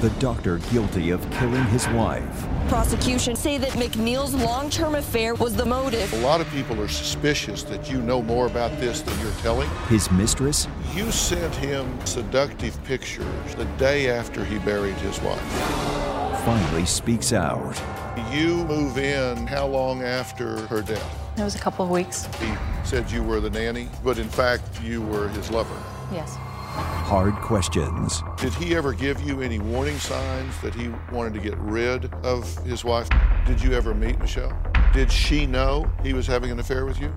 the 0.00 0.10
doctor 0.20 0.58
guilty 0.70 1.10
of 1.10 1.28
killing 1.32 1.64
his 1.64 1.88
wife. 1.88 2.46
Prosecution 2.68 3.34
say 3.34 3.58
that 3.58 3.70
MacNeill's 3.70 4.34
long-term 4.34 4.94
affair 4.94 5.34
was 5.34 5.56
the 5.56 5.64
motive. 5.64 6.12
A 6.12 6.18
lot 6.18 6.40
of 6.40 6.48
people 6.50 6.80
are 6.80 6.88
suspicious 6.88 7.62
that 7.64 7.90
you 7.90 8.00
know 8.00 8.22
more 8.22 8.46
about 8.46 8.70
this 8.78 9.02
than 9.02 9.18
you're 9.20 9.32
telling. 9.40 9.68
His 9.88 10.10
mistress? 10.12 10.68
You 10.94 11.10
sent 11.10 11.54
him 11.56 11.98
seductive 12.06 12.82
pictures 12.84 13.54
the 13.56 13.64
day 13.76 14.10
after 14.10 14.44
he 14.44 14.58
buried 14.58 14.96
his 14.96 15.20
wife. 15.22 15.40
Finally 16.44 16.86
speaks 16.86 17.32
out. 17.32 17.80
You 18.32 18.64
move 18.66 18.98
in 18.98 19.46
how 19.46 19.66
long 19.66 20.02
after 20.02 20.60
her 20.66 20.82
death? 20.82 21.18
It 21.36 21.42
was 21.42 21.54
a 21.54 21.58
couple 21.58 21.84
of 21.84 21.90
weeks. 21.90 22.26
He 22.36 22.52
said 22.84 23.10
you 23.10 23.22
were 23.22 23.40
the 23.40 23.50
nanny, 23.50 23.88
but 24.04 24.18
in 24.18 24.28
fact, 24.28 24.82
you 24.82 25.02
were 25.02 25.28
his 25.28 25.50
lover. 25.50 25.76
Yes. 26.12 26.36
Hard 26.78 27.34
questions. 27.36 28.22
Did 28.36 28.54
he 28.54 28.76
ever 28.76 28.92
give 28.92 29.20
you 29.22 29.40
any 29.40 29.58
warning 29.58 29.98
signs 29.98 30.58
that 30.60 30.74
he 30.74 30.90
wanted 31.12 31.34
to 31.34 31.40
get 31.40 31.56
rid 31.58 32.12
of 32.24 32.56
his 32.64 32.84
wife? 32.84 33.08
Did 33.46 33.62
you 33.62 33.72
ever 33.72 33.94
meet 33.94 34.18
Michelle? 34.18 34.56
Did 34.92 35.10
she 35.10 35.46
know 35.46 35.90
he 36.02 36.12
was 36.12 36.26
having 36.26 36.50
an 36.50 36.58
affair 36.58 36.84
with 36.86 37.00
you? 37.00 37.12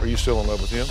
Are 0.00 0.06
you 0.06 0.16
still 0.16 0.40
in 0.40 0.46
love 0.46 0.60
with 0.60 0.70
him? 0.70 0.86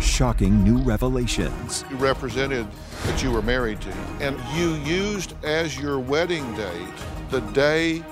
Shocking 0.00 0.62
new 0.62 0.78
revelations. 0.78 1.84
You 1.90 1.96
represented 1.96 2.66
that 3.04 3.22
you 3.22 3.30
were 3.30 3.42
married 3.42 3.80
to 3.82 3.92
him, 3.92 4.16
and 4.20 4.58
you 4.58 4.74
used 4.84 5.34
as 5.44 5.78
your 5.78 5.98
wedding 5.98 6.54
date 6.56 6.94
the 7.30 7.40
day 7.52 8.02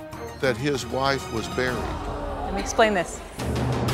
that 0.40 0.56
his 0.56 0.86
wife 0.86 1.32
was 1.32 1.48
buried. 1.48 1.76
Let 2.44 2.54
me 2.54 2.60
explain 2.60 2.94
this. 2.94 3.20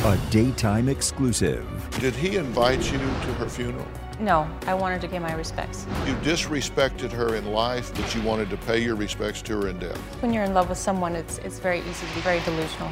A 0.05 0.19
daytime 0.29 0.89
exclusive. 0.89 1.65
Did 1.99 2.15
he 2.15 2.37
invite 2.37 2.91
you 2.91 2.99
to 2.99 3.33
her 3.35 3.49
funeral? 3.49 3.87
No, 4.19 4.47
I 4.67 4.73
wanted 4.73 5.01
to 5.01 5.07
give 5.07 5.21
my 5.21 5.33
respects. 5.33 5.85
You 6.05 6.13
disrespected 6.15 7.11
her 7.11 7.35
in 7.35 7.51
life, 7.51 7.93
but 7.95 8.13
you 8.13 8.21
wanted 8.21 8.49
to 8.51 8.57
pay 8.57 8.79
your 8.79 8.95
respects 8.95 9.41
to 9.43 9.61
her 9.61 9.67
in 9.69 9.79
death. 9.79 9.97
When 10.21 10.33
you're 10.33 10.43
in 10.43 10.53
love 10.53 10.69
with 10.69 10.77
someone, 10.77 11.15
it's, 11.15 11.39
it's 11.39 11.59
very 11.59 11.79
easy 11.79 12.05
to 12.07 12.15
be 12.15 12.21
very 12.21 12.39
delusional. 12.41 12.91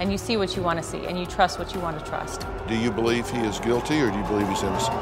And 0.00 0.10
you 0.10 0.18
see 0.18 0.36
what 0.36 0.56
you 0.56 0.62
want 0.62 0.78
to 0.78 0.82
see, 0.82 1.04
and 1.06 1.18
you 1.18 1.26
trust 1.26 1.58
what 1.58 1.74
you 1.74 1.80
want 1.80 1.98
to 1.98 2.04
trust. 2.04 2.46
Do 2.66 2.76
you 2.76 2.90
believe 2.90 3.28
he 3.28 3.38
is 3.40 3.60
guilty, 3.60 4.00
or 4.00 4.10
do 4.10 4.18
you 4.18 4.24
believe 4.24 4.48
he's 4.48 4.62
innocent? 4.62 4.96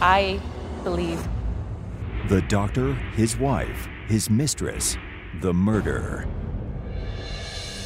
I 0.00 0.40
believe. 0.84 1.26
The 2.28 2.42
doctor, 2.42 2.92
his 2.92 3.36
wife, 3.38 3.88
his 4.06 4.28
mistress, 4.28 4.96
the 5.40 5.54
murder. 5.54 6.26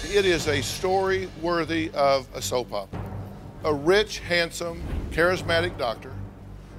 It 0.05 0.27
is 0.27 0.49
a 0.49 0.61
story 0.61 1.29
worthy 1.41 1.91
of 1.95 2.27
a 2.35 2.43
soap 2.43 2.73
opera. 2.73 3.01
A 3.65 3.73
rich, 3.73 4.19
handsome, 4.19 4.83
charismatic 5.11 5.79
doctor, 5.79 6.13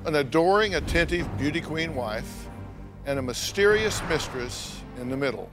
an 0.06 0.16
adoring, 0.16 0.76
attentive 0.76 1.38
beauty 1.38 1.62
queen 1.62 1.96
wife, 1.96 2.48
and 3.06 3.20
a 3.20 3.22
mysterious 3.22 4.02
mistress 4.10 4.82
in 5.00 5.10
the 5.10 5.18
middle. 5.18 5.50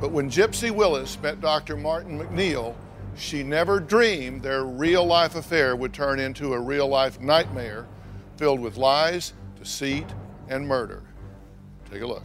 But 0.00 0.12
when 0.12 0.30
Gypsy 0.30 0.70
Willis 0.70 1.20
met 1.20 1.40
Dr. 1.40 1.76
Martin 1.76 2.18
MacNeill, 2.18 2.74
she 3.16 3.42
never 3.42 3.80
dreamed 3.80 4.42
their 4.42 4.64
real 4.64 5.04
life 5.04 5.34
affair 5.34 5.74
would 5.74 5.92
turn 5.92 6.20
into 6.20 6.54
a 6.54 6.60
real 6.60 6.86
life 6.86 7.20
nightmare 7.20 7.86
filled 8.36 8.60
with 8.60 8.76
lies, 8.76 9.32
deceit, 9.58 10.06
and 10.48 10.66
murder. 10.66 11.02
Take 11.90 12.02
a 12.02 12.06
look. 12.06 12.22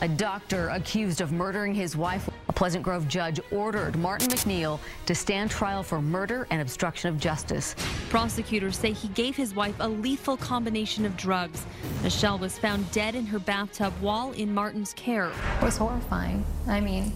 A 0.00 0.06
doctor 0.06 0.68
accused 0.68 1.20
of 1.20 1.32
murdering 1.32 1.74
his 1.74 1.96
wife. 1.96 2.30
A 2.48 2.52
Pleasant 2.52 2.84
Grove 2.84 3.08
judge 3.08 3.40
ordered 3.50 3.96
Martin 3.96 4.28
MacNeill 4.28 4.78
to 5.06 5.14
stand 5.14 5.50
trial 5.50 5.82
for 5.82 6.00
murder 6.00 6.46
and 6.50 6.62
obstruction 6.62 7.10
of 7.10 7.18
justice. 7.18 7.74
Prosecutors 8.08 8.78
say 8.78 8.92
he 8.92 9.08
gave 9.08 9.34
his 9.34 9.56
wife 9.56 9.74
a 9.80 9.88
lethal 9.88 10.36
combination 10.36 11.04
of 11.04 11.16
drugs. 11.16 11.66
Michelle 12.04 12.38
was 12.38 12.56
found 12.56 12.88
dead 12.92 13.16
in 13.16 13.26
her 13.26 13.40
bathtub 13.40 13.92
while 14.00 14.30
in 14.32 14.54
Martin's 14.54 14.92
care. 14.92 15.32
It 15.60 15.64
was 15.64 15.76
horrifying. 15.76 16.44
I 16.68 16.80
mean, 16.80 17.12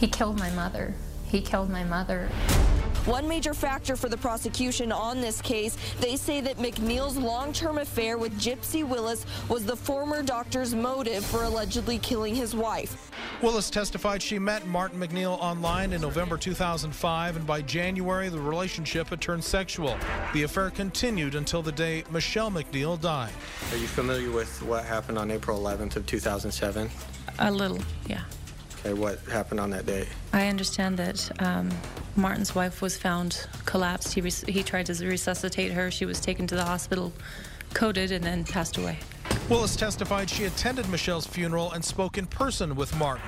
he 0.00 0.08
killed 0.08 0.38
my 0.38 0.50
mother. 0.52 0.94
He 1.32 1.40
killed 1.40 1.70
my 1.70 1.82
mother. 1.82 2.28
One 3.06 3.26
major 3.26 3.52
factor 3.52 3.96
for 3.96 4.08
the 4.08 4.18
prosecution 4.18 4.92
on 4.92 5.20
this 5.20 5.40
case, 5.40 5.76
they 5.98 6.14
say 6.14 6.40
that 6.42 6.58
MacNeill's 6.58 7.16
long-term 7.16 7.78
affair 7.78 8.16
with 8.16 8.38
Gypsy 8.38 8.86
Willis 8.86 9.26
was 9.48 9.64
the 9.64 9.74
former 9.74 10.22
doctor's 10.22 10.72
motive 10.72 11.24
for 11.24 11.42
allegedly 11.42 11.98
killing 11.98 12.34
his 12.34 12.54
wife. 12.54 13.10
Willis 13.40 13.70
testified 13.70 14.22
she 14.22 14.38
met 14.38 14.66
Martin 14.66 15.00
MacNeill 15.00 15.36
online 15.40 15.94
in 15.94 16.00
November 16.02 16.36
2005, 16.36 17.36
and 17.36 17.46
by 17.46 17.62
January, 17.62 18.28
the 18.28 18.38
relationship 18.38 19.08
had 19.08 19.20
turned 19.20 19.42
sexual. 19.42 19.96
The 20.34 20.44
affair 20.44 20.70
continued 20.70 21.34
until 21.34 21.62
the 21.62 21.72
day 21.72 22.04
Michelle 22.10 22.50
MacNeill 22.50 23.00
died. 23.00 23.32
Are 23.72 23.78
you 23.78 23.88
familiar 23.88 24.30
with 24.30 24.62
what 24.62 24.84
happened 24.84 25.18
on 25.18 25.30
April 25.30 25.58
11th 25.58 25.96
of 25.96 26.06
2007? 26.06 26.90
A 27.38 27.50
little, 27.50 27.80
yeah. 28.06 28.20
Okay, 28.84 28.94
what 28.94 29.20
happened 29.30 29.60
on 29.60 29.70
that 29.70 29.86
day? 29.86 30.08
I 30.32 30.48
understand 30.48 30.96
that 30.96 31.30
um, 31.40 31.70
Martin's 32.16 32.52
wife 32.54 32.82
was 32.82 32.96
found 32.96 33.46
collapsed. 33.64 34.12
He, 34.12 34.20
res- 34.20 34.42
he 34.42 34.64
tried 34.64 34.86
to 34.86 35.06
resuscitate 35.06 35.70
her. 35.72 35.90
She 35.90 36.04
was 36.04 36.18
taken 36.18 36.48
to 36.48 36.56
the 36.56 36.64
hospital, 36.64 37.12
coded, 37.74 38.10
and 38.10 38.24
then 38.24 38.42
passed 38.44 38.76
away. 38.78 38.98
Willis 39.48 39.76
testified 39.76 40.28
she 40.28 40.46
attended 40.46 40.88
Michelle's 40.88 41.26
funeral 41.26 41.70
and 41.72 41.84
spoke 41.84 42.18
in 42.18 42.26
person 42.26 42.74
with 42.74 42.96
Martin. 42.98 43.24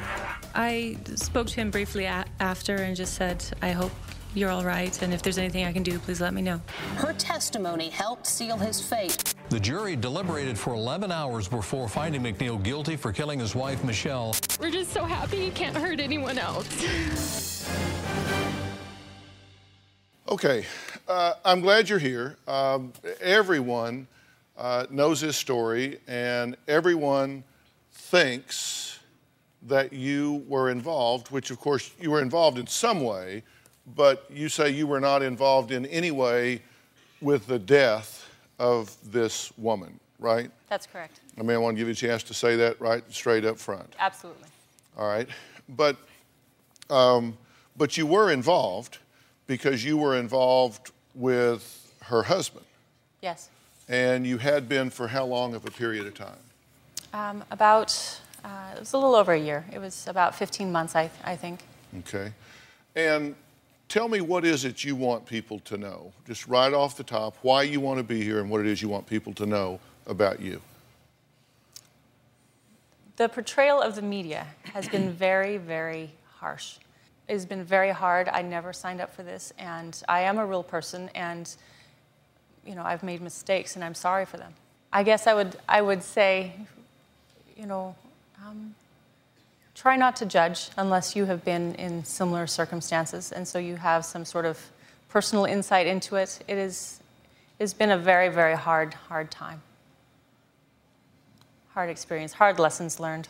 I 0.56 0.96
spoke 1.14 1.46
to 1.48 1.54
him 1.54 1.70
briefly 1.70 2.04
a- 2.06 2.24
after 2.40 2.74
and 2.76 2.96
just 2.96 3.14
said, 3.14 3.44
I 3.62 3.70
hope 3.70 3.92
you're 4.34 4.50
all 4.50 4.64
right, 4.64 5.00
and 5.02 5.14
if 5.14 5.22
there's 5.22 5.38
anything 5.38 5.64
I 5.64 5.72
can 5.72 5.84
do, 5.84 6.00
please 6.00 6.20
let 6.20 6.34
me 6.34 6.42
know. 6.42 6.60
Her 6.96 7.12
testimony 7.12 7.90
helped 7.90 8.26
seal 8.26 8.56
his 8.56 8.80
fate. 8.80 9.33
The 9.50 9.60
jury 9.60 9.94
deliberated 9.94 10.58
for 10.58 10.74
11 10.74 11.12
hours 11.12 11.48
before 11.48 11.86
finding 11.86 12.22
MacNeill 12.22 12.62
guilty 12.62 12.96
for 12.96 13.12
killing 13.12 13.38
his 13.38 13.54
wife, 13.54 13.84
Michelle. 13.84 14.34
We're 14.58 14.70
just 14.70 14.90
so 14.90 15.04
happy 15.04 15.36
he 15.36 15.50
can't 15.50 15.76
hurt 15.76 16.00
anyone 16.00 16.38
else. 16.38 17.68
Okay, 20.28 20.64
uh, 21.06 21.34
I'm 21.44 21.60
glad 21.60 21.90
you're 21.90 21.98
here. 21.98 22.36
Um, 22.48 22.94
everyone 23.20 24.06
uh, 24.56 24.86
knows 24.90 25.20
this 25.20 25.36
story, 25.36 26.00
and 26.08 26.56
everyone 26.66 27.44
thinks 27.92 28.98
that 29.66 29.92
you 29.92 30.42
were 30.48 30.70
involved, 30.70 31.30
which 31.30 31.50
of 31.50 31.60
course 31.60 31.90
you 32.00 32.10
were 32.10 32.22
involved 32.22 32.58
in 32.58 32.66
some 32.66 33.02
way, 33.02 33.42
but 33.94 34.24
you 34.30 34.48
say 34.48 34.70
you 34.70 34.86
were 34.86 35.00
not 35.00 35.22
involved 35.22 35.70
in 35.70 35.84
any 35.86 36.10
way 36.10 36.62
with 37.20 37.46
the 37.46 37.58
death 37.58 38.23
of 38.58 38.94
this 39.10 39.52
woman, 39.58 39.98
right? 40.18 40.50
That's 40.68 40.86
correct. 40.86 41.20
I 41.38 41.42
mean, 41.42 41.52
I 41.52 41.58
want 41.58 41.76
to 41.76 41.78
give 41.78 41.88
you 41.88 41.92
a 41.92 41.96
chance 41.96 42.22
to 42.24 42.34
say 42.34 42.56
that 42.56 42.80
right 42.80 43.02
straight 43.12 43.44
up 43.44 43.58
front. 43.58 43.92
Absolutely. 43.98 44.48
All 44.96 45.08
right, 45.08 45.28
but 45.68 45.96
um, 46.90 47.36
but 47.76 47.96
you 47.96 48.06
were 48.06 48.30
involved 48.30 48.98
because 49.46 49.84
you 49.84 49.96
were 49.96 50.16
involved 50.16 50.92
with 51.14 51.92
her 52.04 52.22
husband, 52.22 52.64
Yes. 53.22 53.48
and 53.88 54.26
you 54.26 54.38
had 54.38 54.68
been 54.68 54.90
for 54.90 55.08
how 55.08 55.24
long 55.24 55.54
of 55.54 55.64
a 55.66 55.70
period 55.70 56.06
of 56.06 56.14
time? 56.14 56.36
Um, 57.12 57.44
about, 57.50 58.20
uh, 58.44 58.48
it 58.76 58.80
was 58.80 58.92
a 58.92 58.96
little 58.98 59.14
over 59.14 59.32
a 59.32 59.38
year. 59.38 59.64
It 59.72 59.78
was 59.78 60.06
about 60.08 60.34
15 60.34 60.70
months, 60.70 60.94
I, 60.96 61.10
I 61.24 61.34
think. 61.36 61.60
Okay, 62.00 62.32
and 62.94 63.34
tell 63.88 64.08
me 64.08 64.20
what 64.20 64.44
is 64.44 64.64
it 64.64 64.84
you 64.84 64.96
want 64.96 65.26
people 65.26 65.58
to 65.60 65.76
know, 65.76 66.12
just 66.26 66.46
right 66.48 66.72
off 66.72 66.96
the 66.96 67.04
top, 67.04 67.36
why 67.42 67.62
you 67.62 67.80
want 67.80 67.98
to 67.98 68.04
be 68.04 68.22
here 68.22 68.40
and 68.40 68.50
what 68.50 68.60
it 68.60 68.66
is 68.66 68.82
you 68.82 68.88
want 68.88 69.06
people 69.06 69.32
to 69.34 69.46
know 69.46 69.80
about 70.06 70.40
you. 70.40 70.60
The 73.16 73.28
portrayal 73.28 73.80
of 73.80 73.94
the 73.94 74.02
media 74.02 74.46
has 74.72 74.88
been 74.88 75.12
very, 75.26 75.56
very 75.56 76.10
harsh. 76.36 76.78
It 77.28 77.32
has 77.32 77.46
been 77.46 77.64
very 77.64 77.90
hard. 77.90 78.28
I 78.28 78.42
never 78.42 78.72
signed 78.72 79.00
up 79.00 79.14
for 79.14 79.22
this, 79.22 79.52
and 79.58 80.00
I 80.08 80.20
am 80.20 80.38
a 80.38 80.44
real 80.44 80.62
person, 80.62 81.08
and 81.14 81.54
you 82.66 82.74
know 82.74 82.82
I've 82.82 83.02
made 83.02 83.22
mistakes, 83.22 83.76
and 83.76 83.84
I'm 83.84 83.94
sorry 83.94 84.26
for 84.26 84.36
them. 84.36 84.52
I 84.92 85.04
guess 85.04 85.26
I 85.26 85.32
would 85.32 85.56
I 85.66 85.80
would 85.80 86.02
say, 86.02 86.52
you 87.56 87.66
know, 87.66 87.96
um, 88.44 88.74
try 89.74 89.96
not 89.96 90.16
to 90.16 90.26
judge 90.26 90.70
unless 90.76 91.16
you 91.16 91.24
have 91.24 91.44
been 91.44 91.74
in 91.74 92.04
similar 92.04 92.46
circumstances, 92.46 93.32
and 93.32 93.46
so 93.46 93.58
you 93.58 93.76
have 93.76 94.04
some 94.04 94.24
sort 94.24 94.44
of 94.44 94.58
personal 95.08 95.44
insight 95.44 95.86
into 95.86 96.16
it. 96.16 96.40
It 96.48 96.58
is 96.58 97.00
it's 97.58 97.72
been 97.72 97.92
a 97.92 97.98
very, 97.98 98.28
very 98.28 98.56
hard, 98.56 98.94
hard 98.94 99.30
time. 99.30 99.62
Hard 101.72 101.88
experience, 101.88 102.32
hard 102.32 102.58
lessons 102.58 103.00
learned. 103.00 103.28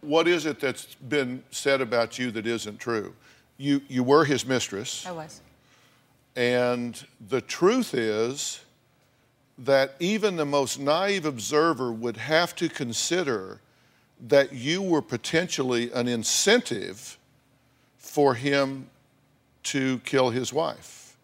what 0.00 0.28
is 0.28 0.46
it 0.46 0.60
that's 0.60 0.94
been 0.94 1.42
said 1.50 1.80
about 1.80 2.18
you 2.18 2.30
that 2.30 2.46
isn't 2.46 2.78
true? 2.78 3.14
You, 3.58 3.80
you 3.88 4.04
were 4.04 4.24
his 4.24 4.46
mistress. 4.46 5.04
I 5.06 5.12
was. 5.12 5.40
And 6.36 7.02
the 7.28 7.40
truth 7.40 7.94
is 7.94 8.60
that 9.58 9.94
even 9.98 10.36
the 10.36 10.44
most 10.44 10.78
naive 10.78 11.24
observer 11.24 11.90
would 11.90 12.18
have 12.18 12.54
to 12.56 12.68
consider 12.68 13.60
that 14.20 14.52
you 14.52 14.82
were 14.82 15.02
potentially 15.02 15.90
an 15.92 16.08
incentive 16.08 17.18
for 17.98 18.34
him 18.34 18.88
to 19.62 19.98
kill 20.00 20.30
his 20.30 20.52
wife, 20.52 21.16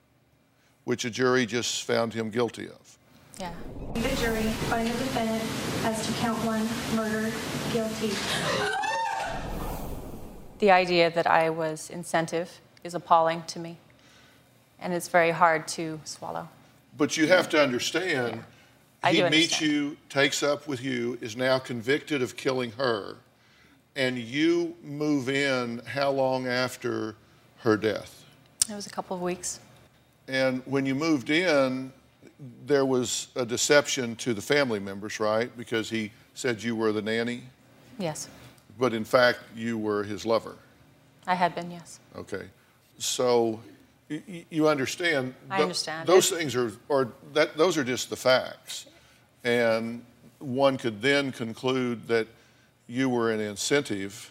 which 0.85 1.05
a 1.05 1.11
jury 1.11 1.47
just 1.47 1.85
found 1.85 2.13
him 2.13 2.31
guilty 2.31 2.67
of. 2.67 2.99
Yeah. 3.39 3.53
The 3.95 4.17
jury 4.17 4.43
find 4.69 4.89
the 4.89 4.99
defendant 4.99 5.43
as 5.85 6.07
to 6.07 6.13
count 6.15 6.45
one 6.45 6.69
murder 6.95 7.33
guilty. 7.73 8.13
The 10.59 10.71
idea 10.71 11.11
that 11.11 11.27
I 11.27 11.51
was 11.51 11.91
incentive 11.91 12.61
is 12.85 12.95
appalling 12.95 13.43
to 13.49 13.59
me, 13.59 13.79
and 14.79 14.93
it's 14.93 15.09
very 15.09 15.31
hard 15.31 15.67
to 15.69 16.01
swallow. 16.05 16.49
But 16.97 17.17
you 17.17 17.27
have 17.27 17.49
to 17.51 17.63
understand, 17.63 18.45
I 19.03 19.13
he 19.13 19.19
do 19.19 19.25
meets 19.31 19.55
understand. 19.55 19.73
you, 19.73 19.97
takes 20.09 20.43
up 20.43 20.69
with 20.69 20.83
you, 20.83 21.19
is 21.21 21.37
now 21.37 21.59
convicted 21.59 22.23
of 22.23 22.37
killing 22.37 22.71
her, 22.73 23.17
and 23.97 24.17
you 24.17 24.77
move 24.83 25.29
in 25.29 25.83
how 25.87 26.11
long 26.11 26.47
after 26.47 27.17
her 27.59 27.77
death? 27.77 28.25
It 28.71 28.75
was 28.75 28.87
a 28.87 28.91
couple 28.91 29.17
of 29.17 29.23
weeks. 29.23 29.61
And 30.29 30.63
when 30.67 30.87
you 30.87 30.95
moved 30.95 31.31
in, 31.31 31.93
there 32.65 32.85
was 32.85 33.29
a 33.35 33.45
deception 33.45 34.17
to 34.17 34.35
the 34.35 34.43
family 34.43 34.79
members, 34.79 35.19
right? 35.21 35.55
Because 35.57 35.91
he 35.91 36.13
said 36.35 36.63
you 36.63 36.77
were 36.77 36.93
the 36.93 37.03
nanny, 37.03 37.43
Yes, 37.99 38.29
but 38.79 38.95
in 38.95 39.05
fact, 39.05 39.41
you 39.55 39.79
were 39.79 40.03
his 40.03 40.25
lover. 40.25 40.57
I 41.27 41.35
had 41.35 41.55
been, 41.55 41.71
yes. 41.71 42.01
Okay. 42.17 42.47
So 42.99 43.61
you 44.09 44.69
understand. 44.69 45.35
I 45.51 45.63
understand. 45.63 46.09
Those 46.09 46.31
things 46.31 46.55
are, 46.57 46.73
or 46.89 47.13
that, 47.33 47.57
those 47.57 47.77
are 47.77 47.85
just 47.85 48.11
the 48.11 48.17
facts. 48.17 48.87
And 49.45 50.05
one 50.39 50.77
could 50.77 51.01
then 51.03 51.33
conclude 51.33 52.07
that 52.09 52.27
you 52.87 53.09
were 53.09 53.33
an 53.33 53.41
incentive 53.41 54.31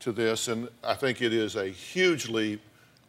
to 0.00 0.12
this. 0.12 0.48
And 0.48 0.68
I 0.82 0.94
think 0.94 1.22
it 1.22 1.32
is 1.32 1.56
a 1.56 1.66
huge 1.66 2.28
leap 2.28 2.60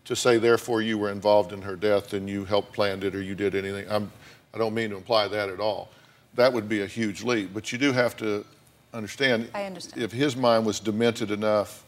to 0.05 0.15
say, 0.15 0.37
therefore, 0.37 0.81
you 0.81 0.97
were 0.97 1.11
involved 1.11 1.53
in 1.53 1.61
her 1.61 1.75
death 1.75 2.13
and 2.13 2.29
you 2.29 2.45
helped 2.45 2.73
plan 2.73 3.03
it 3.03 3.15
or 3.15 3.21
you 3.21 3.35
did 3.35 3.55
anything. 3.55 3.85
I'm, 3.89 4.11
I 4.53 4.57
don't 4.57 4.73
mean 4.73 4.89
to 4.91 4.97
imply 4.97 5.27
that 5.27 5.49
at 5.49 5.59
all. 5.59 5.89
That 6.35 6.51
would 6.51 6.67
be 6.67 6.81
a 6.81 6.87
huge 6.87 7.23
leap. 7.23 7.53
But 7.53 7.71
you 7.71 7.77
do 7.77 7.91
have 7.91 8.17
to 8.17 8.45
understand. 8.93 9.49
I 9.53 9.63
understand. 9.63 10.03
If 10.03 10.11
his 10.11 10.35
mind 10.35 10.65
was 10.65 10.79
demented 10.79 11.31
enough 11.31 11.85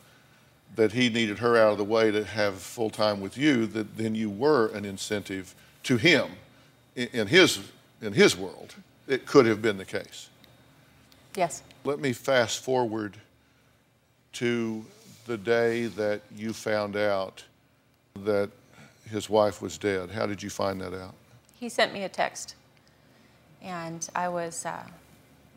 that 0.76 0.92
he 0.92 1.10
needed 1.10 1.40
her 1.40 1.58
out 1.58 1.72
of 1.72 1.78
the 1.78 1.84
way 1.84 2.12
to 2.12 2.24
have 2.24 2.56
full 2.56 2.90
time 2.90 3.22
with 3.22 3.38
you, 3.38 3.66
that 3.68 3.98
then 3.98 4.16
you 4.16 4.30
were 4.30 4.68
an 4.68 4.86
incentive 4.86 5.56
to 5.84 5.98
him 5.98 6.30
in, 6.96 7.08
in 7.14 7.28
his 7.28 7.60
in 8.02 8.14
his 8.14 8.36
world. 8.36 8.76
It 9.08 9.26
could 9.26 9.46
have 9.46 9.62
been 9.62 9.78
the 9.78 9.86
case. 9.86 10.30
Yes. 11.36 11.62
Let 11.84 12.00
me 12.00 12.14
fast 12.14 12.64
forward 12.64 13.18
to 14.34 14.86
the 15.26 15.38
day 15.38 15.88
that 15.88 16.22
you 16.36 16.54
found 16.54 16.96
out 16.96 17.44
that 18.24 18.50
his 19.10 19.30
wife 19.30 19.62
was 19.62 19.78
dead. 19.78 20.12
How 20.12 20.26
did 20.26 20.42
you 20.42 20.50
find 20.50 20.82
that 20.82 20.94
out? 20.94 21.14
He 21.60 21.70
sent 21.70 21.94
me 21.94 22.04
a 22.04 22.10
text, 22.10 22.56
and 23.62 24.08
I 24.16 24.30
was 24.30 24.66
uh, 24.66 24.84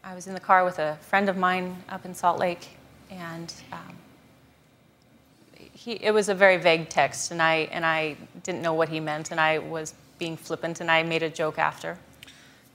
I 0.05 0.15
was 0.15 0.27
in 0.27 0.35
the 0.35 0.41
car 0.41 0.65
with 0.65 0.79
a 0.79 0.97
friend 1.01 1.29
of 1.29 1.37
mine 1.37 1.77
up 1.89 2.05
in 2.05 2.15
Salt 2.15 2.39
Lake, 2.39 2.69
and 3.11 3.53
um, 3.73 3.97
he 5.73 5.93
it 5.93 6.13
was 6.13 6.29
a 6.29 6.35
very 6.35 6.57
vague 6.57 6.89
text, 6.89 7.31
and 7.31 7.43
I 7.43 7.69
and 7.73 7.85
I 7.85 8.17
didn't 8.43 8.63
know 8.63 8.75
what 8.75 8.89
he 8.89 9.01
meant, 9.01 9.31
and 9.31 9.41
I 9.41 9.59
was 9.59 9.95
being 10.19 10.37
flippant, 10.37 10.81
and 10.81 10.91
I 10.91 11.03
made 11.03 11.23
a 11.23 11.31
joke 11.31 11.59
after, 11.59 11.99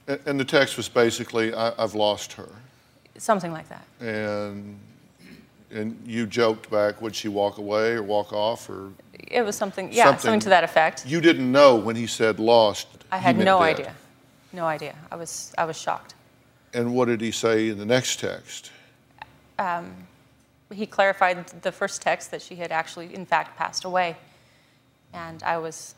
And, 0.06 0.38
the 0.38 0.44
text 0.44 0.76
was 0.76 0.88
basically, 0.88 1.54
I, 1.54 1.72
"I've 1.78 1.94
lost 1.94 2.34
her," 2.34 2.48
something 3.18 3.52
like 3.52 3.68
that. 3.68 3.84
and 4.00 4.78
and 5.70 6.00
you 6.06 6.26
joked 6.26 6.70
back, 6.70 7.02
would 7.02 7.16
she 7.16 7.28
walk 7.28 7.58
away 7.58 7.92
or 7.92 8.02
walk 8.02 8.32
off 8.32 8.68
or 8.68 8.92
It 9.12 9.42
was 9.42 9.56
something, 9.56 9.92
yeah, 9.92 10.16
something, 10.16 10.40
to 10.40 10.48
that 10.50 10.62
effect. 10.62 11.06
You 11.06 11.20
didn't 11.20 11.50
know 11.50 11.74
when 11.74 11.96
he 11.96 12.06
said 12.06 12.38
lost. 12.38 12.86
I 13.10 13.18
had 13.18 13.36
no 13.38 13.58
dead. 13.58 13.80
idea, 13.80 13.94
no 14.52 14.64
idea. 14.66 14.94
I 15.10 15.16
was 15.16 15.52
I 15.56 15.64
was 15.64 15.76
shocked. 15.80 16.14
And 16.74 16.94
what 16.94 17.06
did 17.06 17.20
he 17.20 17.30
say 17.30 17.68
in 17.68 17.78
the 17.78 17.86
next 17.86 18.20
text? 18.20 18.70
um, 19.58 19.94
he 20.72 20.86
clarified 20.86 21.46
the 21.62 21.72
first 21.72 22.02
text 22.02 22.30
that 22.30 22.42
she 22.42 22.56
had 22.56 22.72
actually, 22.72 23.14
in 23.14 23.26
fact, 23.26 23.56
passed 23.56 23.84
away. 23.84 24.16
And 25.12 25.42
I 25.42 25.58
was, 25.58 25.94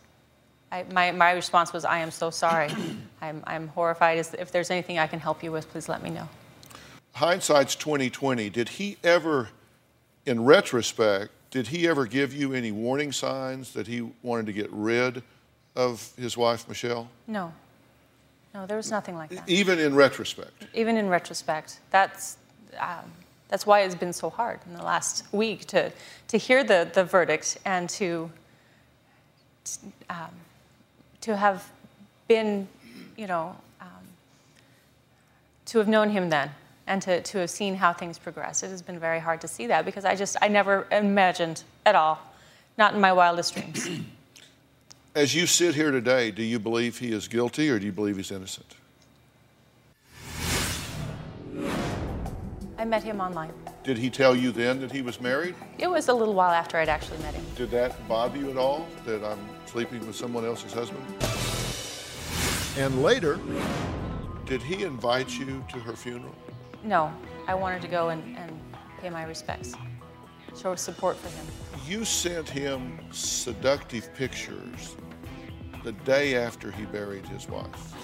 I, 0.70 0.84
my, 0.92 1.12
my 1.12 1.32
response 1.32 1.72
was, 1.72 1.84
I 1.84 1.98
am 1.98 2.10
so 2.10 2.30
sorry. 2.30 2.68
I'm, 3.20 3.42
I'm 3.46 3.68
horrified. 3.68 4.18
If 4.18 4.52
there's 4.52 4.70
anything 4.70 4.98
I 4.98 5.06
can 5.06 5.20
help 5.20 5.42
you 5.42 5.52
with, 5.52 5.70
please 5.70 5.88
let 5.88 6.02
me 6.02 6.10
know. 6.10 6.28
Hindsight's 7.14 7.74
2020. 7.76 8.50
Did 8.50 8.68
he 8.68 8.98
ever, 9.02 9.48
in 10.26 10.44
retrospect, 10.44 11.30
did 11.50 11.68
he 11.68 11.88
ever 11.88 12.06
give 12.06 12.34
you 12.34 12.52
any 12.52 12.72
warning 12.72 13.12
signs 13.12 13.72
that 13.72 13.86
he 13.86 14.10
wanted 14.22 14.46
to 14.46 14.52
get 14.52 14.68
rid 14.70 15.22
of 15.74 16.12
his 16.18 16.36
wife, 16.36 16.68
Michelle? 16.68 17.08
No. 17.26 17.52
No, 18.54 18.66
there 18.66 18.76
was 18.76 18.90
nothing 18.90 19.16
like 19.16 19.30
that. 19.30 19.48
Even 19.48 19.78
in 19.78 19.94
retrospect. 19.94 20.66
Even 20.74 20.96
in 20.96 21.08
retrospect, 21.08 21.80
that's, 21.90 22.38
um, 22.78 23.12
that's 23.48 23.66
why 23.66 23.80
it's 23.80 23.94
been 23.94 24.12
so 24.12 24.30
hard 24.30 24.60
in 24.66 24.74
the 24.74 24.82
last 24.82 25.24
week 25.32 25.66
to, 25.66 25.92
to 26.28 26.38
hear 26.38 26.64
the, 26.64 26.90
the 26.94 27.04
verdict 27.04 27.58
and 27.64 27.88
to, 27.90 28.30
um, 30.08 30.30
to 31.20 31.36
have 31.36 31.70
been, 32.28 32.66
you 33.16 33.26
know, 33.26 33.56
um, 33.80 33.88
to 35.66 35.78
have 35.78 35.88
known 35.88 36.10
him 36.10 36.30
then 36.30 36.50
and 36.86 37.02
to, 37.02 37.20
to 37.22 37.38
have 37.38 37.50
seen 37.50 37.74
how 37.74 37.92
things 37.92 38.18
progress. 38.18 38.62
It 38.62 38.70
has 38.70 38.82
been 38.82 38.98
very 38.98 39.18
hard 39.18 39.40
to 39.40 39.48
see 39.48 39.66
that 39.66 39.84
because 39.84 40.04
I 40.04 40.14
just, 40.14 40.36
I 40.40 40.48
never 40.48 40.86
imagined 40.92 41.64
at 41.84 41.94
all, 41.94 42.18
not 42.78 42.94
in 42.94 43.00
my 43.00 43.12
wildest 43.12 43.54
dreams. 43.54 43.88
As 45.14 45.34
you 45.34 45.46
sit 45.46 45.74
here 45.74 45.90
today, 45.90 46.30
do 46.30 46.42
you 46.42 46.58
believe 46.58 46.98
he 46.98 47.12
is 47.12 47.26
guilty 47.26 47.70
or 47.70 47.78
do 47.78 47.86
you 47.86 47.92
believe 47.92 48.16
he's 48.16 48.30
innocent? 48.30 48.76
I 52.78 52.84
met 52.84 53.02
him 53.02 53.20
online. 53.20 53.52
Did 53.82 53.96
he 53.96 54.10
tell 54.10 54.36
you 54.36 54.52
then 54.52 54.80
that 54.80 54.92
he 54.92 55.00
was 55.00 55.20
married? 55.20 55.54
It 55.78 55.88
was 55.88 56.08
a 56.08 56.14
little 56.14 56.34
while 56.34 56.50
after 56.50 56.76
I'd 56.76 56.90
actually 56.90 57.18
met 57.18 57.34
him. 57.34 57.44
Did 57.56 57.70
that 57.70 57.96
bother 58.06 58.36
you 58.36 58.50
at 58.50 58.58
all 58.58 58.86
that 59.06 59.24
I'm 59.24 59.38
sleeping 59.64 60.06
with 60.06 60.14
someone 60.14 60.44
else's 60.44 60.74
husband? 60.74 61.02
And 62.76 63.02
later, 63.02 63.40
did 64.44 64.62
he 64.62 64.84
invite 64.84 65.38
you 65.38 65.64
to 65.70 65.78
her 65.78 65.94
funeral? 65.94 66.34
No, 66.84 67.10
I 67.48 67.54
wanted 67.54 67.80
to 67.82 67.88
go 67.88 68.10
and, 68.10 68.36
and 68.36 68.60
pay 69.00 69.08
my 69.08 69.24
respects, 69.24 69.72
show 70.54 70.74
support 70.74 71.16
for 71.16 71.28
him. 71.30 71.46
You 71.88 72.04
sent 72.04 72.46
him 72.50 72.98
seductive 73.12 74.12
pictures 74.14 74.94
the 75.84 75.92
day 75.92 76.36
after 76.36 76.70
he 76.70 76.84
buried 76.84 77.26
his 77.26 77.48
wife. 77.48 77.94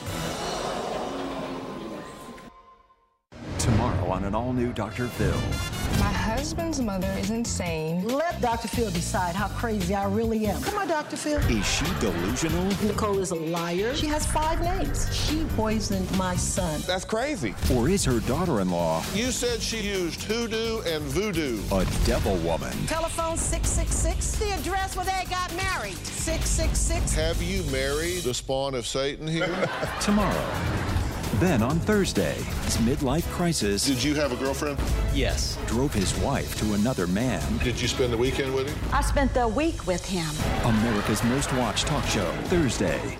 Tomorrow 3.58 4.10
on 4.10 4.24
an 4.24 4.34
all 4.34 4.54
new 4.54 4.72
Dr. 4.72 5.06
Phil. 5.06 5.81
My 5.98 6.12
husband's 6.12 6.80
mother 6.80 7.10
is 7.18 7.30
insane. 7.30 8.06
Let 8.08 8.40
Dr. 8.40 8.68
Phil 8.68 8.90
decide 8.90 9.34
how 9.34 9.48
crazy 9.48 9.94
I 9.94 10.04
really 10.06 10.46
am. 10.46 10.60
Come 10.62 10.78
on, 10.78 10.88
Dr. 10.88 11.16
Phil. 11.16 11.38
Is 11.50 11.66
she 11.66 11.84
delusional? 12.00 12.64
Nicole 12.86 13.18
is 13.18 13.30
a 13.30 13.34
liar. 13.36 13.94
She 13.94 14.06
has 14.06 14.26
five 14.26 14.60
names. 14.60 15.06
She 15.14 15.44
poisoned 15.56 16.10
my 16.16 16.34
son. 16.36 16.80
That's 16.86 17.04
crazy. 17.04 17.54
Or 17.74 17.88
is 17.88 18.04
her 18.04 18.20
daughter 18.20 18.60
in 18.60 18.70
law 18.70 19.02
You 19.14 19.30
said 19.30 19.60
she 19.60 19.80
used 19.80 20.22
hoodoo 20.22 20.80
and 20.82 21.02
voodoo. 21.04 21.60
a 21.72 21.84
devil 22.04 22.36
woman? 22.38 22.72
Telephone 22.86 23.36
666. 23.36 24.36
The 24.38 24.52
address 24.58 24.96
where 24.96 25.04
they 25.06 25.24
got 25.30 25.54
married. 25.56 25.96
666. 26.06 27.14
Have 27.14 27.40
you 27.42 27.62
married 27.70 28.22
the 28.22 28.34
spawn 28.34 28.74
of 28.74 28.86
Satan 28.86 29.26
here? 29.28 29.68
Tomorrow. 30.00 31.01
Then 31.34 31.62
on 31.62 31.78
Thursday, 31.80 32.34
his 32.64 32.76
midlife 32.76 33.28
crisis. 33.32 33.86
Did 33.86 34.02
you 34.02 34.14
have 34.14 34.32
a 34.32 34.36
girlfriend? 34.36 34.78
Yes. 35.12 35.58
Drove 35.66 35.92
his 35.92 36.16
wife 36.18 36.54
to 36.60 36.74
another 36.74 37.06
man. 37.06 37.42
Did 37.58 37.80
you 37.80 37.88
spend 37.88 38.12
the 38.12 38.18
weekend 38.18 38.54
with 38.54 38.68
him? 38.68 38.78
I 38.92 39.00
spent 39.00 39.34
the 39.34 39.48
week 39.48 39.86
with 39.86 40.04
him. 40.04 40.30
America's 40.64 41.24
most 41.24 41.52
watched 41.54 41.86
talk 41.86 42.04
show, 42.06 42.30
Thursday. 42.44 43.18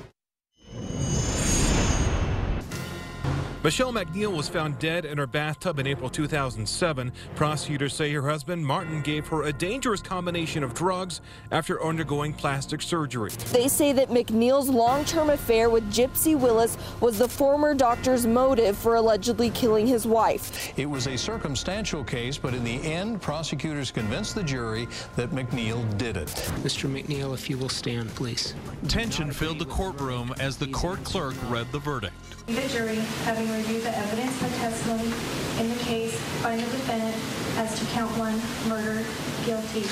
Michelle 3.64 3.92
MacNeill 3.92 4.37
was 4.37 4.49
found 4.49 4.76
dead 4.81 5.04
in 5.04 5.19
her 5.19 5.26
bathtub 5.26 5.78
in 5.78 5.87
April 5.87 6.11
2007. 6.11 7.12
Prosecutors 7.37 7.95
say 7.95 8.11
her 8.12 8.28
husband, 8.28 8.66
Martin, 8.66 9.00
gave 9.02 9.28
her 9.28 9.45
a 9.45 9.52
dangerous 9.52 10.02
combination 10.02 10.64
of 10.64 10.75
drugs 10.75 11.21
after 11.52 11.81
undergoing 11.81 12.33
plastic 12.33 12.83
surgery. 12.83 13.31
They 13.52 13.69
say 13.69 13.92
that 13.92 14.09
MacNeill's 14.09 14.69
long 14.69 15.04
term 15.04 15.31
affair 15.31 15.71
with 15.71 15.88
Gypsy 15.92 16.37
Willis 16.37 16.76
was 17.00 17.19
the 17.19 17.28
former 17.28 17.73
doctor's 17.73 18.26
motive 18.26 18.76
for 18.76 18.97
allegedly 18.97 19.50
killing 19.50 19.87
his 19.87 20.09
wife. 20.09 20.76
It 20.76 20.87
was 20.87 21.07
a 21.07 21.16
circumstantial 21.16 22.02
case, 22.02 22.37
but 22.37 22.54
in 22.54 22.64
the 22.64 22.83
end, 22.83 23.23
prosecutors 23.23 23.92
convinced 23.92 24.35
the 24.35 24.42
jury 24.42 24.88
that 25.14 25.31
MacNeill 25.31 25.97
did 25.99 26.16
it. 26.16 26.26
Mr. 26.64 26.90
MacNeill, 26.90 27.33
if 27.33 27.49
you 27.49 27.57
will 27.59 27.69
stand, 27.69 28.09
please. 28.16 28.54
Tension 28.88 29.31
filled 29.31 29.61
the 29.61 29.66
courtroom 29.66 30.35
as 30.40 30.57
the 30.57 30.66
court 30.66 31.04
clerk 31.04 31.37
read 31.49 31.71
the 31.71 31.78
verdict. 31.78 32.14
The 32.47 32.69
jury, 32.69 32.97
having 33.25 33.51
reviewed 33.52 33.82
the 33.82 33.97
evidence 33.97 34.42
and 34.42 34.54
testimony 34.54 35.12
in 35.61 35.68
the 35.68 35.85
case, 35.85 36.18
find 36.40 36.61
the 36.61 36.64
defendant 36.64 37.16
as 37.56 37.78
to 37.78 37.85
count 37.87 38.11
one, 38.18 38.40
murder, 38.68 39.04
guilty. 39.44 39.85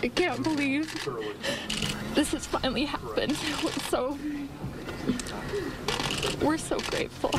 I 0.00 0.08
can't 0.08 0.42
believe 0.42 0.92
this 2.14 2.32
has 2.32 2.46
finally 2.46 2.84
happened. 2.84 3.36
We're 3.64 3.72
so, 3.88 4.18
we're 6.42 6.58
so 6.58 6.78
grateful. 6.78 7.30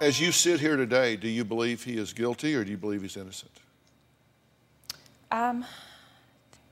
As 0.00 0.20
you 0.20 0.32
sit 0.32 0.60
here 0.60 0.76
today, 0.76 1.16
do 1.16 1.28
you 1.28 1.44
believe 1.44 1.84
he 1.84 1.96
is 1.96 2.12
guilty 2.12 2.54
or 2.54 2.64
do 2.64 2.70
you 2.70 2.76
believe 2.76 3.02
he's 3.02 3.16
innocent? 3.16 3.52
Um, 5.30 5.64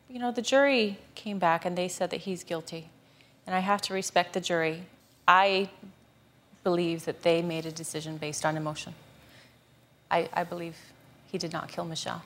you 0.09 0.19
know, 0.19 0.31
the 0.31 0.43
jury 0.43 0.99
came 1.15 1.39
back 1.39 1.65
and 1.65 1.79
they 1.79 1.89
said 1.89 2.11
that 2.11 2.23
he's 2.23 2.45
guilty. 2.45 2.91
And 3.47 3.57
I 3.57 3.61
have 3.61 3.81
to 3.83 3.95
respect 3.95 4.35
the 4.35 4.41
jury. 4.41 4.83
I 5.27 5.69
believe 6.65 7.05
that 7.05 7.23
they 7.23 7.43
made 7.43 7.67
a 7.67 7.73
decision 7.73 8.17
based 8.19 8.45
on 8.45 8.57
emotion. 8.57 8.95
I, 10.11 10.29
I 10.33 10.45
believe 10.45 10.77
he 11.31 11.39
did 11.39 11.53
not 11.53 11.69
kill 11.69 11.85
Michelle. 11.85 12.23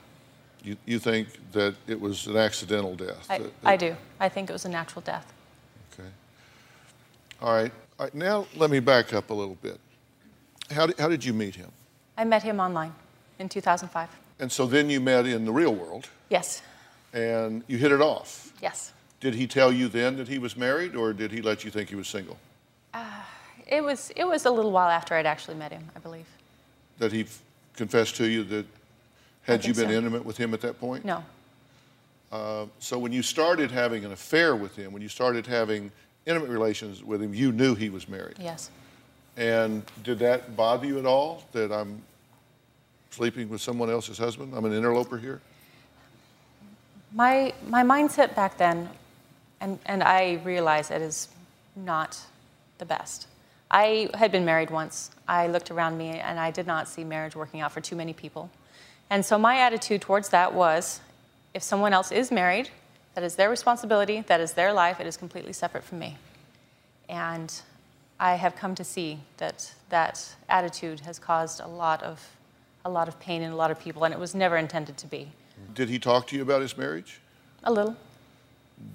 You, 0.62 0.76
you 0.84 0.98
think 0.98 1.28
that 1.52 1.74
it 1.86 2.00
was 2.00 2.26
an 2.26 2.36
accidental 2.36 2.96
death? 2.96 3.26
I, 3.30 3.38
That- 3.38 3.52
I 3.64 3.76
do. 3.76 3.96
I 4.18 4.28
think 4.28 4.50
it 4.50 4.52
was 4.52 4.64
a 4.64 4.68
natural 4.68 5.02
death. 5.02 5.32
Okay. 5.92 6.08
All 7.40 7.54
right. 7.54 7.72
All 7.98 8.06
right. 8.06 8.14
Now 8.14 8.46
let 8.56 8.70
me 8.70 8.80
back 8.80 9.12
up 9.14 9.30
a 9.30 9.34
little 9.34 9.56
bit. 9.62 9.78
How 10.70 10.86
did, 10.86 10.98
how 10.98 11.08
did 11.08 11.24
you 11.24 11.32
meet 11.32 11.54
him? 11.54 11.70
I 12.18 12.24
met 12.24 12.42
him 12.42 12.58
online 12.60 12.92
in 13.38 13.48
2005. 13.48 14.08
And 14.40 14.50
so 14.50 14.66
then 14.66 14.90
you 14.90 15.00
met 15.00 15.26
in 15.26 15.44
the 15.44 15.52
real 15.52 15.74
world 15.74 16.08
Yes, 16.28 16.60
and 17.14 17.62
you 17.68 17.78
hit 17.78 17.92
it 17.92 18.00
off. 18.00 18.52
yes. 18.60 18.92
Did 19.20 19.34
he 19.34 19.46
tell 19.46 19.72
you 19.72 19.88
then 19.88 20.16
that 20.18 20.28
he 20.28 20.38
was 20.38 20.56
married 20.56 20.94
or 20.94 21.12
did 21.14 21.30
he 21.32 21.40
let 21.40 21.64
you 21.64 21.70
think 21.70 21.88
he 21.88 21.94
was 21.94 22.06
single? 22.08 22.36
It 23.66 23.82
was, 23.82 24.12
it 24.14 24.24
was 24.24 24.46
a 24.46 24.50
little 24.50 24.70
while 24.70 24.88
after 24.88 25.14
I'd 25.14 25.26
actually 25.26 25.56
met 25.56 25.72
him, 25.72 25.84
I 25.94 25.98
believe. 25.98 26.26
That 26.98 27.12
he 27.12 27.22
f- 27.22 27.42
confessed 27.74 28.16
to 28.16 28.26
you 28.26 28.44
that 28.44 28.66
had 29.42 29.64
you 29.64 29.74
been 29.74 29.88
so. 29.88 29.94
intimate 29.94 30.24
with 30.24 30.36
him 30.36 30.54
at 30.54 30.60
that 30.60 30.78
point? 30.78 31.04
No. 31.04 31.24
Uh, 32.30 32.66
so 32.78 32.98
when 32.98 33.12
you 33.12 33.22
started 33.22 33.70
having 33.70 34.04
an 34.04 34.12
affair 34.12 34.56
with 34.56 34.76
him, 34.76 34.92
when 34.92 35.02
you 35.02 35.08
started 35.08 35.46
having 35.46 35.90
intimate 36.26 36.50
relations 36.50 37.02
with 37.02 37.22
him, 37.22 37.32
you 37.32 37.52
knew 37.52 37.74
he 37.74 37.88
was 37.88 38.08
married. 38.08 38.36
Yes. 38.40 38.70
And 39.36 39.84
did 40.02 40.18
that 40.20 40.56
bother 40.56 40.86
you 40.86 40.98
at 40.98 41.06
all 41.06 41.44
that 41.52 41.70
I'm 41.70 42.02
sleeping 43.10 43.48
with 43.48 43.60
someone 43.60 43.90
else's 43.90 44.18
husband? 44.18 44.52
I'm 44.54 44.64
an 44.64 44.72
interloper 44.72 45.18
here? 45.18 45.40
My, 47.12 47.52
my 47.68 47.82
mindset 47.82 48.34
back 48.34 48.58
then, 48.58 48.88
and, 49.60 49.78
and 49.86 50.02
I 50.02 50.40
realize 50.44 50.90
it 50.90 51.02
is 51.02 51.28
not 51.76 52.18
the 52.78 52.84
best. 52.84 53.26
I 53.70 54.08
had 54.14 54.30
been 54.30 54.44
married 54.44 54.70
once. 54.70 55.10
I 55.26 55.48
looked 55.48 55.70
around 55.70 55.98
me 55.98 56.10
and 56.10 56.38
I 56.38 56.50
did 56.50 56.66
not 56.66 56.88
see 56.88 57.04
marriage 57.04 57.34
working 57.34 57.60
out 57.60 57.72
for 57.72 57.80
too 57.80 57.96
many 57.96 58.12
people. 58.12 58.50
And 59.10 59.24
so 59.24 59.38
my 59.38 59.58
attitude 59.58 60.00
towards 60.00 60.28
that 60.30 60.54
was 60.54 61.00
if 61.54 61.62
someone 61.62 61.92
else 61.92 62.12
is 62.12 62.30
married, 62.30 62.70
that 63.14 63.24
is 63.24 63.36
their 63.36 63.48
responsibility, 63.48 64.22
that 64.26 64.40
is 64.40 64.52
their 64.52 64.72
life, 64.72 65.00
it 65.00 65.06
is 65.06 65.16
completely 65.16 65.52
separate 65.52 65.84
from 65.84 65.98
me. 65.98 66.16
And 67.08 67.52
I 68.20 68.34
have 68.34 68.56
come 68.56 68.74
to 68.74 68.84
see 68.84 69.20
that 69.38 69.72
that 69.88 70.36
attitude 70.48 71.00
has 71.00 71.18
caused 71.18 71.60
a 71.60 71.66
lot 71.66 72.02
of, 72.02 72.36
a 72.84 72.90
lot 72.90 73.08
of 73.08 73.18
pain 73.18 73.42
in 73.42 73.52
a 73.52 73.56
lot 73.56 73.70
of 73.70 73.78
people, 73.80 74.04
and 74.04 74.12
it 74.12 74.20
was 74.20 74.34
never 74.34 74.56
intended 74.56 74.96
to 74.98 75.06
be. 75.06 75.32
Did 75.74 75.88
he 75.88 75.98
talk 75.98 76.26
to 76.28 76.36
you 76.36 76.42
about 76.42 76.62
his 76.62 76.76
marriage? 76.76 77.20
A 77.64 77.72
little. 77.72 77.96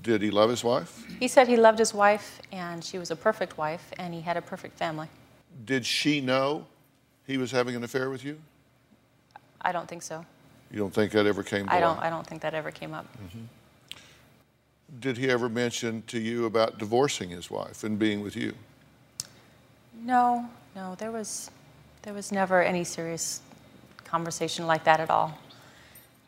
Did 0.04 0.22
he 0.22 0.32
love 0.32 0.50
his 0.50 0.64
wife? 0.64 1.06
He 1.20 1.28
said 1.28 1.48
he 1.48 1.58
loved 1.58 1.80
his 1.80 1.94
wife, 1.94 2.42
and 2.52 2.84
she 2.84 2.98
was 2.98 3.12
a 3.12 3.16
perfect 3.16 3.58
wife, 3.58 3.92
and 3.98 4.14
he 4.14 4.22
had 4.22 4.38
a 4.38 4.42
perfect 4.42 4.78
family. 4.78 5.08
Did 5.66 5.86
she 5.86 6.22
know 6.22 6.66
he 7.26 7.38
was 7.38 7.52
having 7.52 7.76
an 7.76 7.84
affair 7.84 8.10
with 8.10 8.24
you? 8.24 8.40
I 9.62 9.72
don't 9.72 9.88
think 9.88 10.02
so. 10.02 10.26
You 10.72 10.80
don't 10.80 10.94
think 10.94 11.12
that 11.12 11.26
ever 11.26 11.44
came 11.44 11.68
I 11.70 11.80
don't. 11.80 12.00
I 12.00 12.10
don't 12.10 12.26
think 12.26 12.42
that 12.42 12.54
ever 12.54 12.72
came 12.72 12.94
up. 12.94 13.06
Mm-hmm. 13.18 13.46
Did 15.00 15.18
he 15.18 15.30
ever 15.30 15.50
mention 15.50 16.04
to 16.08 16.20
you 16.20 16.46
about 16.46 16.78
divorcing 16.78 17.30
his 17.30 17.50
wife 17.50 17.84
and 17.84 17.98
being 17.98 18.22
with 18.22 18.36
you? 18.36 18.54
No, 20.04 20.50
no. 20.76 20.96
There 20.96 21.12
was, 21.12 21.52
there 22.02 22.14
was 22.14 22.32
never 22.32 22.62
any 22.62 22.84
serious 22.84 23.42
conversation 24.04 24.68
like 24.68 24.84
that 24.84 25.00
at 25.00 25.10
all. 25.10 25.38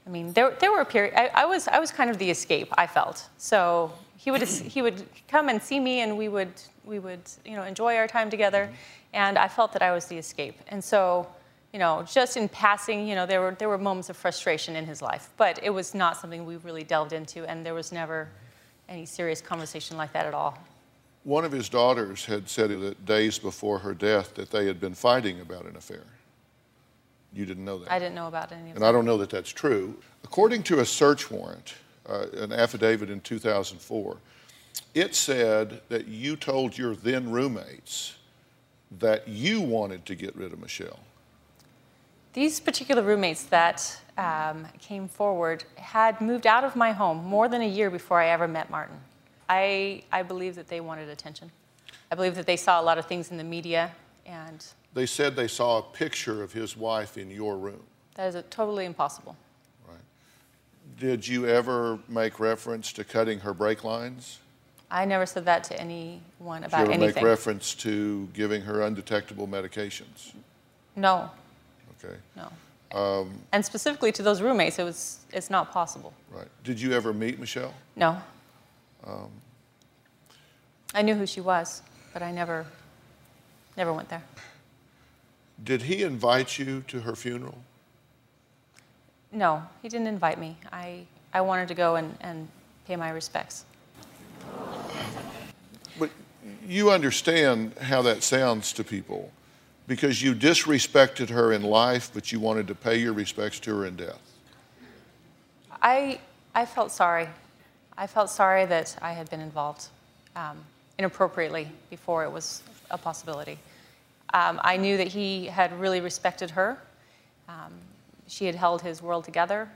I 0.06 0.10
mean, 0.10 0.34
there, 0.34 0.52
there 0.60 0.72
were 0.72 0.84
periods. 0.84 1.16
I, 1.18 1.30
I 1.34 1.46
was, 1.46 1.68
I 1.68 1.80
was 1.80 1.92
kind 1.92 2.10
of 2.10 2.18
the 2.18 2.30
escape. 2.30 2.74
I 2.78 2.88
felt 2.88 3.28
so. 3.38 3.92
He 4.18 4.32
would, 4.32 4.42
he 4.48 4.82
would 4.82 5.04
come 5.28 5.50
and 5.50 5.62
see 5.62 5.80
me, 5.80 6.02
and 6.02 6.18
we 6.18 6.28
would, 6.30 6.54
we 6.84 7.00
would, 7.00 7.22
you 7.46 7.56
know, 7.56 7.64
enjoy 7.64 7.96
our 7.96 8.08
time 8.08 8.30
together. 8.30 8.66
Mm-hmm. 8.66 8.76
And 9.14 9.38
I 9.38 9.48
felt 9.48 9.74
that 9.74 9.82
I 9.82 9.92
was 9.92 10.06
the 10.06 10.18
escape. 10.18 10.60
And 10.68 10.84
so, 10.84 11.28
you 11.72 11.80
know, 11.80 12.04
just 12.12 12.36
in 12.36 12.50
passing, 12.50 13.08
you 13.08 13.16
know, 13.16 13.26
there 13.26 13.42
were, 13.42 13.56
there 13.58 13.70
were 13.70 13.78
moments 13.78 14.10
of 14.10 14.18
frustration 14.18 14.76
in 14.76 14.86
his 14.86 15.02
life, 15.02 15.30
but 15.38 15.60
it 15.64 15.70
was 15.70 15.94
not 15.94 16.18
something 16.18 16.46
we 16.46 16.58
really 16.58 16.84
delved 16.84 17.14
into, 17.14 17.46
and 17.50 17.66
there 17.66 17.74
was 17.74 17.92
never 17.92 18.28
any 18.90 19.06
serious 19.06 19.42
conversation 19.42 19.98
like 19.98 20.12
that 20.14 20.26
at 20.26 20.34
all. 20.34 20.58
One 21.24 21.46
of 21.46 21.52
his 21.52 21.70
daughters 21.70 22.26
had 22.26 22.50
said 22.50 22.70
that 22.70 23.06
days 23.06 23.40
before 23.40 23.80
her 23.80 23.94
death 23.94 24.36
that 24.36 24.52
they 24.52 24.66
had 24.66 24.80
been 24.80 24.94
fighting 24.94 25.40
about 25.40 25.66
an 25.66 25.78
affair. 25.78 26.04
You 27.34 27.46
didn't 27.46 27.66
know 27.66 27.80
that. 27.80 27.92
I 27.92 28.00
didn't 28.00 28.16
know 28.16 28.28
about 28.28 28.52
any 28.52 28.70
of 28.70 28.76
And 28.76 28.84
that. 28.84 28.90
I 28.90 28.92
don't 28.92 29.06
know 29.06 29.18
that 29.18 29.30
that's 29.30 29.50
true. 29.50 29.96
According 30.24 30.64
to 30.64 30.80
a 30.80 30.86
search 30.86 31.32
warrant, 31.32 31.74
uh, 32.08 32.28
an 32.38 32.52
affidavit 32.52 33.10
in 33.10 33.22
2004, 33.22 34.18
it 34.94 35.16
said 35.16 35.82
that 35.90 36.08
you 36.08 36.36
told 36.36 36.78
your 36.78 36.96
then 36.96 37.32
roommates 37.32 38.16
that 39.00 39.28
you 39.28 39.62
wanted 39.62 40.06
to 40.06 40.16
get 40.16 40.36
rid 40.36 40.54
of 40.54 40.60
Michelle. 40.60 41.00
These 42.34 42.60
particular 42.60 43.02
roommates 43.02 43.44
that 43.46 44.00
um, 44.18 44.68
came 44.80 45.08
forward 45.08 45.64
had 45.76 46.20
moved 46.22 46.48
out 46.48 46.64
of 46.64 46.76
my 46.76 46.92
home 46.92 47.24
more 47.24 47.48
than 47.48 47.62
a 47.62 47.68
year 47.68 47.90
before 47.90 48.20
I 48.20 48.30
ever 48.30 48.48
met 48.48 48.70
Martin. 48.70 48.98
I, 49.50 50.04
I 50.12 50.24
believe 50.24 50.56
that 50.56 50.68
they 50.68 50.80
wanted 50.80 51.10
attention. 51.10 51.52
I 52.12 52.16
believe 52.16 52.36
that 52.36 52.46
they 52.46 52.58
saw 52.58 52.80
a 52.80 52.84
lot 52.84 52.98
of 52.98 53.06
things 53.06 53.32
in 53.32 53.38
the 53.38 53.44
media, 53.44 53.92
and 54.26 54.66
They 54.94 55.06
said 55.06 55.36
they 55.36 55.48
saw 55.48 55.80
a 55.80 55.82
picture 55.82 56.44
of 56.44 56.54
his 56.54 56.78
wife 56.78 57.18
in 57.18 57.32
your 57.32 57.58
room. 57.58 57.82
that 58.16 58.34
is 58.36 58.44
totally 58.52 58.86
impossible. 58.86 59.36
Right. 59.88 59.98
Did 61.00 61.28
you 61.28 61.48
ever 61.48 61.98
make 62.08 62.40
reference 62.40 62.94
to 62.94 63.04
cutting 63.04 63.40
her 63.40 63.54
brake 63.54 63.84
lines? 63.84 64.40
I 64.92 65.06
never 65.06 65.26
said 65.26 65.46
that 65.46 65.64
to 65.66 65.80
anyone 65.82 66.64
about 66.64 66.72
Did 66.72 66.78
you 66.78 66.84
ever 66.84 66.92
anything. 66.94 67.24
make 67.24 67.24
reference 67.24 67.74
to 67.76 68.28
giving 68.34 68.62
her 68.62 68.82
undetectable 68.84 69.48
medications? 69.48 70.34
no, 70.96 71.32
Okay. 72.04 72.16
no. 72.36 72.52
Um, 72.96 73.40
And 73.52 73.66
specifically 73.66 74.12
to 74.12 74.22
those 74.22 74.40
roommates, 74.44 74.78
it 74.78 74.84
was, 74.84 75.18
it's 75.32 75.50
not 75.50 75.72
possible. 75.72 76.14
right. 76.32 76.48
Did 76.64 76.80
you 76.80 76.92
ever 76.94 77.12
meet 77.12 77.40
Michelle? 77.40 77.74
No. 77.96 78.22
Um, 79.08 79.32
I 80.94 81.02
knew 81.02 81.16
who 81.16 81.26
she 81.26 81.42
was, 81.42 81.82
but 82.14 82.22
I 82.22 82.32
never, 82.32 82.68
never 83.76 83.92
went 83.92 84.10
there. 84.10 84.22
Did 85.64 85.84
he 85.84 86.04
invite 86.04 86.60
you 86.60 86.84
to 86.88 87.02
her 87.02 87.16
funeral? 87.16 87.58
No, 89.32 89.64
he 89.82 89.90
didn't 89.90 90.08
invite 90.08 90.40
me. 90.40 90.58
I, 90.72 91.06
I 91.34 91.42
wanted 91.42 91.68
to 91.70 91.74
go 91.74 91.96
and, 91.96 92.16
and 92.22 92.48
pay 92.86 92.96
my 92.96 93.10
respects. 93.10 93.66
But 95.98 96.10
you 96.68 96.92
understand 96.92 97.78
how 97.78 98.02
that 98.04 98.24
sounds 98.24 98.74
to 98.74 98.84
people 98.84 99.32
because 99.88 100.22
you 100.22 100.34
disrespected 100.34 101.30
her 101.30 101.52
in 101.52 101.64
life, 101.64 102.12
but 102.14 102.32
you 102.32 102.40
wanted 102.40 102.68
to 102.68 102.76
pay 102.76 102.98
your 102.98 103.14
respects 103.14 103.60
to 103.62 103.76
her 103.76 103.86
in 103.86 103.96
death. 103.96 104.22
I, 105.82 106.20
I 106.56 106.66
felt 106.66 106.92
sorry. 106.92 107.28
I 107.98 108.08
felt 108.08 108.30
sorry 108.30 108.66
that 108.66 108.96
I 109.02 109.14
had 109.14 109.30
been 109.30 109.42
involved 109.42 109.88
um, 110.36 110.58
inappropriately 110.98 111.68
before 111.90 112.24
it 112.24 112.32
was 112.32 112.64
a 112.92 112.98
possibility. 112.98 113.58
Um, 114.34 114.60
I 114.64 114.78
knew 114.78 114.98
that 114.98 115.08
he 115.08 115.46
had 115.46 115.80
really 115.80 116.02
respected 116.02 116.50
her. 116.52 116.78
Um, 117.48 117.74
she 118.28 118.46
had 118.46 118.56
held 118.56 118.82
his 118.82 119.02
world 119.02 119.24
together. 119.24 119.70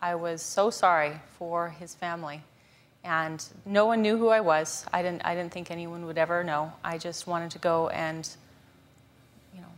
I 0.00 0.14
was 0.14 0.42
so 0.42 0.70
sorry 0.70 1.20
for 1.38 1.70
his 1.70 1.94
family. 1.94 2.42
And 3.02 3.44
no 3.64 3.86
one 3.86 4.02
knew 4.02 4.16
who 4.16 4.28
I 4.28 4.40
was. 4.40 4.84
I 4.92 5.02
didn't, 5.02 5.24
I 5.24 5.34
didn't 5.34 5.52
think 5.52 5.70
anyone 5.70 6.06
would 6.06 6.18
ever 6.18 6.44
know. 6.44 6.72
I 6.84 6.98
just 6.98 7.26
wanted 7.26 7.50
to 7.52 7.58
go 7.58 7.88
and, 7.88 8.28
you 9.54 9.60
know, 9.60 9.68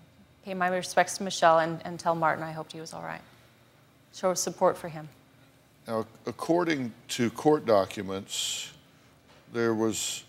pay 0.45 0.55
my 0.55 0.69
respects 0.69 1.19
to 1.19 1.23
Michelle 1.23 1.59
and, 1.59 1.81
and 1.85 1.99
tell 2.01 2.15
Martin 2.15 2.43
I 2.43 2.53
hoped 2.53 2.73
he 2.73 2.81
was 2.81 2.93
all 2.93 3.03
right. 3.03 3.21
Show 4.15 4.35
support 4.35 4.77
for 4.77 4.89
him. 4.89 5.09
Now, 5.87 6.07
according 6.27 6.93
to 7.09 7.31
court 7.31 7.65
documents, 7.65 8.73
there 9.53 9.75
was 9.75 10.25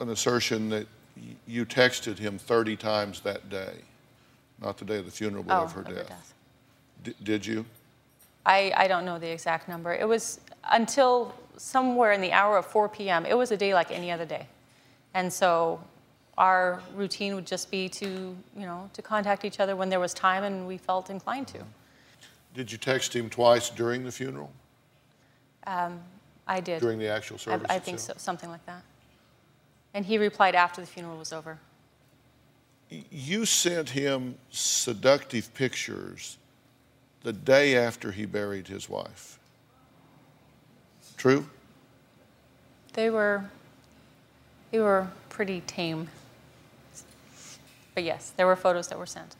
an 0.00 0.10
assertion 0.10 0.68
that 0.70 0.86
you 1.46 1.64
texted 1.64 2.18
him 2.18 2.38
30 2.38 2.76
times 2.76 3.20
that 3.20 3.48
day, 3.48 3.74
not 4.60 4.78
the 4.78 4.84
day 4.84 4.98
of 4.98 5.04
the 5.04 5.10
funeral, 5.10 5.42
but 5.42 5.58
Oh, 5.60 5.64
of 5.64 5.72
her 5.72 5.80
of 5.82 5.86
her 5.88 5.94
death. 5.94 6.08
death. 6.08 6.34
D- 7.04 7.14
did 7.22 7.46
you? 7.46 7.64
I, 8.44 8.72
I 8.76 8.86
don't 8.88 9.04
know 9.04 9.18
the 9.18 9.30
exact 9.30 9.68
number. 9.68 9.94
It 9.94 10.06
was 10.06 10.40
until 10.70 11.34
somewhere 11.56 12.12
in 12.12 12.20
the 12.20 12.32
hour 12.32 12.56
of 12.58 12.66
4 12.66 12.88
p.m. 12.88 13.26
It 13.26 13.36
was 13.36 13.50
a 13.50 13.56
day 13.56 13.74
like 13.74 13.90
any 13.90 14.10
other 14.10 14.24
day. 14.26 14.46
And 15.14 15.32
so 15.32 15.80
our 16.38 16.82
routine 16.94 17.34
would 17.34 17.46
just 17.46 17.70
be 17.70 17.88
to, 17.88 18.06
you 18.06 18.66
know, 18.66 18.90
to 18.92 19.02
contact 19.02 19.44
each 19.44 19.58
other 19.58 19.74
when 19.74 19.88
there 19.88 20.00
was 20.00 20.12
time 20.12 20.44
and 20.44 20.66
we 20.66 20.76
felt 20.76 21.08
inclined 21.10 21.48
to. 21.48 21.58
Did 22.54 22.70
you 22.70 22.78
text 22.78 23.14
him 23.14 23.28
twice 23.30 23.70
during 23.70 24.04
the 24.04 24.12
funeral? 24.12 24.50
Um, 25.66 26.00
I 26.46 26.60
did. 26.60 26.80
During 26.80 26.98
the 26.98 27.08
actual 27.08 27.38
service 27.38 27.66
I, 27.68 27.78
think 27.78 27.98
so, 27.98 28.12
something 28.16 28.50
like 28.50 28.64
that. 28.66 28.82
And 29.96 30.04
he 30.04 30.18
replied 30.18 30.54
after 30.54 30.82
the 30.82 30.86
funeral 30.86 31.16
was 31.16 31.32
over. 31.32 31.58
You 32.90 33.46
sent 33.46 33.88
him 33.88 34.34
seductive 34.50 35.52
pictures 35.54 36.36
the 37.22 37.32
day 37.32 37.78
after 37.78 38.12
he 38.12 38.26
buried 38.26 38.68
his 38.68 38.90
wife. 38.90 39.38
True? 41.16 41.46
They 42.92 43.08
were, 43.08 43.46
they 44.70 44.80
were 44.80 45.08
pretty 45.30 45.62
tame. 45.62 46.08
But 47.94 48.04
yes, 48.04 48.34
there 48.36 48.46
were 48.46 48.54
photos 48.54 48.88
that 48.88 48.98
were 48.98 49.06
sent. 49.06 49.34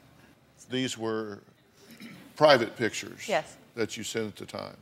These 0.70 0.96
were 0.96 1.40
private 2.34 2.78
pictures 2.78 3.28
Yes. 3.28 3.56
that 3.75 3.98
you 3.98 4.04
sent 4.04 4.28
at 4.28 4.36
the 4.36 4.46
time. 4.46 4.76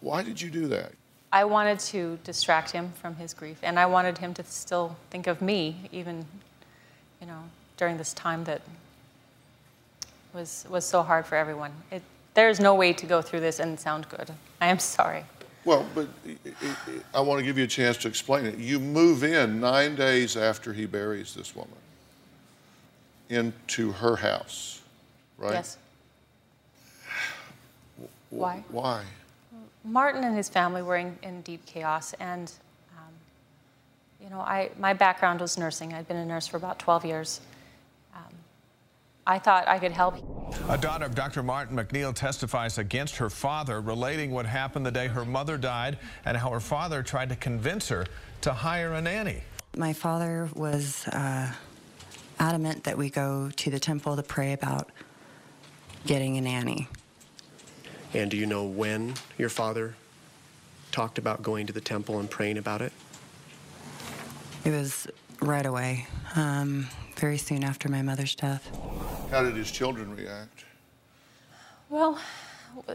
Why 0.00 0.22
did 0.22 0.40
you 0.40 0.48
do 0.48 0.68
that? 0.68 0.92
I 1.34 1.44
wanted 1.44 1.80
to 1.90 2.16
distract 2.22 2.70
him 2.70 2.92
from 3.02 3.16
his 3.16 3.34
grief, 3.34 3.58
and 3.64 3.76
I 3.76 3.86
wanted 3.86 4.18
him 4.18 4.34
to 4.34 4.44
still 4.44 4.96
think 5.10 5.26
of 5.26 5.42
me, 5.42 5.88
even, 5.90 6.24
you 7.20 7.26
know, 7.26 7.42
during 7.76 7.96
this 7.96 8.12
time 8.14 8.44
that 8.44 8.62
was 10.32 10.64
was 10.70 10.84
so 10.84 11.02
hard 11.02 11.26
for 11.26 11.34
everyone. 11.34 11.72
It, 11.90 12.02
there 12.34 12.48
is 12.48 12.60
no 12.60 12.76
way 12.76 12.92
to 12.92 13.04
go 13.06 13.20
through 13.20 13.40
this 13.40 13.58
and 13.58 13.80
sound 13.80 14.08
good. 14.08 14.30
I 14.60 14.68
am 14.68 14.78
sorry. 14.78 15.24
Well, 15.64 15.84
but 15.92 16.06
I- 16.24 16.36
I 16.46 17.18
I 17.18 17.20
want 17.20 17.40
to 17.40 17.44
give 17.44 17.58
you 17.58 17.64
a 17.64 17.74
chance 17.80 17.96
to 17.98 18.08
explain 18.08 18.46
it. 18.46 18.56
You 18.58 18.78
move 18.78 19.24
in 19.24 19.58
nine 19.58 19.96
days 19.96 20.36
after 20.36 20.72
he 20.72 20.86
buries 20.86 21.34
this 21.34 21.56
woman 21.56 21.74
into 23.28 23.90
her 23.90 24.14
house, 24.16 24.82
right? 25.36 25.54
Yes. 25.54 25.78
Why? 28.30 28.62
Why? 28.68 29.02
Martin 29.84 30.24
and 30.24 30.34
his 30.34 30.48
family 30.48 30.82
were 30.82 30.96
in, 30.96 31.16
in 31.22 31.42
deep 31.42 31.64
chaos, 31.66 32.14
and 32.14 32.50
um, 32.96 33.12
you 34.20 34.30
know, 34.30 34.40
I 34.40 34.70
my 34.78 34.94
background 34.94 35.40
was 35.40 35.58
nursing. 35.58 35.92
I'd 35.92 36.08
been 36.08 36.16
a 36.16 36.24
nurse 36.24 36.46
for 36.46 36.56
about 36.56 36.78
12 36.78 37.04
years. 37.04 37.40
Um, 38.14 38.22
I 39.26 39.38
thought 39.38 39.68
I 39.68 39.78
could 39.78 39.92
help. 39.92 40.16
A 40.70 40.78
daughter 40.78 41.04
of 41.04 41.14
Dr. 41.14 41.42
Martin 41.42 41.76
MacNeill 41.76 42.14
testifies 42.14 42.78
against 42.78 43.16
her 43.16 43.28
father, 43.28 43.80
relating 43.82 44.30
what 44.30 44.46
happened 44.46 44.86
the 44.86 44.90
day 44.90 45.06
her 45.08 45.24
mother 45.24 45.58
died 45.58 45.98
and 46.24 46.36
how 46.36 46.50
her 46.50 46.60
father 46.60 47.02
tried 47.02 47.28
to 47.28 47.36
convince 47.36 47.88
her 47.88 48.06
to 48.40 48.52
hire 48.52 48.94
a 48.94 49.02
nanny. 49.02 49.42
My 49.76 49.92
father 49.92 50.48
was 50.54 51.06
uh, 51.08 51.52
adamant 52.38 52.84
that 52.84 52.96
we 52.96 53.10
go 53.10 53.50
to 53.50 53.70
the 53.70 53.80
temple 53.80 54.16
to 54.16 54.22
pray 54.22 54.52
about 54.52 54.88
getting 56.06 56.38
a 56.38 56.40
nanny. 56.40 56.88
And 58.14 58.30
do 58.30 58.36
you 58.36 58.46
know 58.46 58.64
when 58.64 59.14
your 59.36 59.48
father 59.48 59.94
talked 60.92 61.18
about 61.18 61.42
going 61.42 61.66
to 61.66 61.72
the 61.72 61.80
temple 61.80 62.20
and 62.20 62.30
praying 62.30 62.58
about 62.58 62.80
it? 62.80 62.92
It 64.64 64.70
was 64.70 65.08
right 65.40 65.66
away, 65.66 66.06
um, 66.36 66.88
very 67.16 67.38
soon 67.38 67.64
after 67.64 67.88
my 67.88 68.02
mother's 68.02 68.36
death. 68.36 68.70
How 69.32 69.42
did 69.42 69.56
his 69.56 69.70
children 69.72 70.14
react? 70.14 70.64
Well, 71.90 72.18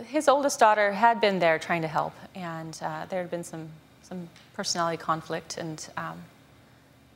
his 0.05 0.29
oldest 0.29 0.59
daughter 0.59 0.93
had 0.93 1.19
been 1.19 1.39
there 1.39 1.59
trying 1.59 1.81
to 1.81 1.87
help, 1.87 2.13
and 2.33 2.79
uh, 2.81 3.05
there 3.09 3.22
had 3.22 3.29
been 3.29 3.44
some 3.44 3.67
some 4.03 4.27
personality 4.53 4.98
conflict, 4.98 5.57
and 5.57 5.87
um, 5.98 6.17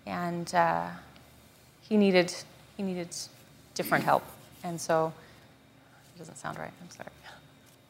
and 0.06 0.54
uh, 0.54 0.90
he 1.82 1.98
needed 1.98 2.36
he 2.78 2.84
needed 2.84 3.10
different 3.74 4.04
help, 4.04 4.24
and 4.64 4.80
so 4.80 5.12
it 6.16 6.20
doesn't 6.20 6.38
sound 6.38 6.60
right. 6.60 6.72
I'm 6.82 6.90
sorry. 6.90 7.10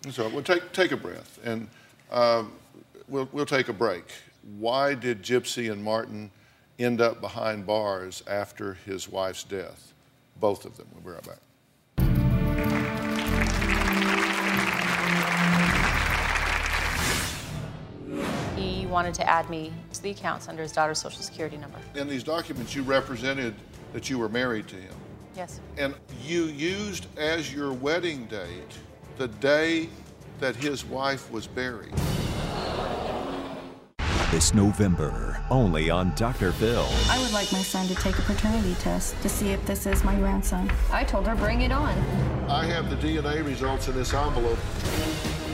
So 0.10 0.28
we'll 0.28 0.44
take, 0.44 0.74
take 0.74 0.92
a 0.92 0.98
breath 0.98 1.40
and 1.46 1.70
um, 2.12 2.52
we'll, 3.08 3.30
we'll 3.32 3.46
take 3.46 3.70
a 3.70 3.74
break. 3.74 4.04
Why 4.60 4.94
did 4.94 5.24
Gypsy 5.24 5.72
and 5.72 5.82
Martin 5.82 6.30
end 6.78 7.00
up 7.00 7.22
behind 7.22 7.66
bars 7.66 8.22
after 8.28 8.74
his 8.86 9.08
wife's 9.08 9.44
death? 9.44 9.94
Both 10.42 10.66
of 10.66 10.76
them. 10.76 10.88
We'll 10.94 11.04
be 11.04 11.12
right 11.12 11.24
back. 11.26 11.40
He 18.58 18.86
wanted 18.88 19.14
to 19.16 19.30
add 19.30 19.50
me 19.50 19.72
to 19.94 20.04
the 20.04 20.10
accounts 20.10 20.50
under 20.50 20.64
his 20.64 20.74
daughter's 20.74 21.00
social 21.00 21.22
security 21.22 21.56
number. 21.56 21.78
In 21.96 22.10
these 22.10 22.24
documents, 22.24 22.76
you 22.76 22.84
represented 22.84 23.56
that 23.94 24.10
you 24.10 24.20
were 24.20 24.30
married 24.30 24.68
to 24.68 24.76
him. 24.76 24.96
Yes. 25.36 25.62
And 25.78 25.96
you 26.22 26.44
used 26.46 27.08
as 27.18 27.54
your 27.54 27.72
wedding 27.72 28.26
date 28.26 28.78
the 29.18 29.28
day 29.28 29.90
that 30.40 30.56
his 30.56 30.86
wife 30.86 31.32
was 31.32 31.48
buried. 31.48 31.94
This 34.32 34.54
November, 34.54 35.40
only 35.52 35.92
on 35.92 36.14
Dr. 36.16 36.52
Phil. 36.54 36.88
I 37.08 37.22
would 37.22 37.32
like 37.32 37.52
my 37.52 37.62
son 37.62 37.88
to 37.88 37.96
take 37.96 38.18
a 38.18 38.24
paternity 38.24 38.76
test 38.80 39.22
to 39.22 39.30
see 39.30 39.52
if 39.52 39.64
this 39.68 39.86
is 39.86 40.04
my 40.04 40.16
grandson. 40.16 40.72
I 40.92 41.04
told 41.04 41.28
her, 41.28 41.36
bring 41.36 41.62
it 41.62 41.72
on. 41.72 41.96
I 42.50 42.66
have 42.66 42.90
the 42.90 42.96
DNA 42.96 43.46
results 43.46 43.88
in 43.88 43.94
this 43.94 44.12
envelope. 44.14 44.58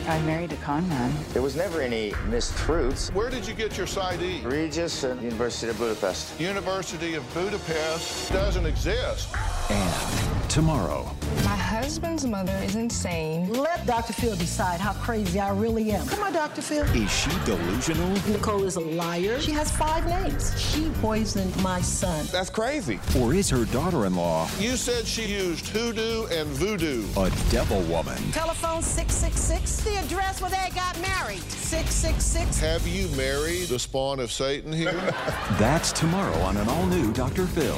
I 0.08 0.20
married 0.22 0.54
a 0.54 0.56
con 0.58 0.88
man. 0.88 1.14
There 1.34 1.42
was 1.42 1.56
never 1.56 1.82
any 1.82 2.12
mistruths. 2.32 3.14
Where 3.14 3.30
did 3.30 3.46
you 3.46 3.54
get 3.54 3.78
your 3.78 3.86
PsyD? 3.86 4.44
Regis 4.50 5.04
and 5.04 5.22
University 5.22 5.70
of 5.70 5.78
Budapest. 5.78 6.40
University 6.40 7.16
of 7.16 7.34
Budapest 7.34 8.32
doesn't 8.32 8.66
exist. 8.66 9.36
And 9.70 10.50
tomorrow, 10.50 11.12
My 11.44 11.49
husband's 11.70 12.26
mother 12.26 12.56
is 12.64 12.76
insane. 12.76 13.54
Let 13.54 13.86
Dr. 13.86 14.14
Phil 14.14 14.36
decide 14.36 14.80
how 14.80 14.94
crazy 14.94 15.40
I 15.40 15.52
really 15.52 15.92
am. 15.92 16.08
Come 16.08 16.24
on, 16.24 16.34
Dr. 16.34 16.64
Phil. 16.64 16.84
is 16.96 17.12
she 17.12 17.30
delusional? 17.46 18.10
Nicole 18.28 18.64
is 18.64 18.76
a 18.76 18.80
liar. 18.80 19.40
She 19.40 19.52
has 19.52 19.70
five 19.70 20.04
names. 20.08 20.60
She 20.60 20.90
poisoned 21.00 21.56
my 21.62 21.80
son. 21.82 22.26
That's 22.32 22.50
crazy. 22.50 23.00
Or 23.20 23.36
is 23.36 23.50
her 23.52 23.66
daughter 23.66 24.08
in 24.08 24.16
law 24.16 24.50
You 24.60 24.76
said 24.78 25.06
she 25.06 25.26
used 25.28 25.68
hoodoo 25.68 26.26
and 26.32 26.48
voodoo. 26.50 27.06
a 27.16 27.30
devil 27.52 27.82
woman? 27.84 28.18
Telephone 28.32 28.82
666, 28.82 29.84
the 29.84 29.96
address 30.04 30.42
where 30.42 30.50
they 30.50 30.70
got 30.74 31.00
married. 31.02 31.42
666. 31.52 32.60
Have 32.60 32.88
you 32.88 33.08
married 33.16 33.68
the 33.68 33.78
spawn 33.78 34.20
of 34.20 34.32
Satan 34.32 34.74
here? 34.74 34.92
That's 35.60 35.92
tomorrow 35.92 36.36
on 36.40 36.58
an 36.58 36.68
all 36.68 36.88
new 36.88 37.14
Dr. 37.14 37.46
Phil. 37.46 37.78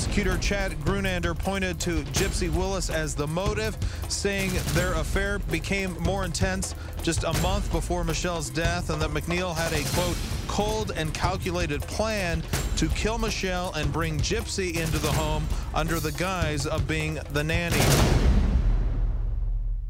Prosecutor 0.00 0.38
Chad 0.38 0.72
Grunander 0.80 1.38
pointed 1.38 1.78
to 1.80 2.02
Gypsy 2.04 2.48
Willis 2.48 2.88
as 2.88 3.14
the 3.14 3.26
motive, 3.26 3.76
saying 4.08 4.50
their 4.68 4.94
affair 4.94 5.38
became 5.38 5.92
more 6.00 6.24
intense 6.24 6.74
just 7.02 7.22
a 7.24 7.34
month 7.42 7.70
before 7.70 8.02
Michelle's 8.02 8.48
death 8.48 8.88
and 8.88 9.00
that 9.02 9.10
MacNeill 9.10 9.54
had 9.54 9.74
a, 9.74 9.84
quote, 9.90 10.16
cold 10.48 10.92
and 10.96 11.12
calculated 11.12 11.82
plan 11.82 12.42
to 12.78 12.88
kill 12.88 13.18
Michelle 13.18 13.74
and 13.74 13.92
bring 13.92 14.16
Gypsy 14.20 14.80
into 14.80 14.98
the 14.98 15.12
home 15.12 15.46
under 15.74 16.00
the 16.00 16.12
guise 16.12 16.66
of 16.66 16.88
being 16.88 17.18
the 17.34 17.44
nanny. 17.44 17.76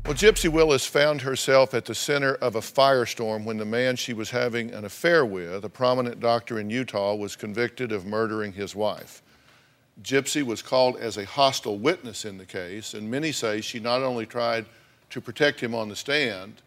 Well, 0.05 0.15
Gypsy 0.15 0.51
Willis 0.51 0.87
found 0.87 1.21
herself 1.21 1.73
at 1.73 1.85
the 1.85 1.95
center 1.95 2.35
of 2.35 2.57
a 2.57 2.61
firestorm 2.61 3.45
when 3.45 3.59
the 3.59 3.65
man 3.65 3.95
she 3.95 4.13
was 4.13 4.31
having 4.31 4.73
an 4.73 4.85
affair 4.85 5.25
with, 5.25 5.65
a 5.65 5.69
prominent 5.69 6.19
doctor 6.19 6.59
in 6.59 6.69
Utah, 6.69 7.15
was 7.15 7.37
convicted 7.37 7.93
of 7.93 8.07
murdering 8.07 8.53
his 8.53 8.75
wife. 8.75 9.23
Gypsy 10.03 10.43
was 10.43 10.63
called 10.63 10.97
as 10.97 11.17
a 11.17 11.25
hostile 11.25 11.79
witness 11.79 12.25
in 12.25 12.39
the 12.39 12.47
case, 12.47 12.95
and 12.95 13.11
many 13.11 13.33
say 13.33 13.61
she 13.61 13.81
not 13.81 14.03
only 14.03 14.27
tried 14.27 14.67
to 15.11 15.21
protect 15.21 15.61
him 15.61 15.75
on 15.75 15.89
the 15.89 15.97
stand, 15.97 16.63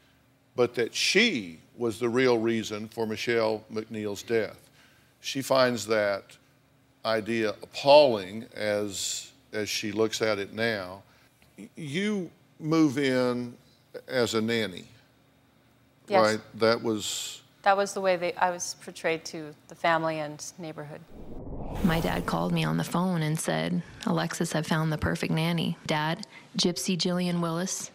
but 0.56 0.76
that 0.76 0.94
she 0.94 1.60
was 1.78 2.00
the 2.00 2.10
real 2.10 2.38
reason 2.38 2.88
for 2.88 3.08
Michelle 3.08 3.64
MacNeill's 3.74 4.22
death. 4.22 4.70
She 5.22 5.42
finds 5.42 5.88
that 5.88 6.38
idea 7.06 7.52
appalling 7.64 8.46
as, 8.54 9.32
as 9.52 9.70
she 9.70 9.92
looks 9.92 10.22
at 10.22 10.38
it 10.38 10.54
now. 10.54 11.02
You 11.76 12.30
move 12.60 12.98
in 12.98 13.56
as 14.08 14.34
a 14.34 14.42
nanny, 14.42 14.86
Yes. 16.08 16.22
right? 16.22 16.40
That 16.60 16.82
was 16.84 17.42
That 17.64 17.78
was 17.78 17.94
the 17.94 18.02
way 18.02 18.18
they, 18.18 18.34
I 18.34 18.52
was 18.52 18.76
portrayed 18.84 19.24
to 19.26 19.56
the 19.70 19.76
family 19.76 20.20
and 20.20 20.44
neighborhood. 20.58 21.00
My 21.84 22.02
dad 22.02 22.26
called 22.26 22.52
me 22.52 22.66
on 22.66 22.76
the 22.76 22.84
phone 22.84 23.22
and 23.22 23.40
said, 23.40 23.82
Alexis, 24.06 24.52
have 24.52 24.68
found 24.68 24.92
the 24.92 24.98
perfect 24.98 25.34
nanny. 25.34 25.78
Dad, 25.88 26.28
Gypsy 26.58 26.98
Jillian 26.98 27.40
Willis. 27.40 27.90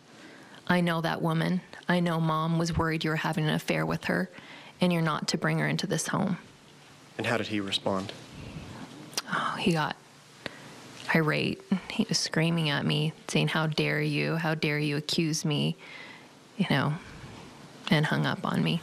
I 0.66 0.80
know 0.80 1.02
that 1.02 1.20
woman. 1.20 1.60
I 1.86 2.00
know 2.00 2.18
mom 2.18 2.58
was 2.58 2.76
worried 2.76 3.04
you 3.04 3.10
were 3.10 3.16
having 3.16 3.44
an 3.44 3.54
affair 3.54 3.84
with 3.84 4.04
her, 4.04 4.30
and 4.80 4.90
you're 4.92 5.02
not 5.02 5.28
to 5.28 5.38
bring 5.38 5.58
her 5.58 5.68
into 5.68 5.86
this 5.86 6.08
home. 6.08 6.38
And 7.18 7.26
how 7.26 7.36
did 7.36 7.48
he 7.48 7.60
respond? 7.60 8.12
Oh, 9.30 9.56
he 9.58 9.72
got 9.72 9.96
irate. 11.14 11.62
He 11.90 12.06
was 12.08 12.18
screaming 12.18 12.70
at 12.70 12.86
me, 12.86 13.12
saying, 13.28 13.48
How 13.48 13.66
dare 13.66 14.00
you? 14.00 14.36
How 14.36 14.54
dare 14.54 14.78
you 14.78 14.96
accuse 14.96 15.44
me? 15.44 15.76
You 16.56 16.66
know, 16.70 16.94
and 17.90 18.06
hung 18.06 18.24
up 18.24 18.44
on 18.44 18.62
me. 18.62 18.80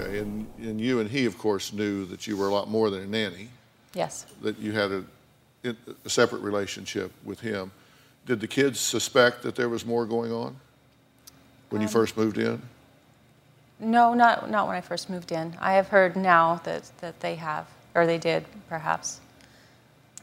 Okay, 0.00 0.18
and, 0.18 0.46
and 0.58 0.80
you 0.80 1.00
and 1.00 1.10
he, 1.10 1.26
of 1.26 1.38
course, 1.38 1.72
knew 1.72 2.04
that 2.06 2.26
you 2.26 2.36
were 2.36 2.48
a 2.48 2.52
lot 2.52 2.68
more 2.68 2.90
than 2.90 3.02
a 3.02 3.06
nanny. 3.06 3.48
Yes. 3.92 4.24
that 4.42 4.56
you 4.60 4.70
had 4.70 4.92
a, 4.92 5.04
a 6.04 6.08
separate 6.08 6.42
relationship 6.42 7.10
with 7.24 7.40
him. 7.40 7.72
Did 8.24 8.38
the 8.38 8.46
kids 8.46 8.78
suspect 8.78 9.42
that 9.42 9.56
there 9.56 9.68
was 9.68 9.84
more 9.84 10.06
going 10.06 10.30
on 10.30 10.54
when 11.70 11.82
you 11.82 11.88
Um, 11.88 11.92
first 11.92 12.16
moved 12.16 12.38
in? 12.38 12.62
No, 13.80 14.14
not, 14.14 14.48
not 14.48 14.68
when 14.68 14.76
I 14.76 14.80
first 14.80 15.10
moved 15.10 15.32
in. 15.32 15.56
I 15.60 15.72
have 15.72 15.88
heard 15.88 16.14
now 16.14 16.60
that, 16.62 16.88
that 17.00 17.18
they 17.18 17.34
have, 17.34 17.66
or 17.96 18.06
they 18.06 18.18
did, 18.18 18.44
perhaps, 18.68 19.18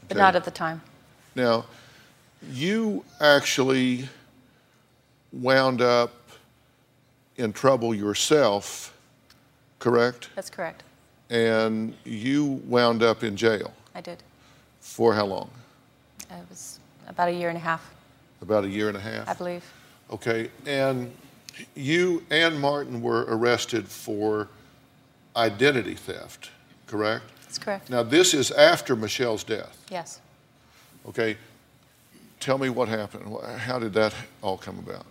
but 0.08 0.16
Okay. 0.16 0.24
not 0.24 0.34
at 0.34 0.44
the 0.44 0.50
time. 0.50 0.80
Now, 1.34 1.66
you 2.50 3.04
actually 3.20 4.08
wound 5.30 5.82
up 5.82 6.14
in 7.38 7.52
trouble 7.52 7.94
yourself, 7.94 8.94
correct? 9.78 10.28
That's 10.34 10.50
correct. 10.50 10.82
And 11.30 11.94
you 12.04 12.60
wound 12.66 13.02
up 13.02 13.22
in 13.22 13.36
jail 13.36 13.72
I 13.94 14.00
did. 14.00 14.22
for 14.80 15.14
how 15.14 15.24
long? 15.26 15.50
It 16.30 16.34
was 16.50 16.80
about 17.06 17.28
a 17.28 17.32
year 17.32 17.48
and 17.48 17.56
a 17.56 17.60
half, 17.60 17.94
About 18.42 18.64
a 18.64 18.68
year 18.68 18.88
and 18.88 18.96
a 18.96 19.00
half? 19.00 19.28
I 19.28 19.34
believe. 19.34 19.64
Okay, 20.10 20.50
and 20.66 21.14
you 21.74 22.24
and 22.30 22.58
Martin 22.60 23.00
were 23.02 23.24
arrested 23.28 23.86
for 23.88 24.48
identity 25.36 25.94
theft, 25.94 26.50
correct? 26.86 27.24
That's 27.42 27.58
correct. 27.58 27.88
Now, 27.90 28.02
this 28.02 28.34
is 28.34 28.50
after 28.50 28.94
Michelle's 28.96 29.44
death, 29.44 29.76
Yes. 29.90 30.20
okay? 31.06 31.36
Tell 32.40 32.58
me 32.58 32.68
what 32.68 32.88
happened. 32.88 33.36
How 33.58 33.78
did 33.78 33.92
that 33.94 34.14
all 34.42 34.56
come 34.58 34.78
about? 34.78 35.04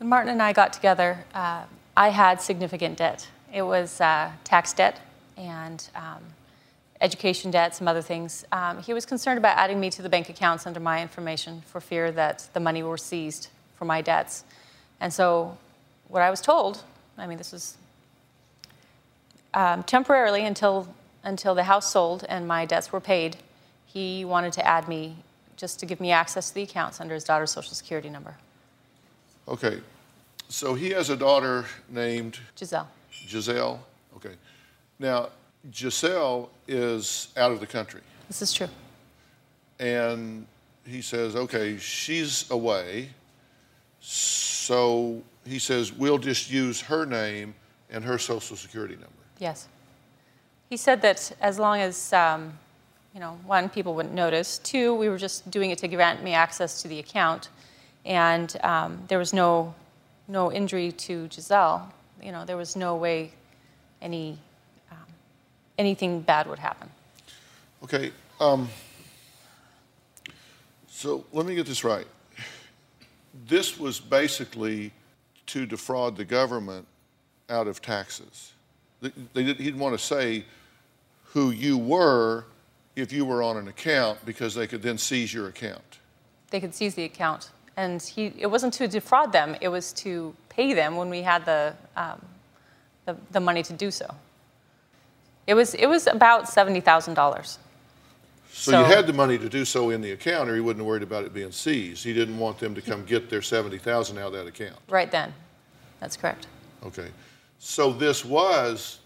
When 0.00 0.08
Martin 0.08 0.32
and 0.32 0.42
I 0.42 0.54
got 0.54 0.72
together, 0.72 1.22
uh, 1.34 1.64
I 1.94 2.08
had 2.08 2.40
significant 2.40 2.96
debt. 2.96 3.28
It 3.52 3.60
was 3.60 4.00
uh, 4.00 4.30
tax 4.44 4.72
debt 4.72 4.98
and 5.36 5.86
um, 5.94 6.22
education 7.02 7.50
debt, 7.50 7.76
some 7.76 7.86
other 7.86 8.00
things. 8.00 8.46
Um, 8.50 8.82
he 8.82 8.94
was 8.94 9.04
concerned 9.04 9.36
about 9.36 9.58
adding 9.58 9.78
me 9.78 9.90
to 9.90 10.00
the 10.00 10.08
bank 10.08 10.30
accounts 10.30 10.66
under 10.66 10.80
my 10.80 11.02
information 11.02 11.62
for 11.66 11.82
fear 11.82 12.10
that 12.12 12.48
the 12.54 12.60
money 12.60 12.82
were 12.82 12.96
seized 12.96 13.48
for 13.76 13.84
my 13.84 14.00
debts. 14.00 14.42
And 15.00 15.12
so, 15.12 15.58
what 16.08 16.22
I 16.22 16.30
was 16.30 16.40
told, 16.40 16.82
I 17.18 17.26
mean, 17.26 17.36
this 17.36 17.52
was 17.52 17.76
um, 19.52 19.82
temporarily 19.82 20.46
until 20.46 20.88
until 21.24 21.54
the 21.54 21.64
house 21.64 21.92
sold 21.92 22.24
and 22.26 22.48
my 22.48 22.64
debts 22.64 22.90
were 22.90 23.00
paid. 23.00 23.36
He 23.84 24.24
wanted 24.24 24.54
to 24.54 24.66
add 24.66 24.88
me 24.88 25.16
just 25.58 25.78
to 25.80 25.84
give 25.84 26.00
me 26.00 26.10
access 26.10 26.48
to 26.48 26.54
the 26.54 26.62
accounts 26.62 27.02
under 27.02 27.12
his 27.12 27.24
daughter's 27.24 27.50
social 27.50 27.74
security 27.74 28.08
number. 28.08 28.36
Okay, 29.48 29.80
so 30.48 30.74
he 30.74 30.90
has 30.90 31.10
a 31.10 31.16
daughter 31.16 31.64
named 31.88 32.38
Giselle. 32.56 32.88
Giselle. 33.28 33.80
Okay, 34.16 34.34
now 34.98 35.28
Giselle 35.72 36.50
is 36.68 37.28
out 37.36 37.50
of 37.52 37.60
the 37.60 37.66
country, 37.66 38.00
This 38.28 38.42
is 38.42 38.52
true. 38.52 38.68
and 39.78 40.46
he 40.86 41.02
says, 41.02 41.36
okay, 41.36 41.76
she's 41.78 42.50
away, 42.50 43.10
so 44.00 45.22
he 45.46 45.58
says 45.58 45.92
we'll 45.92 46.18
just 46.18 46.50
use 46.50 46.80
her 46.80 47.04
name 47.06 47.54
and 47.90 48.04
her 48.04 48.18
social 48.18 48.56
security 48.56 48.94
number. 48.94 49.08
Yes. 49.38 49.68
He 50.68 50.76
said 50.76 51.02
that 51.02 51.32
as 51.40 51.58
long 51.58 51.80
as, 51.80 52.12
um, 52.12 52.52
you 53.14 53.20
know, 53.20 53.38
one, 53.44 53.68
people 53.68 53.94
wouldn't 53.94 54.14
notice. 54.14 54.58
Two, 54.58 54.94
we 54.94 55.08
were 55.08 55.18
just 55.18 55.50
doing 55.50 55.70
it 55.70 55.78
to 55.78 55.88
grant 55.88 56.22
me 56.22 56.32
access 56.32 56.80
to 56.82 56.88
the 56.88 56.98
account, 57.00 57.48
and 58.04 58.56
um, 58.62 59.02
there 59.08 59.18
was 59.18 59.32
no, 59.32 59.74
no 60.28 60.52
injury 60.52 60.92
to 60.92 61.28
Giselle. 61.30 61.92
You 62.22 62.32
know, 62.32 62.44
there 62.44 62.56
was 62.56 62.76
no 62.76 62.96
way 62.96 63.32
any, 64.02 64.38
um, 64.90 64.98
anything 65.78 66.20
bad 66.20 66.46
would 66.46 66.58
happen. 66.58 66.90
Okay, 67.82 68.12
um, 68.40 68.68
so 70.88 71.24
let 71.32 71.46
me 71.46 71.54
get 71.54 71.66
this 71.66 71.82
right. 71.84 72.06
This 73.46 73.78
was 73.78 74.00
basically 74.00 74.92
to 75.46 75.66
defraud 75.66 76.16
the 76.16 76.24
government 76.24 76.86
out 77.48 77.66
of 77.66 77.80
taxes. 77.80 78.52
They, 79.00 79.12
they 79.32 79.44
did, 79.44 79.56
he 79.56 79.64
didn't 79.64 79.80
want 79.80 79.98
to 79.98 80.04
say 80.04 80.44
who 81.32 81.50
you 81.50 81.78
were 81.78 82.44
if 82.96 83.12
you 83.12 83.24
were 83.24 83.42
on 83.42 83.56
an 83.56 83.68
account 83.68 84.18
because 84.24 84.54
they 84.54 84.66
could 84.66 84.82
then 84.82 84.98
seize 84.98 85.32
your 85.32 85.48
account. 85.48 85.98
They 86.50 86.60
could 86.60 86.74
seize 86.74 86.94
the 86.94 87.04
account, 87.04 87.50
and 87.76 88.02
he, 88.02 88.32
it 88.38 88.46
wasn't 88.46 88.74
to 88.74 88.88
defraud 88.88 89.32
them. 89.32 89.56
It 89.60 89.68
was 89.68 89.92
to 89.94 90.34
pay 90.48 90.74
them 90.74 90.96
when 90.96 91.10
we 91.10 91.22
had 91.22 91.44
the, 91.44 91.74
um, 91.96 92.20
the, 93.06 93.16
the 93.30 93.40
money 93.40 93.62
to 93.62 93.72
do 93.72 93.90
so. 93.90 94.06
It 95.46 95.54
was, 95.54 95.74
it 95.74 95.86
was 95.86 96.06
about 96.06 96.48
seventy 96.48 96.80
thousand 96.80 97.14
dollars. 97.14 97.58
So, 98.52 98.80
you 98.80 98.84
had 98.84 99.06
the 99.06 99.12
money 99.12 99.38
to 99.38 99.48
do 99.48 99.64
so 99.64 99.90
in 99.90 100.00
the 100.00 100.12
account, 100.12 100.50
or 100.50 100.54
he 100.54 100.60
wouldn't 100.60 100.80
have 100.80 100.86
worried 100.86 101.02
about 101.02 101.24
it 101.24 101.32
being 101.32 101.52
seized. 101.52 102.04
He 102.04 102.12
didn't 102.12 102.38
want 102.38 102.58
them 102.58 102.74
to 102.74 102.82
come 102.82 103.04
get 103.04 103.30
their 103.30 103.42
seventy 103.42 103.78
thousand 103.78 104.18
out 104.18 104.28
of 104.28 104.32
that 104.32 104.46
account. 104.46 104.76
Right 104.88 105.10
then. 105.10 105.32
That's 106.00 106.16
correct. 106.16 106.46
Okay. 106.84 107.08
So 107.58 107.92
this 107.92 108.24
was 108.24 108.98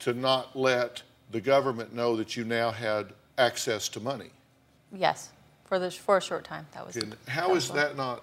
to 0.00 0.12
not 0.12 0.56
let 0.56 1.02
the 1.32 1.40
government 1.40 1.94
know 1.94 2.16
that 2.16 2.36
you 2.36 2.44
now 2.44 2.70
had 2.70 3.12
access 3.38 3.88
to 3.90 4.00
money. 4.00 4.30
Yes, 4.92 5.30
for 5.66 5.78
the 5.78 5.90
for 5.90 6.16
a 6.16 6.22
short 6.22 6.44
time. 6.44 6.66
That 6.72 6.86
was. 6.86 6.96
And 6.96 7.16
how 7.28 7.54
is 7.54 7.70
that 7.70 7.96
not 7.96 8.22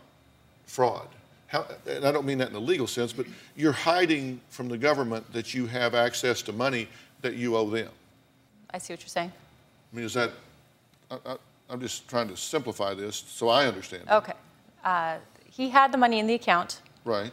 fraud? 0.65 1.07
How, 1.47 1.67
and 1.87 2.05
I 2.05 2.11
don't 2.11 2.25
mean 2.25 2.39
that 2.39 2.47
in 2.47 2.53
the 2.53 2.61
legal 2.61 2.87
sense, 2.87 3.13
but 3.13 3.27
you're 3.55 3.71
hiding 3.71 4.41
from 4.49 4.69
the 4.69 4.77
government 4.77 5.31
that 5.33 5.53
you 5.53 5.67
have 5.67 5.93
access 5.93 6.41
to 6.43 6.51
money 6.51 6.87
that 7.21 7.35
you 7.35 7.55
owe 7.55 7.69
them. 7.69 7.89
I 8.73 8.79
see 8.79 8.93
what 8.93 9.01
you're 9.01 9.09
saying. 9.09 9.31
I 9.91 9.95
mean, 9.95 10.05
is 10.05 10.13
that? 10.15 10.31
I, 11.11 11.37
I'm 11.69 11.79
just 11.79 12.07
trying 12.07 12.27
to 12.29 12.37
simplify 12.37 12.93
this 12.93 13.23
so 13.27 13.49
I 13.49 13.67
understand. 13.67 14.03
Okay. 14.09 14.33
Uh, 14.83 15.17
he 15.49 15.69
had 15.69 15.91
the 15.91 15.97
money 15.97 16.19
in 16.19 16.27
the 16.27 16.33
account. 16.33 16.81
Right. 17.05 17.31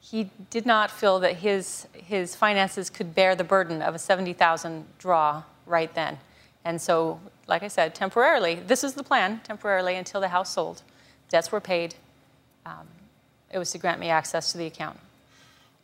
He 0.00 0.30
did 0.50 0.64
not 0.64 0.90
feel 0.90 1.20
that 1.20 1.36
his 1.36 1.86
his 1.92 2.34
finances 2.34 2.88
could 2.88 3.14
bear 3.14 3.34
the 3.34 3.44
burden 3.44 3.82
of 3.82 3.94
a 3.94 3.98
seventy 3.98 4.32
thousand 4.32 4.86
draw 4.98 5.42
right 5.66 5.92
then, 5.94 6.18
and 6.64 6.80
so, 6.80 7.20
like 7.46 7.62
I 7.62 7.68
said, 7.68 7.94
temporarily, 7.94 8.56
this 8.56 8.84
is 8.84 8.94
the 8.94 9.02
plan. 9.02 9.40
Temporarily, 9.44 9.96
until 9.96 10.20
the 10.20 10.28
house 10.28 10.52
sold, 10.52 10.82
debts 11.28 11.50
were 11.50 11.60
paid. 11.60 11.94
Um, 12.66 12.86
it 13.50 13.58
was 13.58 13.70
to 13.72 13.78
grant 13.78 14.00
me 14.00 14.10
access 14.10 14.52
to 14.52 14.58
the 14.58 14.66
account. 14.66 14.98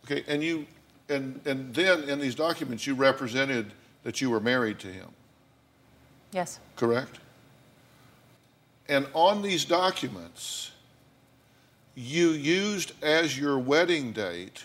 Okay. 0.05 0.25
And 0.29 0.43
you, 0.43 0.67
and 1.09 1.41
and 1.47 1.75
then 1.75 2.09
in 2.09 2.19
these 2.19 2.35
documents 2.35 2.87
you 2.87 2.95
represented 2.95 3.73
that 4.03 4.21
you 4.21 4.31
were 4.31 4.41
married 4.41 4.79
to 4.81 4.89
him. 4.89 5.09
Yes. 6.33 6.59
correct? 6.75 7.21
And 8.89 9.07
on 9.15 9.41
these 9.41 9.65
documents, 9.65 10.73
you 11.95 12.31
used 12.31 12.93
as 13.03 13.39
your 13.39 13.59
wedding 13.59 14.13
date 14.13 14.65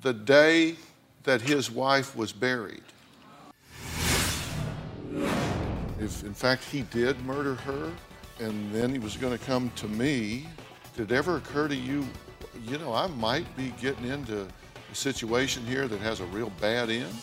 the 0.00 0.12
day 0.12 0.76
that 1.24 1.40
his 1.40 1.70
wife 1.70 2.16
was 2.16 2.32
buried. 2.32 2.82
If 6.04 6.22
in 6.22 6.34
fact 6.34 6.64
he 6.64 6.82
did 6.82 7.18
murder 7.24 7.54
her, 7.54 7.90
and 8.38 8.70
then 8.74 8.92
he 8.92 8.98
was 8.98 9.16
going 9.16 9.36
to 9.36 9.42
come 9.42 9.70
to 9.76 9.88
me 9.88 10.46
Did 10.94 11.10
it 11.10 11.14
ever 11.14 11.38
occur 11.38 11.66
to 11.66 11.74
you, 11.74 12.06
you 12.66 12.76
know, 12.76 12.92
I 12.92 13.06
might 13.06 13.46
be 13.56 13.72
getting 13.80 14.04
into 14.04 14.46
a 14.92 14.94
situation 14.94 15.64
here 15.64 15.88
that 15.88 16.00
has 16.00 16.20
a 16.20 16.26
real 16.26 16.52
bad 16.60 16.90
end? 16.90 17.14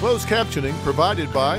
Closed 0.00 0.26
captioning 0.26 0.74
provided 0.82 1.32
by 1.32 1.58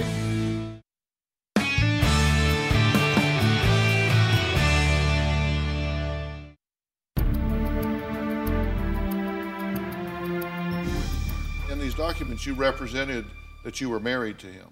In 11.71 11.79
these 11.79 11.95
documents, 11.95 12.45
you 12.45 12.53
represented 12.55 13.25
that 13.63 13.81
you 13.81 13.89
were 13.89 13.99
married 13.99 14.37
to 14.39 14.47
him, 14.47 14.67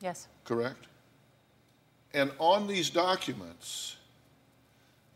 Yes. 0.00 0.28
correct? 0.44 0.86
And 2.14 2.30
on 2.38 2.66
these 2.66 2.90
documents, 2.90 3.96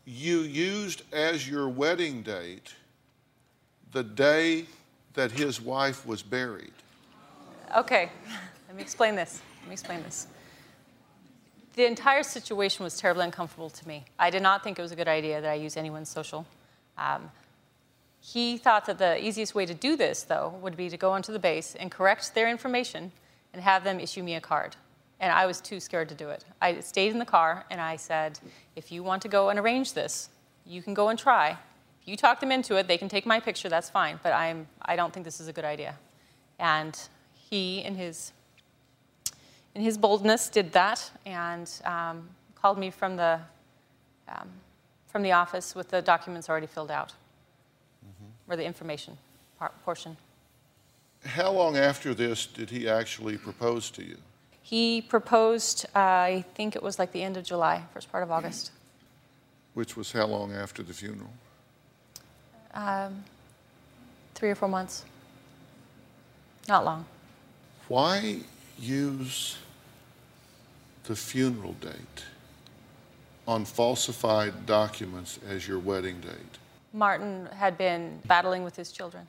you 0.05 0.39
used 0.39 1.03
as 1.13 1.47
your 1.47 1.69
wedding 1.69 2.23
date 2.23 2.73
the 3.91 4.03
day 4.03 4.65
that 5.13 5.31
his 5.31 5.61
wife 5.61 6.05
was 6.05 6.23
buried. 6.23 6.73
Okay, 7.75 8.09
let 8.67 8.75
me 8.75 8.81
explain 8.81 9.15
this. 9.15 9.41
Let 9.61 9.67
me 9.69 9.73
explain 9.73 10.03
this. 10.03 10.27
The 11.75 11.85
entire 11.85 12.23
situation 12.23 12.83
was 12.83 12.97
terribly 12.97 13.25
uncomfortable 13.25 13.69
to 13.69 13.87
me. 13.87 14.05
I 14.17 14.31
did 14.31 14.41
not 14.41 14.63
think 14.63 14.79
it 14.79 14.81
was 14.81 14.91
a 14.91 14.95
good 14.95 15.07
idea 15.07 15.41
that 15.41 15.51
I 15.51 15.55
use 15.55 15.77
anyone's 15.77 16.09
social. 16.09 16.45
Um, 16.97 17.29
he 18.33 18.57
thought 18.57 18.85
that 18.87 18.97
the 18.97 19.25
easiest 19.25 19.55
way 19.55 19.65
to 19.65 19.73
do 19.73 19.95
this, 19.95 20.23
though, 20.23 20.53
would 20.61 20.75
be 20.75 20.89
to 20.89 20.97
go 20.97 21.11
onto 21.11 21.31
the 21.31 21.39
base 21.39 21.75
and 21.75 21.89
correct 21.89 22.35
their 22.35 22.49
information 22.49 23.13
and 23.53 23.61
have 23.61 23.85
them 23.85 24.01
issue 24.01 24.21
me 24.21 24.35
a 24.35 24.41
card. 24.41 24.75
And 25.21 25.31
I 25.31 25.45
was 25.45 25.61
too 25.61 25.79
scared 25.79 26.09
to 26.09 26.15
do 26.15 26.27
it. 26.27 26.43
I 26.61 26.81
stayed 26.81 27.13
in 27.13 27.19
the 27.19 27.25
car 27.25 27.65
and 27.71 27.79
I 27.79 27.95
said, 27.95 28.37
if 28.75 28.91
you 28.91 29.01
want 29.01 29.21
to 29.21 29.29
go 29.29 29.47
and 29.47 29.57
arrange 29.57 29.93
this, 29.93 30.27
you 30.65 30.81
can 30.81 30.93
go 30.93 31.07
and 31.07 31.17
try. 31.17 31.51
If 32.01 32.07
you 32.07 32.17
talk 32.17 32.41
them 32.41 32.51
into 32.51 32.75
it, 32.75 32.89
they 32.89 32.97
can 32.97 33.07
take 33.07 33.25
my 33.25 33.39
picture, 33.39 33.69
that's 33.69 33.89
fine. 33.89 34.19
But 34.21 34.33
I'm, 34.33 34.67
I 34.81 34.97
don't 34.97 35.13
think 35.13 35.23
this 35.23 35.39
is 35.39 35.47
a 35.47 35.53
good 35.53 35.65
idea. 35.65 35.95
And 36.59 36.99
he, 37.33 37.79
in 37.79 37.95
his, 37.95 38.33
in 39.73 39.81
his 39.81 39.97
boldness, 39.97 40.49
did 40.49 40.73
that 40.73 41.11
and 41.25 41.71
um, 41.85 42.27
called 42.55 42.77
me 42.77 42.89
from 42.91 43.15
the, 43.15 43.39
um, 44.27 44.49
from 45.05 45.21
the 45.21 45.31
office 45.31 45.73
with 45.75 45.87
the 45.87 46.01
documents 46.01 46.49
already 46.49 46.67
filled 46.67 46.91
out, 46.91 47.13
or 48.49 48.55
the 48.55 48.65
information 48.65 49.17
par- 49.59 49.71
portion. 49.83 50.17
How 51.25 51.51
long 51.51 51.77
after 51.77 52.13
this 52.13 52.45
did 52.45 52.69
he 52.69 52.87
actually 52.87 53.37
propose 53.37 53.89
to 53.91 54.03
you? 54.03 54.17
He 54.61 55.01
proposed, 55.01 55.85
uh, 55.95 55.99
I 55.99 56.45
think 56.55 56.75
it 56.75 56.83
was 56.83 56.99
like 56.99 57.11
the 57.11 57.23
end 57.23 57.37
of 57.37 57.43
July, 57.43 57.83
first 57.93 58.11
part 58.11 58.23
of 58.23 58.31
August. 58.31 58.71
Which 59.73 59.95
was 59.95 60.11
how 60.11 60.25
long 60.25 60.53
after 60.53 60.83
the 60.83 60.93
funeral? 60.93 61.31
Um, 62.73 63.23
three 64.35 64.49
or 64.49 64.55
four 64.55 64.67
months. 64.67 65.05
Not 66.67 66.83
long. 66.83 67.05
Why 67.87 68.39
use 68.77 69.57
the 71.05 71.15
funeral 71.15 71.73
date 71.79 72.25
on 73.47 73.63
falsified 73.63 74.65
documents 74.65 75.39
as 75.47 75.67
your 75.67 75.79
wedding 75.79 76.19
date? 76.19 76.57
Martin 76.93 77.47
had 77.53 77.77
been 77.77 78.19
battling 78.25 78.63
with 78.63 78.75
his 78.75 78.91
children. 78.91 79.27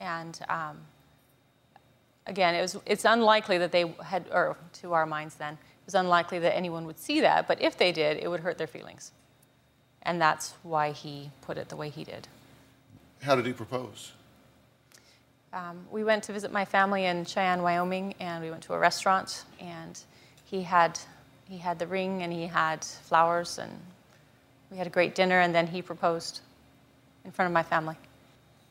And 0.00 0.38
um, 0.48 0.78
again, 2.26 2.54
it 2.54 2.60
was, 2.60 2.76
it's 2.86 3.04
unlikely 3.04 3.58
that 3.58 3.72
they 3.72 3.92
had, 4.04 4.26
or 4.32 4.56
to 4.74 4.92
our 4.92 5.06
minds 5.06 5.34
then, 5.36 5.54
it 5.54 5.86
was 5.86 5.94
unlikely 5.94 6.38
that 6.40 6.54
anyone 6.56 6.86
would 6.86 6.98
see 6.98 7.20
that. 7.20 7.48
But 7.48 7.60
if 7.62 7.78
they 7.78 7.92
did, 7.92 8.18
it 8.18 8.28
would 8.28 8.40
hurt 8.40 8.58
their 8.58 8.66
feelings. 8.66 9.12
And 10.02 10.20
that's 10.20 10.54
why 10.62 10.92
he 10.92 11.30
put 11.42 11.58
it 11.58 11.68
the 11.68 11.76
way 11.76 11.88
he 11.88 12.04
did. 12.04 12.28
How 13.22 13.34
did 13.34 13.46
he 13.46 13.52
propose? 13.52 14.12
Um, 15.52 15.86
we 15.90 16.04
went 16.04 16.24
to 16.24 16.32
visit 16.32 16.52
my 16.52 16.64
family 16.64 17.06
in 17.06 17.24
Cheyenne, 17.24 17.62
Wyoming, 17.62 18.14
and 18.20 18.44
we 18.44 18.50
went 18.50 18.62
to 18.64 18.74
a 18.74 18.78
restaurant. 18.78 19.44
And 19.58 19.98
he 20.44 20.62
had, 20.62 21.00
he 21.48 21.58
had 21.58 21.78
the 21.78 21.86
ring 21.86 22.22
and 22.22 22.32
he 22.32 22.46
had 22.46 22.84
flowers, 22.84 23.58
and 23.58 23.72
we 24.70 24.76
had 24.76 24.86
a 24.86 24.90
great 24.90 25.14
dinner. 25.14 25.40
And 25.40 25.54
then 25.54 25.66
he 25.66 25.82
proposed 25.82 26.40
in 27.28 27.32
front 27.32 27.46
of 27.46 27.52
my 27.52 27.62
family. 27.62 27.94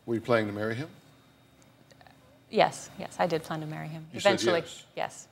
Were 0.07 0.15
you 0.15 0.21
planning 0.21 0.47
to 0.47 0.53
marry 0.53 0.73
him? 0.73 0.89
Yes, 2.49 2.89
yes, 2.97 3.15
I 3.19 3.27
did 3.27 3.43
plan 3.43 3.59
to 3.59 3.67
marry 3.67 3.87
him. 3.87 4.03
You 4.11 4.17
Eventually, 4.17 4.61
yes. 4.61 4.83
yes. 4.95 5.27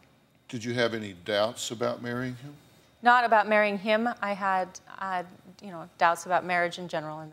Did 0.48 0.64
you 0.64 0.74
have 0.76 0.94
any 0.94 1.14
doubts 1.26 1.72
about 1.72 2.04
marrying 2.04 2.36
him? 2.36 2.54
Not 3.02 3.24
about 3.24 3.48
marrying 3.50 3.80
him. 3.80 4.08
I 4.22 4.34
had, 4.34 4.68
I 5.00 5.18
had, 5.18 5.26
you 5.64 5.72
know, 5.72 5.90
doubts 5.98 6.28
about 6.28 6.46
marriage 6.46 6.78
in 6.78 6.88
general. 6.88 7.28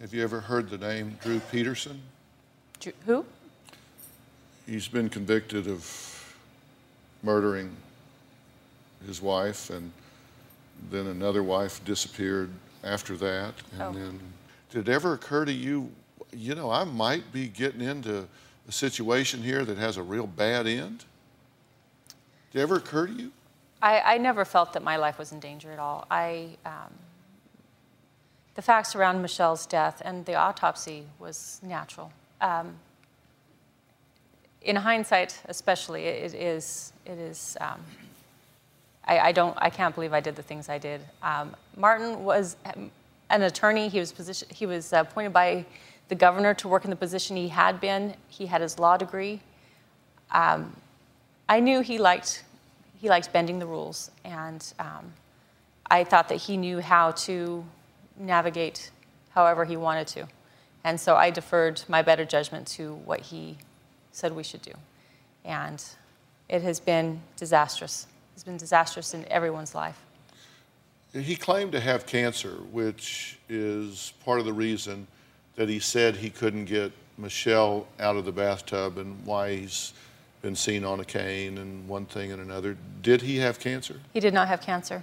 Have 0.00 0.14
you 0.14 0.22
ever 0.22 0.40
heard 0.40 0.70
the 0.70 0.78
name 0.78 1.18
Drew 1.20 1.40
Peterson? 1.50 2.00
Who? 3.06 3.24
He's 4.66 4.86
been 4.86 5.08
convicted 5.08 5.66
of 5.66 6.36
murdering 7.24 7.74
his 9.04 9.20
wife, 9.20 9.70
and 9.70 9.90
then 10.90 11.08
another 11.08 11.42
wife 11.42 11.84
disappeared 11.84 12.50
after 12.84 13.16
that. 13.16 13.54
And 13.72 13.82
Oh. 13.82 13.92
then, 13.92 14.20
did 14.72 14.88
it 14.88 14.92
ever 14.92 15.12
occur 15.12 15.44
to 15.44 15.52
you, 15.52 15.90
you 16.32 16.54
know, 16.54 16.70
I 16.70 16.84
might 16.84 17.30
be 17.30 17.46
getting 17.46 17.82
into 17.82 18.26
a 18.66 18.72
situation 18.72 19.42
here 19.42 19.64
that 19.64 19.76
has 19.76 19.98
a 19.98 20.02
real 20.02 20.26
bad 20.26 20.66
end? 20.66 21.04
Did 22.50 22.60
it 22.60 22.62
ever 22.62 22.76
occur 22.76 23.06
to 23.06 23.12
you? 23.12 23.32
I, 23.82 24.00
I 24.00 24.18
never 24.18 24.44
felt 24.44 24.72
that 24.72 24.82
my 24.82 24.96
life 24.96 25.18
was 25.18 25.30
in 25.30 25.40
danger 25.40 25.70
at 25.72 25.78
all. 25.78 26.06
I, 26.10 26.56
um, 26.64 26.92
the 28.54 28.62
facts 28.62 28.94
around 28.94 29.20
Michelle's 29.20 29.66
death 29.66 30.00
and 30.04 30.24
the 30.24 30.36
autopsy 30.36 31.04
was 31.18 31.60
natural. 31.62 32.10
Um, 32.40 32.74
in 34.62 34.76
hindsight, 34.76 35.38
especially, 35.48 36.04
it 36.04 36.32
is, 36.32 36.92
it 37.04 37.18
is. 37.18 37.58
Um, 37.60 37.80
I, 39.04 39.18
I 39.18 39.32
don't, 39.32 39.56
I 39.60 39.68
can't 39.68 39.94
believe 39.94 40.12
I 40.12 40.20
did 40.20 40.36
the 40.36 40.42
things 40.42 40.68
I 40.68 40.78
did. 40.78 41.02
Um, 41.22 41.54
Martin 41.76 42.24
was 42.24 42.56
an 43.32 43.42
attorney. 43.42 43.88
He 43.88 43.98
was 43.98 44.12
position, 44.12 44.48
he 44.52 44.66
was 44.66 44.92
appointed 44.92 45.32
by 45.32 45.64
the 46.08 46.14
governor 46.14 46.54
to 46.54 46.68
work 46.68 46.84
in 46.84 46.90
the 46.90 46.96
position 46.96 47.36
he 47.36 47.48
had 47.48 47.80
been. 47.80 48.14
He 48.28 48.46
had 48.46 48.60
his 48.60 48.78
law 48.78 48.96
degree. 48.96 49.40
Um, 50.30 50.76
I 51.48 51.60
knew 51.60 51.80
he 51.80 51.98
liked 51.98 52.44
he 53.00 53.08
liked 53.08 53.32
bending 53.32 53.58
the 53.58 53.66
rules, 53.66 54.12
and 54.24 54.64
um, 54.78 55.12
I 55.90 56.04
thought 56.04 56.28
that 56.28 56.36
he 56.36 56.56
knew 56.56 56.80
how 56.80 57.10
to 57.26 57.64
navigate 58.16 58.92
however 59.30 59.64
he 59.64 59.76
wanted 59.76 60.06
to, 60.08 60.28
and 60.84 61.00
so 61.00 61.16
I 61.16 61.30
deferred 61.30 61.82
my 61.88 62.02
better 62.02 62.24
judgment 62.24 62.68
to 62.68 62.94
what 62.94 63.20
he 63.20 63.58
said 64.12 64.36
we 64.36 64.44
should 64.44 64.62
do, 64.62 64.74
and 65.44 65.82
it 66.48 66.62
has 66.62 66.78
been 66.78 67.22
disastrous. 67.36 68.06
It's 68.34 68.44
been 68.44 68.56
disastrous 68.56 69.14
in 69.14 69.26
everyone's 69.28 69.74
life. 69.74 69.98
He 71.12 71.36
claimed 71.36 71.72
to 71.72 71.80
have 71.80 72.06
cancer, 72.06 72.56
which 72.70 73.38
is 73.48 74.14
part 74.24 74.40
of 74.40 74.46
the 74.46 74.52
reason 74.52 75.06
that 75.56 75.68
he 75.68 75.78
said 75.78 76.16
he 76.16 76.30
couldn't 76.30 76.64
get 76.64 76.90
Michelle 77.18 77.86
out 78.00 78.16
of 78.16 78.24
the 78.24 78.32
bathtub 78.32 78.96
and 78.96 79.22
why 79.26 79.56
he's 79.56 79.92
been 80.40 80.56
seen 80.56 80.84
on 80.84 81.00
a 81.00 81.04
cane 81.04 81.58
and 81.58 81.86
one 81.86 82.06
thing 82.06 82.32
and 82.32 82.40
another. 82.40 82.78
Did 83.02 83.20
he 83.20 83.36
have 83.38 83.60
cancer? 83.60 84.00
He 84.14 84.20
did 84.20 84.32
not 84.32 84.48
have 84.48 84.62
cancer. 84.62 85.02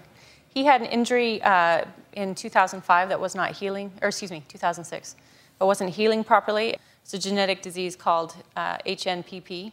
He 0.52 0.66
had 0.66 0.82
an 0.82 0.88
injury 0.88 1.42
uh, 1.44 1.86
in 2.14 2.34
2005 2.34 3.10
that 3.10 3.20
was 3.20 3.36
not 3.36 3.52
healing, 3.52 3.92
or 4.02 4.08
excuse 4.08 4.32
me, 4.32 4.44
2006, 4.48 5.16
but 5.60 5.68
wasn't 5.68 5.92
healing 5.92 6.24
properly. 6.24 6.76
It's 7.04 7.14
a 7.14 7.20
genetic 7.20 7.62
disease 7.62 7.96
called 7.96 8.36
uh, 8.56 8.78
HNPP. 8.80 9.72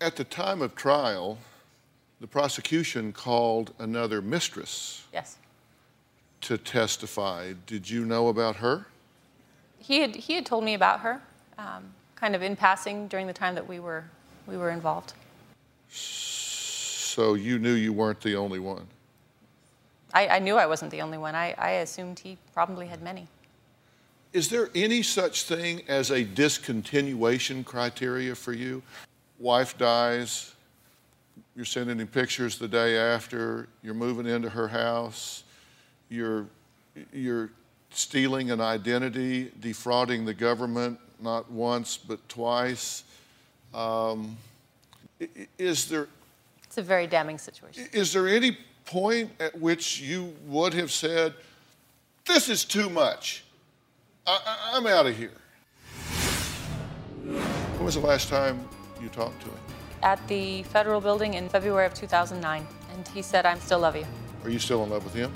At 0.00 0.14
the 0.14 0.24
time 0.24 0.62
of 0.62 0.76
trial, 0.76 1.36
the 2.20 2.28
prosecution 2.28 3.12
called 3.12 3.74
another 3.80 4.22
mistress 4.22 5.04
Yes. 5.12 5.36
To 6.44 6.58
testify. 6.58 7.52
Did 7.66 7.88
you 7.88 8.04
know 8.04 8.28
about 8.28 8.56
her? 8.56 8.86
He 9.78 10.00
had, 10.00 10.14
he 10.14 10.34
had 10.34 10.46
told 10.46 10.64
me 10.64 10.74
about 10.74 11.00
her, 11.00 11.20
um, 11.58 11.84
kind 12.16 12.34
of 12.34 12.42
in 12.42 12.56
passing 12.56 13.08
during 13.08 13.26
the 13.26 13.32
time 13.32 13.54
that 13.54 13.66
we 13.66 13.80
were, 13.80 14.04
we 14.46 14.56
were 14.56 14.70
involved. 14.70 15.14
So 15.88 17.34
you 17.34 17.58
knew 17.58 17.72
you 17.72 17.92
weren't 17.92 18.20
the 18.20 18.36
only 18.36 18.58
one. 18.58 18.86
I, 20.12 20.28
I 20.28 20.38
knew 20.38 20.56
I 20.56 20.66
wasn't 20.66 20.90
the 20.90 21.00
only 21.02 21.18
one. 21.18 21.34
I, 21.34 21.54
I 21.58 21.70
assumed 21.70 22.18
he 22.18 22.38
probably 22.52 22.86
had 22.86 23.02
many. 23.02 23.26
Is 24.32 24.48
there 24.48 24.68
any 24.74 25.02
such 25.02 25.44
thing 25.44 25.82
as 25.88 26.10
a 26.10 26.24
discontinuation 26.24 27.64
criteria 27.64 28.34
for 28.34 28.52
you? 28.52 28.82
Wife 29.38 29.78
dies, 29.78 30.54
you're 31.56 31.64
sending 31.64 32.00
him 32.00 32.08
pictures 32.08 32.58
the 32.58 32.68
day 32.68 32.98
after, 32.98 33.68
you're 33.82 33.94
moving 33.94 34.26
into 34.26 34.48
her 34.48 34.68
house, 34.68 35.43
you're, 36.14 36.46
you're 37.12 37.50
stealing 37.90 38.50
an 38.50 38.60
identity, 38.60 39.50
defrauding 39.60 40.24
the 40.24 40.34
government 40.34 40.98
not 41.20 41.50
once 41.50 41.96
but 41.96 42.26
twice. 42.28 43.04
Um, 43.72 44.36
is 45.58 45.88
there 45.88 46.08
It's 46.64 46.78
a 46.78 46.82
very 46.82 47.06
damning 47.06 47.38
situation. 47.38 47.88
is 47.92 48.12
there 48.12 48.28
any 48.28 48.58
point 48.84 49.30
at 49.40 49.58
which 49.58 50.00
you 50.00 50.34
would 50.46 50.74
have 50.74 50.92
said, 50.92 51.34
This 52.26 52.48
is 52.48 52.64
too 52.64 52.88
much? 52.88 53.44
I, 54.26 54.72
am 54.74 54.86
out 54.86 55.06
of 55.06 55.16
here. 55.16 55.32
When 57.24 57.84
was 57.84 57.94
the 57.94 58.00
last 58.00 58.28
time 58.28 58.66
you 59.02 59.08
talked 59.08 59.40
to 59.42 59.48
him? 59.48 59.58
At 60.02 60.26
the 60.28 60.62
federal 60.64 61.00
building 61.00 61.34
in 61.34 61.48
February 61.48 61.86
of 61.86 61.94
2009. 61.94 62.66
And 62.94 63.08
he 63.08 63.22
said, 63.22 63.44
I 63.46 63.58
still 63.58 63.80
love 63.80 63.96
you. 63.96 64.06
Are 64.44 64.50
you 64.50 64.58
still 64.58 64.84
in 64.84 64.90
love 64.90 65.04
with 65.04 65.14
him? 65.14 65.32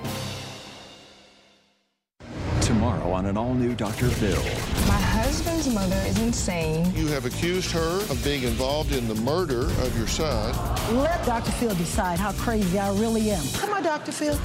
Tomorrow 3.19 3.35
on 3.35 3.37
an 3.37 3.37
all 3.37 3.53
new 3.53 3.75
Dr. 3.75 4.07
Phil. 4.07 4.41
My 4.87 5.01
husband's 5.01 5.67
mother 5.67 6.01
is 6.07 6.17
insane. 6.19 6.89
You 6.95 7.07
have 7.07 7.25
accused 7.25 7.69
her 7.71 8.01
of 8.09 8.21
being 8.23 8.43
involved 8.43 8.93
in 8.93 9.09
the 9.09 9.15
murder 9.15 9.63
of 9.63 9.97
your 9.97 10.07
son. 10.07 10.55
Let 10.95 11.25
Dr. 11.25 11.51
Phil 11.51 11.75
decide 11.75 12.17
how 12.17 12.31
crazy 12.33 12.79
I 12.79 12.89
really 12.93 13.31
am. 13.31 13.43
Come 13.55 13.73
on, 13.73 13.83
Dr. 13.83 14.13
Phil. 14.13 14.35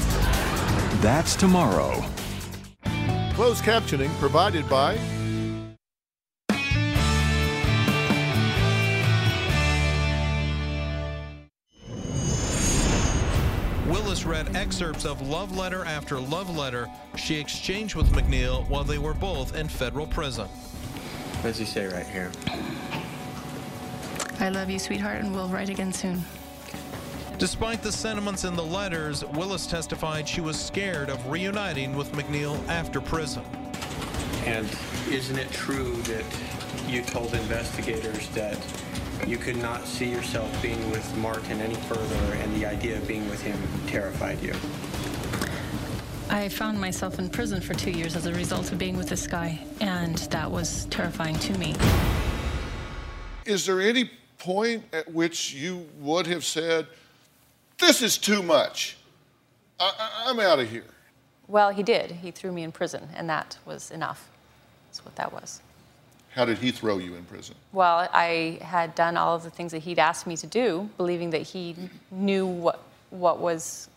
That's 1.00 1.36
tomorrow. 1.36 2.04
Closed 3.34 3.62
captioning 3.62 4.10
provided 4.18 4.68
by 4.68 4.98
Willis 14.14 14.26
read 14.26 14.54
excerpts 14.54 15.04
of 15.04 15.20
love 15.26 15.56
letter 15.56 15.84
after 15.84 16.20
love 16.20 16.48
letter 16.56 16.88
she 17.16 17.34
exchanged 17.34 17.96
with 17.96 18.12
MacNeill 18.12 18.64
while 18.68 18.84
they 18.84 18.98
were 18.98 19.12
both 19.12 19.56
in 19.56 19.66
federal 19.66 20.06
prison. 20.06 20.46
What 20.46 21.42
does 21.42 21.58
he 21.58 21.64
say 21.64 21.86
right 21.86 22.06
here? 22.06 22.30
I 24.38 24.50
love 24.50 24.70
you, 24.70 24.78
sweetheart, 24.78 25.24
and 25.24 25.34
we'll 25.34 25.48
write 25.48 25.68
again 25.68 25.92
soon. 25.92 26.22
Despite 27.38 27.82
the 27.82 27.90
sentiments 27.90 28.44
in 28.44 28.54
the 28.54 28.62
letters, 28.62 29.24
Willis 29.24 29.66
testified 29.66 30.28
she 30.28 30.40
was 30.40 30.60
scared 30.60 31.10
of 31.10 31.26
reuniting 31.26 31.96
with 31.96 32.12
MacNeill 32.12 32.64
after 32.68 33.00
prison. 33.00 33.42
And 34.44 34.68
isn't 35.10 35.36
it 35.36 35.50
true 35.50 35.96
that 36.02 36.24
you 36.86 37.02
told 37.02 37.34
investigators 37.34 38.28
that 38.28 38.58
you 39.28 39.36
could 39.36 39.56
not 39.56 39.86
see 39.86 40.10
yourself 40.10 40.50
being 40.62 40.90
with 40.90 41.16
Martin 41.16 41.60
any 41.60 41.74
further, 41.74 42.34
and 42.34 42.54
the 42.54 42.66
idea 42.66 42.98
of 42.98 43.08
being 43.08 43.28
with 43.30 43.42
him 43.42 43.58
terrified 43.86 44.40
you. 44.42 44.54
I 46.30 46.48
found 46.48 46.80
myself 46.80 47.18
in 47.18 47.30
prison 47.30 47.60
for 47.60 47.74
two 47.74 47.90
years 47.90 48.16
as 48.16 48.26
a 48.26 48.32
result 48.32 48.72
of 48.72 48.78
being 48.78 48.96
with 48.96 49.08
this 49.08 49.26
guy, 49.26 49.58
and 49.80 50.16
that 50.30 50.50
was 50.50 50.86
terrifying 50.86 51.38
to 51.40 51.58
me. 51.58 51.74
Is 53.44 53.66
there 53.66 53.80
any 53.80 54.10
point 54.38 54.84
at 54.92 55.10
which 55.12 55.54
you 55.54 55.88
would 56.00 56.26
have 56.26 56.44
said, 56.44 56.86
This 57.78 58.02
is 58.02 58.18
too 58.18 58.42
much? 58.42 58.96
I- 59.78 60.24
am 60.26 60.40
out 60.40 60.60
of 60.60 60.70
here. 60.70 60.84
Well, 61.48 61.70
he 61.70 61.82
did. 61.82 62.10
He 62.10 62.30
threw 62.30 62.52
me 62.52 62.62
in 62.62 62.72
prison, 62.72 63.08
and 63.14 63.28
that 63.28 63.58
was 63.64 63.90
enough. 63.90 64.28
That's 64.86 65.04
what 65.04 65.16
that 65.16 65.32
was. 65.32 65.60
How 66.34 66.44
did 66.44 66.58
he 66.58 66.72
throw 66.72 66.98
you 66.98 67.14
in 67.14 67.24
prison? 67.24 67.54
Well, 67.72 68.08
I 68.12 68.58
had 68.60 68.96
done 68.96 69.16
all 69.16 69.36
of 69.36 69.44
the 69.44 69.50
things 69.50 69.70
that 69.70 69.78
he'd 69.78 70.00
asked 70.00 70.26
me 70.26 70.36
to 70.38 70.48
do, 70.48 70.90
believing 70.96 71.30
that 71.30 71.42
he 71.42 71.76
knew 72.10 72.44
what, 72.44 72.82
what, 73.10 73.38
was, 73.38 73.88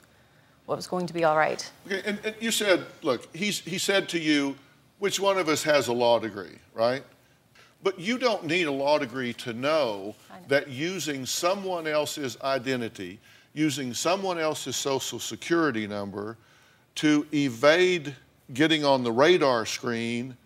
what 0.67 0.76
was 0.76 0.86
going 0.86 1.08
to 1.08 1.13
be 1.13 1.23
all 1.23 1.36
right. 1.36 1.67
Okay, 1.88 2.04
and, 2.06 2.19
and 2.23 2.36
you 2.39 2.52
said, 2.52 2.86
look, 3.02 3.36
he's, 3.36 3.62
he 3.62 3.80
said 3.80 4.08
to 4.10 4.19
you, 4.19 4.56
which 5.00 5.19
one 5.19 5.39
of 5.39 5.50
us 5.50 5.63
has 5.63 5.88
a 5.88 5.93
law 5.93 6.19
degree, 6.19 6.60
right? 6.76 7.04
But 7.82 8.00
you 8.00 8.19
don't 8.19 8.45
need 8.45 8.67
a 8.67 8.71
law 8.71 9.00
degree 9.00 9.34
to 9.34 9.54
know, 9.54 10.15
know, 10.30 10.47
that 10.47 10.67
using 10.67 11.26
someone 11.26 11.88
else's 11.88 12.38
identity, 12.41 13.19
using 13.54 13.95
someone 13.95 14.38
else's 14.38 14.76
social 14.76 15.19
security 15.19 15.88
number 15.88 16.38
to 16.95 17.26
evade 17.34 18.15
getting 18.54 18.86
on 18.86 19.04
the 19.04 19.12
radar 19.12 19.65
screen 19.65 20.38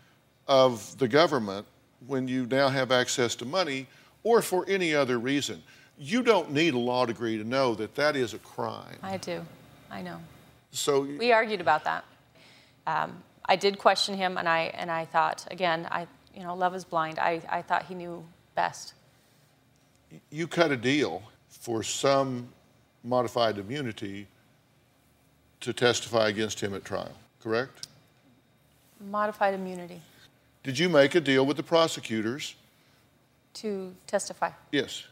of 0.47 0.97
the 0.97 1.07
government 1.07 1.65
when 2.07 2.27
you 2.27 2.45
now 2.45 2.69
have 2.69 2.91
access 2.91 3.35
to 3.35 3.45
money 3.45 3.87
or 4.23 4.41
for 4.41 4.65
any 4.67 4.93
other 4.93 5.19
reason. 5.19 5.61
You 5.97 6.23
don't 6.23 6.51
need 6.51 6.73
a 6.73 6.79
law 6.79 7.05
degree 7.05 7.37
to 7.37 7.43
know 7.43 7.75
that 7.75 7.95
that 7.95 8.15
is 8.15 8.33
a 8.33 8.39
crime. 8.39 8.97
I 9.03 9.17
do. 9.17 9.45
I 9.89 10.01
know. 10.01 10.17
So 10.71 11.01
we 11.01 11.31
argued 11.31 11.61
about 11.61 11.83
that. 11.83 12.05
Um, 12.87 13.21
I 13.45 13.55
did 13.55 13.77
question 13.77 14.15
him, 14.15 14.37
and 14.37 14.47
I 14.47 14.71
and 14.73 14.89
I 14.89 15.05
thought 15.05 15.45
again, 15.51 15.87
I 15.91 16.07
you 16.35 16.43
know, 16.43 16.55
love 16.55 16.75
is 16.75 16.83
blind. 16.83 17.19
I, 17.19 17.41
I 17.49 17.61
thought 17.61 17.85
he 17.85 17.95
knew 17.95 18.23
best. 18.55 18.93
You 20.29 20.47
cut 20.47 20.71
a 20.71 20.77
deal 20.77 21.23
for 21.49 21.83
some 21.83 22.49
modified 23.03 23.57
immunity 23.57 24.27
to 25.61 25.73
testify 25.73 26.29
against 26.29 26.59
him 26.59 26.73
at 26.73 26.83
trial, 26.83 27.13
correct? 27.41 27.87
Modified 29.09 29.53
immunity. 29.53 30.01
Did 30.63 30.77
you 30.77 30.89
make 30.89 31.15
a 31.15 31.21
deal 31.21 31.45
with 31.45 31.57
the 31.57 31.63
prosecutors? 31.63 32.55
To 33.55 33.93
testify? 34.07 34.51
Yes. 34.71 35.05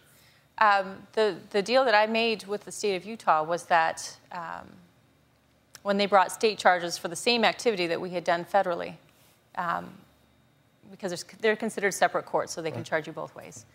Um, 0.59 0.97
the, 1.13 1.37
the 1.49 1.61
deal 1.61 1.85
that 1.85 1.95
I 1.95 2.05
made 2.05 2.45
with 2.45 2.65
the 2.65 2.71
state 2.71 2.95
of 2.95 3.05
Utah 3.05 3.43
was 3.43 3.63
that 3.65 4.17
um, 4.31 4.67
when 5.83 5.97
they 5.97 6.05
brought 6.05 6.31
state 6.31 6.57
charges 6.57 6.97
for 6.97 7.07
the 7.07 7.15
same 7.15 7.43
activity 7.43 7.87
that 7.87 7.99
we 7.99 8.09
had 8.09 8.23
done 8.23 8.45
federally, 8.45 8.95
um, 9.55 9.89
because 10.91 11.23
they're 11.39 11.55
considered 11.55 11.93
separate 11.93 12.25
courts, 12.25 12.53
so 12.53 12.61
they 12.61 12.71
can 12.71 12.83
charge 12.83 13.07
you 13.07 13.13
both 13.13 13.33
ways, 13.35 13.65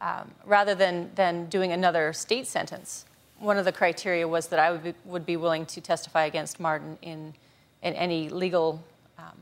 um, 0.00 0.30
rather 0.44 0.74
than, 0.74 1.10
than 1.14 1.46
doing 1.46 1.72
another 1.72 2.12
state 2.12 2.46
sentence, 2.46 3.04
one 3.38 3.56
of 3.56 3.64
the 3.64 3.72
criteria 3.72 4.26
was 4.26 4.48
that 4.48 4.58
I 4.58 4.70
would 4.70 4.82
be, 4.82 4.94
would 5.04 5.26
be 5.26 5.36
willing 5.36 5.66
to 5.66 5.80
testify 5.80 6.24
against 6.24 6.60
Martin 6.60 6.98
in, 7.02 7.34
in 7.82 7.94
any 7.94 8.28
legal 8.28 8.82
um, 9.18 9.36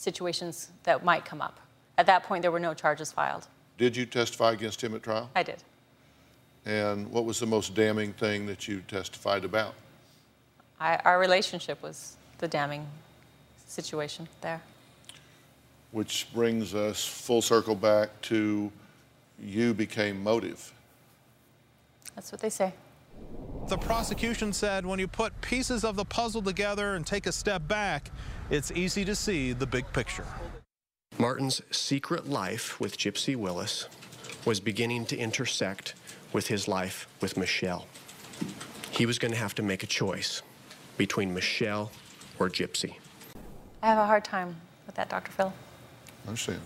situations 0.00 0.70
that 0.84 1.04
might 1.04 1.26
come 1.26 1.42
up. 1.42 1.60
At 1.98 2.06
that 2.06 2.22
point, 2.22 2.40
there 2.40 2.50
were 2.50 2.58
no 2.58 2.72
charges 2.72 3.12
filed. 3.12 3.46
Did 3.76 3.94
you 3.94 4.06
testify 4.06 4.52
against 4.52 4.82
him 4.82 4.94
at 4.94 5.02
trial? 5.02 5.30
I 5.36 5.42
did. 5.42 5.62
And 6.64 7.10
what 7.12 7.26
was 7.26 7.38
the 7.38 7.46
most 7.46 7.74
damning 7.74 8.14
thing 8.14 8.46
that 8.46 8.66
you 8.66 8.80
testified 8.88 9.44
about? 9.44 9.74
I, 10.80 10.96
our 11.04 11.18
relationship 11.18 11.82
was 11.82 12.16
the 12.38 12.48
damning 12.48 12.86
situation 13.66 14.26
there. 14.40 14.62
Which 15.92 16.28
brings 16.32 16.74
us 16.74 17.04
full 17.04 17.42
circle 17.42 17.74
back 17.74 18.08
to 18.22 18.72
you 19.38 19.74
became 19.74 20.22
motive. 20.22 20.72
That's 22.14 22.32
what 22.32 22.40
they 22.40 22.50
say. 22.50 22.72
The 23.68 23.78
prosecution 23.78 24.52
said 24.52 24.84
when 24.84 24.98
you 24.98 25.06
put 25.06 25.40
pieces 25.40 25.84
of 25.84 25.94
the 25.94 26.04
puzzle 26.04 26.42
together 26.42 26.94
and 26.94 27.06
take 27.06 27.26
a 27.26 27.32
step 27.32 27.68
back, 27.68 28.10
it's 28.50 28.72
easy 28.72 29.04
to 29.04 29.14
see 29.14 29.52
the 29.52 29.66
big 29.66 29.92
picture. 29.92 30.26
Martin's 31.18 31.62
secret 31.70 32.28
life 32.28 32.80
with 32.80 32.96
Gypsy 32.96 33.36
Willis 33.36 33.86
was 34.44 34.58
beginning 34.58 35.06
to 35.06 35.16
intersect 35.16 35.94
with 36.32 36.48
his 36.48 36.66
life 36.66 37.06
with 37.20 37.36
Michelle. 37.36 37.86
He 38.90 39.06
was 39.06 39.18
going 39.18 39.32
to 39.32 39.38
have 39.38 39.54
to 39.56 39.62
make 39.62 39.82
a 39.82 39.86
choice 39.86 40.42
between 40.96 41.32
Michelle 41.32 41.92
or 42.38 42.48
Gypsy. 42.48 42.96
I 43.82 43.86
have 43.86 43.98
a 43.98 44.06
hard 44.06 44.24
time 44.24 44.56
with 44.86 44.94
that, 44.96 45.08
Dr. 45.08 45.30
Phil. 45.30 45.52
I 46.24 46.28
understand. 46.28 46.60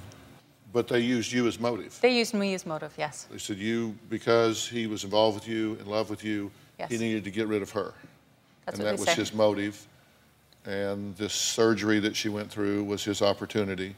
But 0.74 0.88
they 0.88 0.98
used 0.98 1.30
you 1.30 1.46
as 1.46 1.60
motive. 1.60 1.96
They 2.02 2.18
used 2.18 2.34
me 2.34 2.52
as 2.52 2.66
motive, 2.66 2.92
yes. 2.98 3.28
They 3.30 3.38
said 3.38 3.58
you, 3.58 3.94
because 4.10 4.66
he 4.66 4.88
was 4.88 5.04
involved 5.04 5.36
with 5.36 5.46
you, 5.46 5.78
in 5.80 5.86
love 5.86 6.10
with 6.10 6.24
you, 6.24 6.50
yes. 6.80 6.90
he 6.90 6.98
needed 6.98 7.22
to 7.22 7.30
get 7.30 7.46
rid 7.46 7.62
of 7.62 7.70
her. 7.70 7.94
That's 8.66 8.80
and 8.80 8.88
what 8.88 8.96
that 8.96 9.06
was 9.06 9.16
his 9.16 9.32
motive. 9.32 9.86
And 10.66 11.16
this 11.16 11.32
surgery 11.32 12.00
that 12.00 12.16
she 12.16 12.28
went 12.28 12.50
through 12.50 12.82
was 12.82 13.04
his 13.04 13.22
opportunity. 13.22 13.94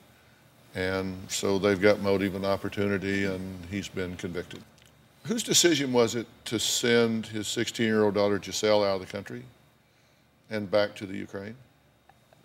And 0.74 1.16
so 1.28 1.58
they've 1.58 1.80
got 1.80 2.00
motive 2.00 2.34
and 2.34 2.44
opportunity, 2.44 3.24
and 3.24 3.58
he's 3.70 3.88
been 3.88 4.14
convicted. 4.16 4.62
Whose 5.24 5.42
decision 5.42 5.94
was 5.94 6.14
it 6.14 6.26
to 6.44 6.58
send 6.58 7.24
his 7.24 7.48
16 7.48 7.86
year 7.86 8.04
old 8.04 8.16
daughter 8.16 8.38
Giselle 8.40 8.84
out 8.84 8.96
of 8.96 9.00
the 9.00 9.06
country 9.06 9.44
and 10.50 10.70
back 10.70 10.94
to 10.96 11.06
the 11.06 11.16
Ukraine? 11.16 11.56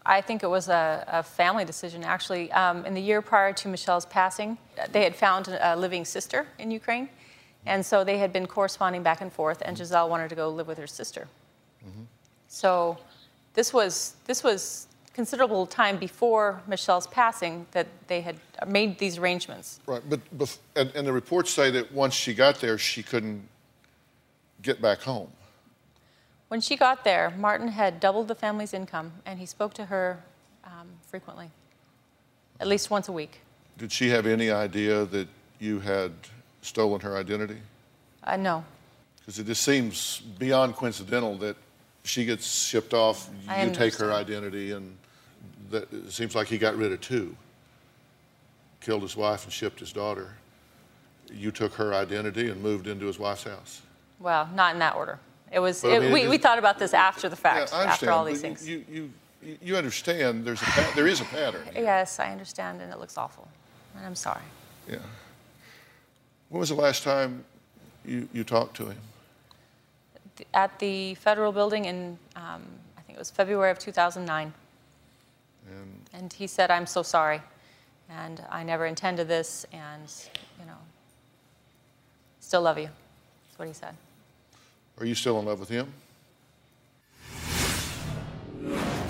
I 0.06 0.22
think 0.22 0.44
it 0.44 0.50
was 0.50 0.68
a, 0.68 1.04
a 1.08 1.24
family 1.24 1.66
decision, 1.66 2.04
actually. 2.04 2.52
Um, 2.52 2.86
in 2.86 2.94
the 2.94 3.02
year 3.02 3.22
prior 3.22 3.54
to 3.54 3.68
Michelle's 3.68 4.06
passing, 4.06 4.58
they 4.92 5.04
had 5.04 5.16
found 5.16 5.48
a 5.48 5.76
living 5.76 6.06
sister 6.06 6.48
in 6.58 6.72
Ukraine. 6.72 7.10
And 7.66 7.86
so 7.86 8.04
they 8.04 8.18
had 8.18 8.34
been 8.34 8.48
corresponding 8.48 9.04
back 9.04 9.22
and 9.22 9.32
forth, 9.32 9.62
and 9.64 9.78
Giselle 9.78 10.10
wanted 10.10 10.30
to 10.30 10.36
go 10.36 10.50
live 10.50 10.68
with 10.68 10.80
her 10.80 10.88
sister. 10.88 11.28
Mm-hmm. 11.88 12.04
So 12.48 12.98
this 13.54 13.72
was, 13.72 14.16
this 14.26 14.44
was 14.44 14.88
considerable 15.14 15.68
time 15.68 15.98
before 15.98 16.62
Michelle's 16.68 17.06
passing 17.08 17.68
that 17.72 17.88
they 18.08 18.22
had 18.22 18.38
made 18.66 18.98
these 18.98 19.20
arrangements. 19.20 19.80
Right, 19.86 20.02
but, 20.10 20.58
and, 20.76 20.92
and 20.96 21.06
the 21.06 21.14
reports 21.14 21.52
say 21.52 21.70
that 21.72 21.92
once 21.92 22.16
she 22.16 22.34
got 22.34 22.60
there, 22.60 22.78
she 22.80 23.04
couldn't 23.04 23.48
get 24.64 24.82
back 24.82 25.02
home. 25.02 25.30
When 26.52 26.60
she 26.60 26.76
got 26.76 27.06
there, 27.06 27.34
Martin 27.38 27.70
had 27.70 28.02
doubled 28.02 28.28
the 28.28 28.36
family's 28.36 28.74
income, 28.74 29.14
and 29.26 29.40
he 29.40 29.46
spoke 29.46 29.74
to 29.76 29.86
her 29.86 30.22
um, 30.66 30.90
frequently, 31.08 31.50
at 32.60 32.68
least 32.68 32.90
once 32.90 33.08
a 33.08 33.14
week. 33.14 33.40
Did 33.78 33.90
she 33.90 34.10
have 34.10 34.26
any 34.26 34.52
idea 34.52 35.06
that 35.06 35.30
you 35.60 35.80
had 35.80 36.12
stolen 36.62 37.00
her 37.00 37.16
identity? 37.16 37.56
Uh, 38.26 38.36
no. 38.36 38.66
Because 39.20 39.40
it 39.40 39.46
just 39.46 39.62
seems 39.62 40.20
beyond 40.40 40.76
coincidental 40.76 41.38
that 41.38 41.56
she 42.04 42.26
gets 42.26 42.66
shipped 42.66 42.94
off, 42.94 43.30
I 43.48 43.64
you 43.64 43.72
take 43.72 43.96
her 43.96 44.12
identity, 44.12 44.72
and 44.74 44.98
that, 45.70 45.84
it 45.94 46.12
seems 46.12 46.36
like 46.36 46.48
he 46.48 46.58
got 46.58 46.76
rid 46.76 46.92
of 46.92 47.00
two. 47.00 47.34
Killed 48.82 49.04
his 49.04 49.16
wife 49.16 49.46
and 49.46 49.54
shipped 49.54 49.80
his 49.80 49.94
daughter. 49.94 50.34
You 51.34 51.52
took 51.52 51.72
her 51.76 51.94
identity 51.94 52.50
and 52.50 52.62
moved 52.62 52.88
into 52.88 53.06
his 53.06 53.18
wife's 53.18 53.44
house. 53.46 53.82
Well, 54.20 54.50
not 54.54 54.74
in 54.74 54.80
that 54.80 54.96
order. 54.96 55.18
It 55.52 55.60
was, 55.60 55.82
But 55.82 55.94
I 55.94 56.00
mean, 56.00 56.14
we, 56.14 56.24
it 56.24 56.30
we 56.30 56.38
thought 56.38 56.60
about 56.60 56.80
this 56.80 56.94
after 56.94 57.28
the 57.28 57.36
Yeah, 57.36 57.66
fact, 57.66 57.74
I 57.74 57.84
after 57.86 58.10
all 58.12 58.24
these 58.24 58.42
things. 58.42 58.68
You, 58.68 58.86
you, 58.90 59.12
you, 59.44 59.58
you 59.62 59.76
understand 59.78 60.46
there's 60.46 60.62
a 60.62 60.92
there 60.96 61.08
is 61.08 61.20
a 61.20 61.26
pattern. 61.26 61.68
Yes, 61.76 62.20
I 62.20 62.32
understand, 62.32 62.82
and 62.82 62.92
it 62.94 63.00
looks 63.00 63.18
awful. 63.18 63.48
And 63.96 64.06
I'm 64.06 64.16
sorry. 64.16 64.44
Yeah. 64.90 64.98
When 66.50 66.60
was 66.60 66.70
the 66.70 66.76
last 66.76 67.04
time 67.04 67.44
you, 68.06 68.28
you 68.34 68.44
talked 68.44 68.76
to 68.78 68.86
him? 68.88 68.98
At 70.54 70.78
the 70.80 71.16
federal 71.16 71.52
building 71.52 71.86
in, 71.86 72.18
um, 72.36 72.64
I 72.98 73.02
think 73.02 73.18
it 73.18 73.20
was 73.20 73.30
February 73.32 73.72
of 73.72 73.80
2009. 73.80 74.54
And 75.70 76.02
And 76.14 76.34
he 76.34 76.48
said, 76.48 76.72
I'm 76.72 76.86
so 76.86 77.04
sorry. 77.04 77.42
And 78.10 78.44
I 78.50 78.64
never 78.64 78.86
intended 78.86 79.28
this, 79.28 79.66
and, 79.72 80.12
you 80.60 80.66
know, 80.66 80.78
still 82.42 82.62
love 82.62 82.78
you. 82.78 82.90
That's 83.48 83.60
what 83.60 83.68
he 83.68 83.74
said. 83.74 83.96
Are 85.02 85.06
you 85.06 85.16
still 85.16 85.40
in 85.40 85.46
love 85.46 85.60
with 85.60 85.70
him? 85.70 85.92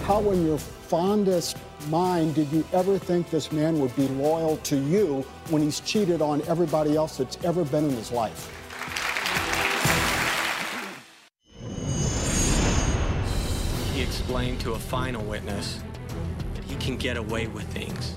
How, 0.04 0.22
in 0.32 0.46
your 0.46 0.58
fondest 0.58 1.58
mind, 1.90 2.34
did 2.34 2.50
you 2.52 2.66
ever 2.72 2.98
think 2.98 3.30
this 3.30 3.52
man 3.52 3.80
would 3.82 3.94
be 3.98 4.08
loyal 4.08 4.56
to 4.58 4.78
you 4.78 5.26
when 5.50 5.62
he's 5.62 5.82
cheated 5.82 6.22
on 6.22 6.42
everybody 6.44 6.96
else 6.96 7.18
that's 7.18 7.38
ever 7.44 7.66
been 7.66 7.86
in 7.86 7.92
his 7.92 8.12
life? 8.12 8.50
He 13.94 14.02
explained 14.02 14.62
to 14.62 14.74
a 14.74 14.80
final 14.80 15.24
witness 15.24 15.82
that 16.56 16.64
he 16.64 16.76
can 16.78 16.96
get 16.96 17.18
away 17.18 17.48
with 17.48 17.66
things 17.66 18.16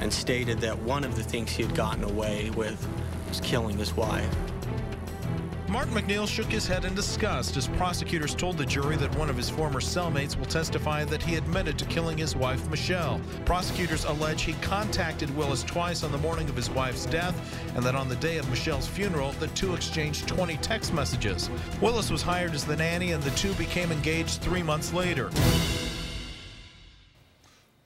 and 0.00 0.10
stated 0.10 0.60
that 0.60 0.78
one 0.78 1.04
of 1.04 1.14
the 1.14 1.22
things 1.22 1.50
he 1.50 1.62
had 1.62 1.74
gotten 1.74 2.04
away 2.04 2.50
with 2.50 2.88
was 3.28 3.40
killing 3.40 3.76
his 3.76 3.94
wife. 3.94 4.34
Martin 5.68 5.94
MacNeill 5.94 6.28
shook 6.28 6.46
his 6.46 6.66
head 6.66 6.84
in 6.84 6.94
disgust 6.94 7.56
as 7.56 7.68
prosecutors 7.68 8.34
told 8.34 8.58
the 8.58 8.66
jury 8.66 8.96
that 8.96 9.14
one 9.16 9.30
of 9.30 9.36
his 9.36 9.48
former 9.48 9.80
cellmates 9.80 10.36
will 10.36 10.44
testify 10.44 11.04
that 11.04 11.22
he 11.22 11.36
admitted 11.36 11.78
to 11.78 11.86
killing 11.86 12.18
his 12.18 12.36
wife, 12.36 12.68
Michelle. 12.68 13.18
Prosecutors 13.46 14.04
allege 14.04 14.42
he 14.42 14.52
contacted 14.54 15.34
Willis 15.34 15.62
twice 15.62 16.04
on 16.04 16.12
the 16.12 16.18
morning 16.18 16.50
of 16.50 16.56
his 16.56 16.68
wife's 16.68 17.06
death, 17.06 17.34
and 17.74 17.84
that 17.84 17.94
on 17.94 18.10
the 18.10 18.16
day 18.16 18.36
of 18.36 18.48
Michelle's 18.50 18.86
funeral, 18.86 19.32
the 19.32 19.46
two 19.48 19.74
exchanged 19.74 20.28
20 20.28 20.58
text 20.58 20.92
messages. 20.92 21.48
Willis 21.80 22.10
was 22.10 22.20
hired 22.20 22.52
as 22.52 22.64
the 22.64 22.76
nanny, 22.76 23.12
and 23.12 23.22
the 23.22 23.30
two 23.30 23.54
became 23.54 23.90
engaged 23.90 24.42
three 24.42 24.62
months 24.62 24.92
later. 24.92 25.30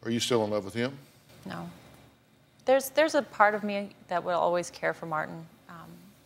Are 0.02 0.10
you 0.10 0.20
still 0.20 0.44
in 0.44 0.50
love 0.50 0.64
with 0.64 0.74
him? 0.74 0.98
No. 1.46 1.70
There's, 2.64 2.90
there's 2.90 3.14
a 3.14 3.22
part 3.22 3.54
of 3.54 3.62
me 3.62 3.90
that 4.08 4.24
will 4.24 4.38
always 4.38 4.68
care 4.68 4.92
for 4.92 5.06
Martin. 5.06 5.46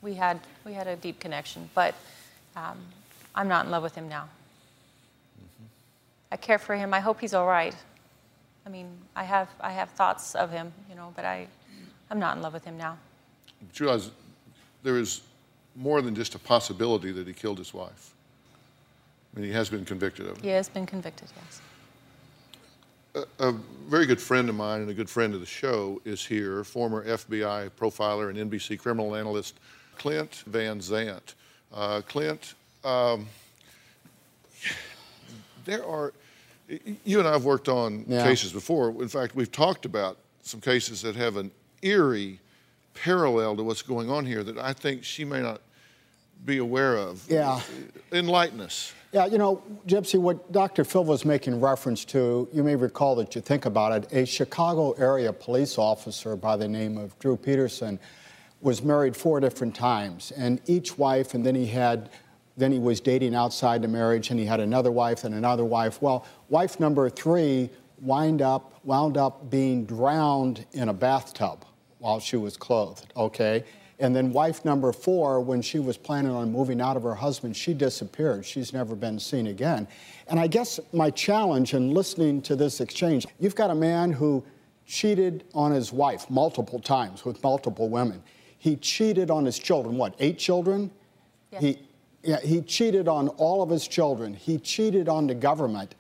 We, 0.02 0.14
had, 0.14 0.40
we 0.66 0.72
had 0.72 0.88
a 0.88 0.96
deep 0.96 1.20
connection, 1.20 1.70
but 1.74 1.94
um, 2.56 2.76
I'm 3.34 3.46
not 3.46 3.64
in 3.64 3.70
love 3.70 3.84
with 3.84 3.94
him 3.94 4.08
now. 4.08 4.28
I 6.32 6.36
care 6.36 6.58
for 6.58 6.74
him. 6.74 6.92
I 6.92 7.00
hope 7.00 7.20
he's 7.20 7.34
all 7.34 7.46
right. 7.46 7.74
I 8.66 8.68
mean, 8.68 8.88
I 9.14 9.22
have, 9.22 9.48
I 9.60 9.70
have 9.72 9.90
thoughts 9.90 10.34
of 10.34 10.50
him, 10.50 10.72
you 10.88 10.96
know, 10.96 11.12
but 11.14 11.24
I, 11.24 11.46
I'm 12.10 12.18
not 12.18 12.36
in 12.36 12.42
love 12.42 12.52
with 12.52 12.64
him 12.64 12.76
now. 12.76 12.98
But 13.60 13.78
you 13.78 13.86
realize 13.86 14.10
there 14.82 14.98
is 14.98 15.22
more 15.76 16.02
than 16.02 16.14
just 16.14 16.34
a 16.34 16.38
possibility 16.38 17.12
that 17.12 17.26
he 17.26 17.32
killed 17.32 17.58
his 17.58 17.72
wife. 17.72 18.12
I 19.34 19.40
mean, 19.40 19.48
he 19.48 19.54
has 19.54 19.68
been 19.68 19.84
convicted 19.84 20.26
of 20.26 20.38
it. 20.38 20.44
He 20.44 20.50
has 20.50 20.68
been 20.68 20.84
convicted, 20.84 21.28
yes. 21.36 21.60
A, 23.14 23.48
a 23.48 23.52
very 23.88 24.06
good 24.06 24.20
friend 24.20 24.48
of 24.48 24.54
mine 24.54 24.80
and 24.80 24.90
a 24.90 24.94
good 24.94 25.08
friend 25.08 25.34
of 25.34 25.40
the 25.40 25.46
show 25.46 26.00
is 26.04 26.24
here, 26.24 26.64
former 26.64 27.04
FBI 27.04 27.70
profiler 27.78 28.30
and 28.30 28.50
NBC 28.50 28.78
criminal 28.78 29.14
analyst 29.14 29.58
Clint 29.96 30.42
Van 30.46 30.80
Zandt. 30.80 31.34
Uh, 31.72 32.00
Clint, 32.06 32.54
um, 32.84 33.26
there 35.64 35.84
are, 35.86 36.12
you 37.04 37.18
and 37.18 37.28
I 37.28 37.32
have 37.32 37.44
worked 37.44 37.68
on 37.68 38.04
Yeah. 38.08 38.24
cases 38.24 38.52
before. 38.52 38.90
In 39.02 39.08
fact, 39.08 39.34
we've 39.34 39.50
talked 39.52 39.84
about 39.84 40.18
some 40.42 40.60
cases 40.60 41.02
that 41.02 41.16
have 41.16 41.36
an 41.36 41.50
eerie 41.82 42.40
parallel 42.94 43.56
to 43.56 43.62
what's 43.62 43.82
going 43.82 44.10
on 44.10 44.26
here 44.26 44.42
that 44.44 44.58
I 44.58 44.72
think 44.72 45.04
she 45.04 45.24
may 45.24 45.40
not 45.40 45.60
be 46.44 46.58
aware 46.58 46.96
of. 46.96 47.24
Yeah. 47.28 47.60
Enlighten 48.10 48.60
us. 48.60 48.92
Yeah, 49.12 49.26
you 49.26 49.38
know, 49.38 49.62
Gypsy, 49.86 50.18
what 50.18 50.50
Dr. 50.52 50.84
Phil 50.84 51.04
was 51.04 51.24
making 51.24 51.60
reference 51.60 52.04
to, 52.06 52.48
you 52.52 52.64
may 52.64 52.74
recall 52.76 53.14
that 53.16 53.34
you 53.34 53.40
think 53.42 53.66
about 53.66 53.92
it, 53.92 54.12
a 54.12 54.24
Chicago 54.24 54.92
area 54.92 55.32
police 55.32 55.76
officer 55.78 56.34
by 56.34 56.56
the 56.56 56.66
name 56.66 56.96
of 56.96 57.16
Drew 57.18 57.36
Peterson 57.36 58.00
was 58.62 58.82
married 58.82 59.16
four 59.16 59.40
different 59.40 59.74
times, 59.74 60.32
and 60.36 60.60
each 60.66 60.96
wife, 60.96 61.34
and 61.34 61.44
then 61.44 61.54
he 61.54 61.66
had, 61.66 62.08
then 62.56 62.72
he 62.72 62.78
was 62.78 63.00
dating 63.00 63.34
outside 63.34 63.82
the 63.82 63.88
marriage, 63.88 64.30
and 64.30 64.38
he 64.38 64.46
had 64.46 64.60
another 64.60 64.90
wife 64.90 65.24
and 65.24 65.34
another 65.34 65.64
wife. 65.64 66.00
Well, 66.00 66.24
wife 66.48 66.80
number 66.80 67.10
three 67.10 67.68
wind 68.00 68.40
up, 68.40 68.80
wound 68.84 69.16
up 69.16 69.50
being 69.50 69.84
drowned 69.84 70.64
in 70.72 70.88
a 70.88 70.92
bathtub 70.92 71.64
while 71.98 72.20
she 72.20 72.36
was 72.36 72.56
clothed, 72.56 73.12
okay? 73.16 73.64
And 73.98 74.14
then 74.14 74.32
wife 74.32 74.64
number 74.64 74.92
four, 74.92 75.40
when 75.40 75.62
she 75.62 75.78
was 75.78 75.96
planning 75.96 76.32
on 76.32 76.50
moving 76.50 76.80
out 76.80 76.96
of 76.96 77.04
her 77.04 77.14
husband, 77.14 77.56
she 77.56 77.74
disappeared. 77.74 78.44
She's 78.44 78.72
never 78.72 78.96
been 78.96 79.18
seen 79.20 79.46
again. 79.46 79.86
And 80.26 80.40
I 80.40 80.48
guess 80.48 80.80
my 80.92 81.10
challenge 81.10 81.74
in 81.74 81.94
listening 81.94 82.42
to 82.42 82.56
this 82.56 82.80
exchange, 82.80 83.26
you've 83.38 83.54
got 83.54 83.70
a 83.70 83.74
man 83.74 84.10
who 84.10 84.44
cheated 84.86 85.44
on 85.54 85.70
his 85.70 85.92
wife 85.92 86.28
multiple 86.28 86.80
times 86.80 87.24
with 87.24 87.40
multiple 87.44 87.88
women. 87.88 88.22
He 88.62 88.76
cheated 88.76 89.28
on 89.28 89.44
his 89.44 89.58
children, 89.58 89.96
what, 89.96 90.14
eight 90.20 90.38
children? 90.38 90.92
He, 91.58 91.80
yeah, 92.22 92.38
he 92.38 92.62
cheated 92.62 93.08
on 93.08 93.26
all 93.30 93.60
of 93.60 93.68
his 93.68 93.88
children. 93.88 94.34
He 94.34 94.56
cheated 94.56 95.08
on 95.08 95.26
the 95.26 95.34
government. 95.34 95.96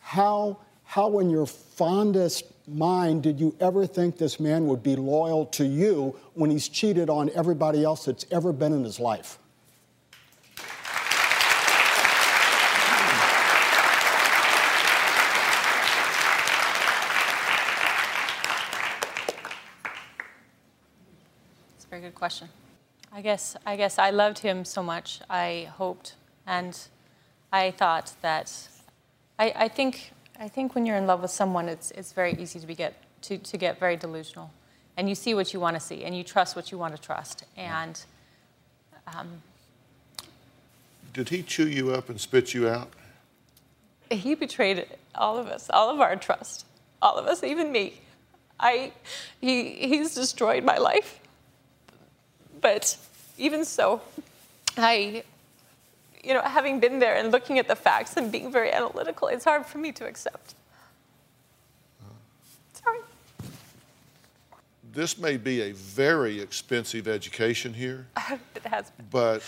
How, 0.00 0.56
how 0.84 1.18
in 1.18 1.28
your 1.28 1.44
fondest 1.44 2.44
mind 2.66 3.22
did 3.22 3.38
you 3.38 3.54
ever 3.60 3.86
think 3.86 4.16
this 4.16 4.40
man 4.40 4.66
would 4.68 4.82
be 4.82 4.96
loyal 4.96 5.44
to 5.46 5.66
you 5.66 6.16
when 6.32 6.48
he's 6.48 6.66
cheated 6.68 7.10
on 7.10 7.30
everybody 7.34 7.84
else 7.84 8.06
that's 8.06 8.24
ever 8.30 8.54
been 8.54 8.72
in 8.72 8.84
his 8.84 8.98
life? 8.98 9.38
It's 21.76 21.84
a 21.84 21.88
very 21.90 22.02
good 22.02 22.07
question. 22.18 22.48
I 23.12 23.22
guess 23.22 23.56
I 23.64 23.76
guess 23.76 23.98
I 23.98 24.10
loved 24.10 24.38
him 24.40 24.64
so 24.64 24.82
much. 24.82 25.20
I 25.30 25.68
hoped 25.76 26.14
and 26.46 26.78
I 27.52 27.70
thought 27.70 28.12
that 28.20 28.68
I, 29.38 29.52
I 29.56 29.68
think 29.68 30.12
I 30.38 30.48
think 30.48 30.74
when 30.74 30.84
you're 30.84 30.96
in 30.96 31.06
love 31.06 31.22
with 31.22 31.30
someone 31.30 31.68
it's 31.68 31.90
it's 31.92 32.12
very 32.12 32.34
easy 32.34 32.60
to 32.60 32.66
be 32.66 32.74
get 32.74 32.94
to, 33.22 33.38
to 33.38 33.56
get 33.56 33.80
very 33.80 33.96
delusional. 33.96 34.50
And 34.96 35.08
you 35.08 35.14
see 35.14 35.32
what 35.34 35.54
you 35.54 35.60
want 35.60 35.76
to 35.76 35.80
see 35.80 36.04
and 36.04 36.16
you 36.16 36.24
trust 36.24 36.56
what 36.56 36.72
you 36.72 36.78
want 36.78 36.94
to 36.96 37.00
trust. 37.00 37.44
And 37.56 38.00
um, 39.06 39.42
Did 41.12 41.28
he 41.28 41.42
chew 41.42 41.68
you 41.68 41.92
up 41.92 42.08
and 42.08 42.20
spit 42.20 42.52
you 42.52 42.68
out? 42.68 42.90
he 44.10 44.34
betrayed 44.34 44.86
all 45.14 45.38
of 45.38 45.48
us, 45.48 45.68
all 45.70 45.90
of 45.90 46.00
our 46.00 46.16
trust, 46.16 46.64
all 47.02 47.16
of 47.16 47.26
us, 47.26 47.42
even 47.42 47.70
me. 47.70 48.00
I 48.58 48.92
he 49.40 49.72
he's 49.72 50.14
destroyed 50.14 50.64
my 50.64 50.78
life. 50.78 51.20
But 52.60 52.96
even 53.36 53.64
so, 53.64 54.00
I 54.76 55.22
you 56.22 56.34
know, 56.34 56.42
having 56.42 56.80
been 56.80 56.98
there 56.98 57.16
and 57.16 57.30
looking 57.32 57.58
at 57.58 57.68
the 57.68 57.76
facts 57.76 58.16
and 58.16 58.30
being 58.30 58.50
very 58.50 58.72
analytical, 58.72 59.28
it's 59.28 59.44
hard 59.44 59.64
for 59.64 59.78
me 59.78 59.92
to 59.92 60.06
accept. 60.06 60.54
Sorry. 62.72 62.98
This 64.92 65.16
may 65.18 65.36
be 65.36 65.62
a 65.62 65.72
very 65.72 66.40
expensive 66.40 67.08
education 67.08 67.72
here, 67.72 68.06
it 68.54 68.64
has 68.64 68.90
been. 68.90 69.06
but 69.10 69.42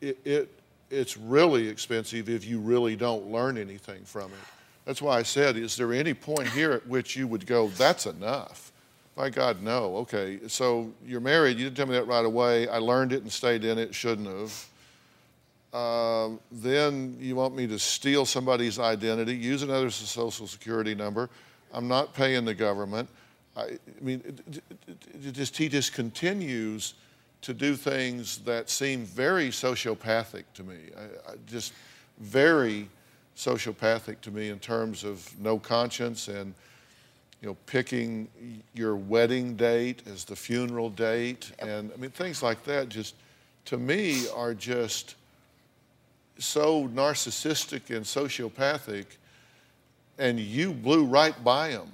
it, 0.00 0.18
it 0.24 0.60
it's 0.90 1.16
really 1.16 1.68
expensive 1.68 2.28
if 2.28 2.44
you 2.44 2.60
really 2.60 2.94
don't 2.94 3.30
learn 3.30 3.58
anything 3.58 4.04
from 4.04 4.26
it. 4.32 4.38
That's 4.84 5.02
why 5.02 5.18
I 5.18 5.24
said, 5.24 5.56
is 5.56 5.76
there 5.76 5.92
any 5.92 6.14
point 6.14 6.48
here 6.48 6.72
at 6.72 6.86
which 6.86 7.16
you 7.16 7.26
would 7.26 7.44
go, 7.44 7.68
that's 7.68 8.06
enough? 8.06 8.70
My 9.16 9.30
God, 9.30 9.62
no. 9.62 9.96
Okay, 9.96 10.40
so 10.46 10.92
you're 11.04 11.20
married. 11.20 11.56
You 11.56 11.64
didn't 11.64 11.76
tell 11.76 11.86
me 11.86 11.94
that 11.94 12.06
right 12.06 12.24
away. 12.24 12.68
I 12.68 12.78
learned 12.78 13.12
it 13.12 13.22
and 13.22 13.32
stayed 13.32 13.64
in 13.64 13.78
it. 13.78 13.94
Shouldn't 13.94 14.28
have. 14.28 14.68
Um, 15.72 16.40
then 16.52 17.16
you 17.18 17.34
want 17.34 17.54
me 17.54 17.66
to 17.66 17.78
steal 17.78 18.24
somebody's 18.24 18.78
identity, 18.78 19.34
use 19.34 19.62
another 19.62 19.90
social 19.90 20.46
security 20.46 20.94
number. 20.94 21.28
I'm 21.72 21.88
not 21.88 22.14
paying 22.14 22.44
the 22.44 22.54
government. 22.54 23.08
I, 23.56 23.62
I 23.62 23.78
mean, 24.00 24.22
it, 24.24 24.62
it, 24.86 24.96
it, 25.26 25.32
just, 25.32 25.56
he 25.56 25.68
just 25.68 25.92
continues 25.92 26.94
to 27.42 27.54
do 27.54 27.74
things 27.74 28.38
that 28.38 28.70
seem 28.70 29.04
very 29.04 29.48
sociopathic 29.48 30.44
to 30.54 30.62
me. 30.62 30.76
I 30.96 31.34
just, 31.46 31.72
very 32.18 32.88
sociopathic 33.36 34.20
to 34.22 34.30
me 34.30 34.48
in 34.48 34.58
terms 34.58 35.04
of 35.04 35.28
no 35.38 35.58
conscience 35.58 36.28
and 36.28 36.54
you 37.46 37.52
know 37.52 37.56
picking 37.66 38.26
your 38.74 38.96
wedding 38.96 39.54
date 39.54 40.02
as 40.10 40.24
the 40.24 40.34
funeral 40.34 40.90
date 40.90 41.52
and 41.60 41.92
I 41.94 41.96
mean 41.96 42.10
things 42.10 42.42
like 42.42 42.64
that 42.64 42.88
just 42.88 43.14
to 43.66 43.76
me 43.76 44.26
are 44.34 44.52
just 44.52 45.14
so 46.38 46.88
narcissistic 46.88 47.94
and 47.94 48.04
sociopathic 48.04 49.04
and 50.18 50.40
you 50.40 50.72
blew 50.72 51.04
right 51.04 51.36
by 51.44 51.68
them 51.68 51.92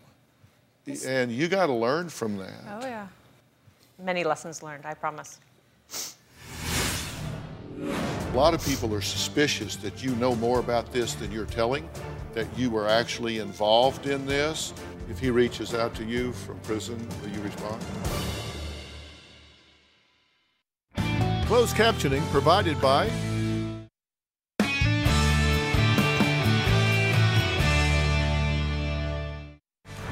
and 1.07 1.31
you 1.31 1.49
got 1.49 1.67
to 1.67 1.75
learn 1.75 2.09
from 2.09 2.39
that 2.39 2.65
Oh, 2.71 2.87
yeah. 2.87 3.07
Many 4.03 4.25
lessons 4.25 4.63
learned, 4.63 4.87
I 4.87 4.95
promise. 4.95 5.39
A 7.79 8.35
lot 8.35 8.55
of 8.55 8.65
people 8.65 8.95
are 8.95 9.03
suspicious 9.03 9.77
that 9.77 10.03
you 10.03 10.15
know 10.17 10.35
more 10.35 10.61
about 10.61 10.91
this 10.93 11.15
than 11.15 11.31
you're 11.31 11.45
telling, 11.45 11.87
that 12.33 12.47
you 12.57 12.71
were 12.71 12.89
actually 12.89 13.39
involved 13.39 14.07
in 14.07 14.25
this. 14.25 14.73
If 15.13 15.21
he 15.21 15.29
reaches 15.29 15.75
out 15.75 15.95
to 15.97 16.05
you 16.05 16.33
from 16.33 16.59
prison, 16.61 16.97
will 17.21 17.29
you 17.29 17.43
respond? 17.43 17.83
Closed 21.45 21.77
captioning 21.77 22.23
provided 22.31 22.81
by 22.81 23.11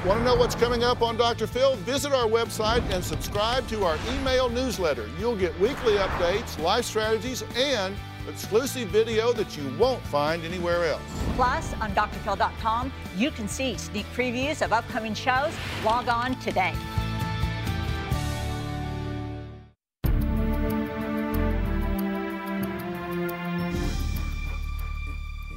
Want 0.05 0.19
to 0.19 0.23
know 0.23 0.35
what's 0.35 0.53
coming 0.53 0.83
up 0.83 1.01
on 1.01 1.17
Dr. 1.17 1.47
Phil? 1.47 1.75
Visit 1.77 2.11
our 2.11 2.27
website 2.27 2.87
and 2.91 3.03
subscribe 3.03 3.67
to 3.69 3.83
our 3.83 3.97
email 4.13 4.49
newsletter. 4.49 5.09
You'll 5.19 5.35
get 5.35 5.59
weekly 5.59 5.93
updates, 5.93 6.59
life 6.59 6.85
strategies, 6.85 7.43
and 7.55 7.95
exclusive 8.31 8.87
video 8.87 9.33
that 9.33 9.57
you 9.57 9.63
won't 9.77 10.01
find 10.03 10.43
anywhere 10.45 10.85
else. 10.85 11.01
Plus, 11.35 11.73
on 11.81 11.91
drphil.com, 11.91 12.91
you 13.17 13.29
can 13.29 13.47
see 13.47 13.77
sneak 13.77 14.05
previews 14.15 14.61
of 14.63 14.71
upcoming 14.71 15.13
shows. 15.13 15.53
Log 15.83 16.07
on 16.07 16.39
today. 16.39 16.73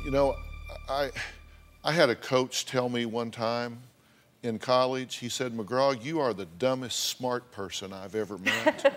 You 0.04 0.10
know, 0.10 0.36
I, 0.88 1.10
I 1.84 1.92
had 1.92 2.10
a 2.10 2.16
coach 2.16 2.66
tell 2.66 2.88
me 2.88 3.06
one 3.06 3.30
time 3.30 3.78
in 4.42 4.58
college, 4.58 5.16
he 5.16 5.30
said, 5.30 5.56
McGraw, 5.56 6.04
you 6.04 6.20
are 6.20 6.34
the 6.34 6.44
dumbest 6.58 7.06
smart 7.06 7.50
person 7.50 7.94
I've 7.94 8.14
ever 8.14 8.36
met. 8.36 8.94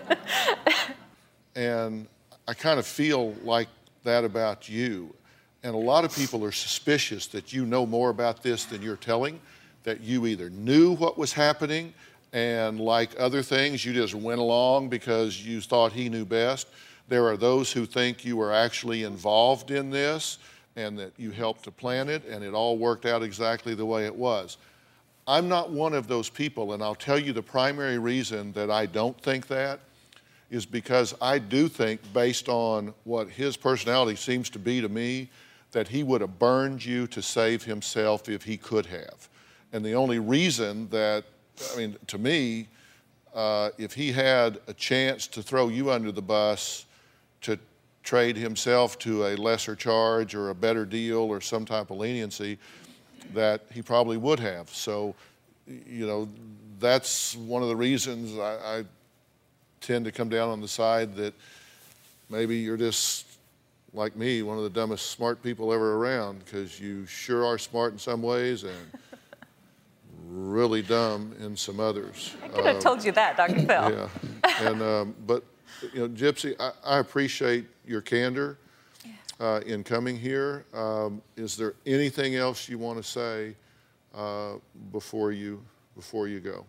and 1.56 2.06
I 2.48 2.54
kind 2.54 2.78
of 2.78 2.86
feel 2.86 3.34
like 3.44 3.68
that 4.04 4.24
about 4.24 4.70
you. 4.70 5.14
And 5.62 5.74
a 5.74 5.78
lot 5.78 6.06
of 6.06 6.16
people 6.16 6.42
are 6.46 6.52
suspicious 6.52 7.26
that 7.26 7.52
you 7.52 7.66
know 7.66 7.84
more 7.84 8.08
about 8.08 8.42
this 8.42 8.64
than 8.64 8.80
you're 8.80 8.96
telling, 8.96 9.38
that 9.84 10.00
you 10.00 10.26
either 10.26 10.48
knew 10.48 10.94
what 10.96 11.18
was 11.18 11.30
happening 11.30 11.92
and, 12.32 12.80
like 12.80 13.10
other 13.18 13.42
things, 13.42 13.84
you 13.84 13.92
just 13.92 14.14
went 14.14 14.40
along 14.40 14.88
because 14.88 15.44
you 15.44 15.60
thought 15.60 15.92
he 15.92 16.08
knew 16.08 16.24
best. 16.24 16.68
There 17.08 17.26
are 17.26 17.36
those 17.36 17.70
who 17.70 17.84
think 17.84 18.24
you 18.24 18.38
were 18.38 18.52
actually 18.52 19.02
involved 19.02 19.70
in 19.70 19.90
this 19.90 20.38
and 20.74 20.98
that 20.98 21.12
you 21.18 21.30
helped 21.30 21.64
to 21.64 21.70
plan 21.70 22.08
it 22.08 22.24
and 22.24 22.42
it 22.42 22.54
all 22.54 22.78
worked 22.78 23.04
out 23.04 23.22
exactly 23.22 23.74
the 23.74 23.84
way 23.84 24.06
it 24.06 24.14
was. 24.14 24.56
I'm 25.26 25.50
not 25.50 25.70
one 25.70 25.92
of 25.92 26.08
those 26.08 26.30
people, 26.30 26.72
and 26.72 26.82
I'll 26.82 26.94
tell 26.94 27.18
you 27.18 27.34
the 27.34 27.42
primary 27.42 27.98
reason 27.98 28.52
that 28.52 28.70
I 28.70 28.86
don't 28.86 29.20
think 29.20 29.48
that 29.48 29.80
is 30.50 30.64
because 30.64 31.14
I 31.20 31.38
do 31.38 31.68
think, 31.68 32.00
based 32.12 32.48
on 32.48 32.94
what 33.04 33.28
his 33.28 33.56
personality 33.56 34.16
seems 34.16 34.48
to 34.50 34.58
be 34.58 34.80
to 34.80 34.88
me, 34.88 35.30
that 35.72 35.88
he 35.88 36.02
would 36.02 36.22
have 36.22 36.38
burned 36.38 36.84
you 36.84 37.06
to 37.08 37.20
save 37.20 37.62
himself 37.64 38.28
if 38.28 38.42
he 38.42 38.56
could 38.56 38.86
have. 38.86 39.28
And 39.72 39.84
the 39.84 39.94
only 39.94 40.18
reason 40.18 40.88
that, 40.88 41.24
I 41.72 41.76
mean, 41.76 41.96
to 42.06 42.18
me, 42.18 42.68
uh, 43.34 43.70
if 43.76 43.92
he 43.92 44.10
had 44.10 44.58
a 44.66 44.72
chance 44.72 45.26
to 45.26 45.42
throw 45.42 45.68
you 45.68 45.90
under 45.90 46.10
the 46.10 46.22
bus 46.22 46.86
to 47.42 47.58
trade 48.02 48.36
himself 48.36 48.98
to 49.00 49.26
a 49.26 49.36
lesser 49.36 49.76
charge 49.76 50.34
or 50.34 50.48
a 50.48 50.54
better 50.54 50.86
deal 50.86 51.18
or 51.18 51.42
some 51.42 51.66
type 51.66 51.90
of 51.90 51.98
leniency, 51.98 52.58
that 53.34 53.60
he 53.70 53.82
probably 53.82 54.16
would 54.16 54.40
have. 54.40 54.70
So, 54.70 55.14
you 55.66 56.06
know, 56.06 56.26
that's 56.80 57.36
one 57.36 57.62
of 57.62 57.68
the 57.68 57.76
reasons 57.76 58.38
I, 58.38 58.78
I 58.78 58.84
tend 59.80 60.04
to 60.04 60.12
come 60.12 60.28
down 60.28 60.48
on 60.48 60.60
the 60.60 60.68
side 60.68 61.14
that 61.16 61.34
maybe 62.30 62.56
you're 62.56 62.76
just 62.76 63.26
like 63.94 64.16
me, 64.16 64.42
one 64.42 64.58
of 64.58 64.64
the 64.64 64.70
dumbest 64.70 65.10
smart 65.10 65.42
people 65.42 65.72
ever 65.72 65.94
around, 65.96 66.44
because 66.44 66.78
you 66.78 67.06
sure 67.06 67.44
are 67.44 67.58
smart 67.58 67.92
in 67.92 67.98
some 67.98 68.22
ways 68.22 68.64
and 68.64 68.76
really 70.28 70.82
dumb 70.82 71.34
in 71.40 71.56
some 71.56 71.80
others. 71.80 72.34
I 72.42 72.48
could 72.48 72.64
have 72.66 72.76
Um, 72.76 72.82
told 72.82 73.04
you 73.04 73.12
that, 73.12 73.36
Dr. 73.36 73.54
Phil. 73.60 73.66
Yeah, 73.66 74.08
and 74.60 74.82
um, 74.82 75.14
but 75.26 75.42
you 75.94 76.00
know, 76.00 76.08
Gypsy, 76.08 76.54
I, 76.60 76.72
I 76.84 76.98
appreciate 76.98 77.66
your 77.86 78.00
candor 78.02 78.58
uh, 79.40 79.60
in 79.64 79.84
coming 79.84 80.18
here. 80.18 80.64
Um, 80.74 81.22
is 81.36 81.56
there 81.56 81.74
anything 81.86 82.34
else 82.34 82.68
you 82.68 82.78
want 82.78 82.98
to 82.98 83.08
say 83.08 83.54
uh, 84.14 84.54
before 84.92 85.32
you 85.32 85.62
before 85.96 86.28
you 86.28 86.40
go? 86.40 86.66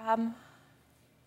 Um, 0.00 0.34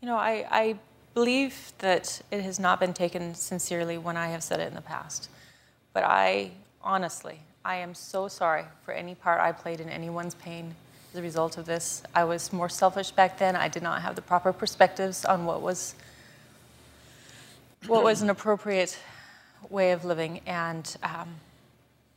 you 0.01 0.07
know, 0.07 0.17
I, 0.17 0.45
I 0.49 0.75
believe 1.13 1.73
that 1.79 2.21
it 2.31 2.41
has 2.41 2.59
not 2.59 2.79
been 2.79 2.93
taken 2.93 3.35
sincerely 3.35 3.97
when 3.97 4.17
I 4.17 4.29
have 4.29 4.43
said 4.43 4.59
it 4.59 4.67
in 4.67 4.73
the 4.73 4.81
past. 4.81 5.29
But 5.93 6.03
I, 6.03 6.51
honestly, 6.81 7.39
I 7.63 7.77
am 7.77 7.93
so 7.93 8.27
sorry 8.27 8.65
for 8.83 8.93
any 8.93 9.13
part 9.13 9.39
I 9.39 9.51
played 9.51 9.79
in 9.79 9.89
anyone's 9.89 10.35
pain 10.35 10.73
as 11.13 11.19
a 11.19 11.21
result 11.21 11.57
of 11.57 11.65
this. 11.65 12.01
I 12.15 12.23
was 12.23 12.51
more 12.51 12.69
selfish 12.69 13.11
back 13.11 13.37
then. 13.37 13.55
I 13.55 13.67
did 13.67 13.83
not 13.83 14.01
have 14.01 14.15
the 14.15 14.21
proper 14.21 14.51
perspectives 14.51 15.23
on 15.25 15.45
what 15.45 15.61
was 15.61 15.95
what 17.87 18.03
was 18.03 18.21
an 18.21 18.29
appropriate 18.29 18.97
way 19.69 19.91
of 19.91 20.05
living. 20.05 20.41
And, 20.45 20.95
um, 21.03 21.35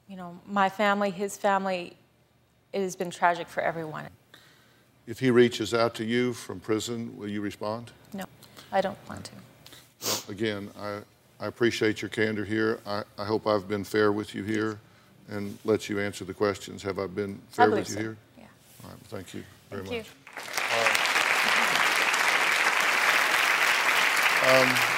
you 0.09 0.16
know, 0.16 0.39
my 0.47 0.68
family, 0.68 1.11
his 1.11 1.37
family, 1.37 1.97
it 2.72 2.82
has 2.82 2.97
been 2.97 3.11
tragic 3.11 3.49
for 3.49 3.62
everyone. 3.62 4.09
If 5.07 5.19
he 5.19 5.31
reaches 5.31 5.75
out 5.75 5.95
to 5.97 6.05
you 6.05 6.33
from 6.33 6.61
prison, 6.61 7.17
will 7.17 7.29
you 7.29 7.41
respond? 7.43 7.91
No, 8.13 8.25
I 8.73 8.81
don't 8.81 8.99
want 9.09 9.25
to. 9.25 9.33
Well, 10.03 10.23
again, 10.29 10.71
I, 10.79 11.01
I 11.41 11.47
appreciate 11.47 12.01
your 12.01 12.09
candor 12.09 12.45
here. 12.45 12.81
I, 12.87 13.03
I 13.19 13.25
hope 13.25 13.47
I've 13.47 13.69
been 13.69 13.85
fair 13.85 14.13
with 14.13 14.35
you 14.35 14.45
here 14.45 14.79
and 15.29 15.59
let 15.65 15.89
you 15.89 16.01
answer 16.01 16.25
the 16.25 16.35
questions. 16.35 16.83
Have 16.83 16.99
I 16.99 17.07
been 17.07 17.39
fair 17.51 17.69
believe 17.69 17.85
with 17.85 17.89
you 17.91 17.95
so, 17.95 18.01
here? 18.01 18.17
yeah. 18.39 18.45
All 18.85 18.91
right, 18.91 18.99
well, 18.99 19.21
thank 19.21 19.35
you 19.35 19.43
very 19.71 19.83
Thank 19.83 19.93
you. 19.93 19.99
much. 19.99 20.11
Um, 24.47 24.95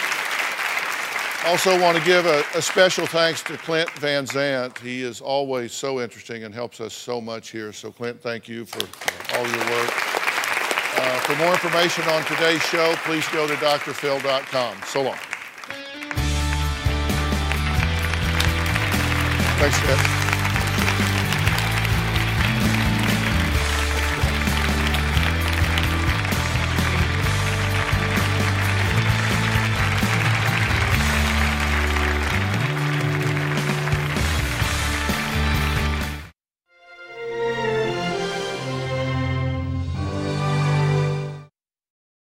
also 1.47 1.81
want 1.81 1.97
to 1.97 2.05
give 2.05 2.27
a, 2.27 2.43
a 2.57 2.63
special 2.63 3.07
thanks 3.07 3.43
to 3.45 3.57
Clint 3.57 3.89
Van 3.91 4.27
Zandt. 4.27 4.77
He 4.79 5.03
is 5.03 5.21
always 5.21 5.73
so 5.73 6.01
interesting 6.01 6.43
and 6.43 6.53
helps 6.53 6.81
us 6.81 6.93
so 6.93 7.21
much 7.21 7.51
here. 7.51 7.73
So 7.73 7.93
Clint, 7.93 8.21
thank 8.21 8.49
you 8.49 8.65
for 8.65 8.81
all 9.37 9.47
your 9.47 9.71
work. 9.71 9.93
Uh, 10.99 11.21
for 11.21 11.37
more 11.37 11.53
information 11.53 12.05
on 12.09 12.25
today's 12.25 12.63
show, 12.63 12.95
please 13.05 13.27
go 13.29 13.47
to 13.47 13.55
drphil.com. 13.55 14.77
So 14.87 15.03
long. 15.03 15.19
Thanks, 19.59 19.79
Clint. 19.81 20.16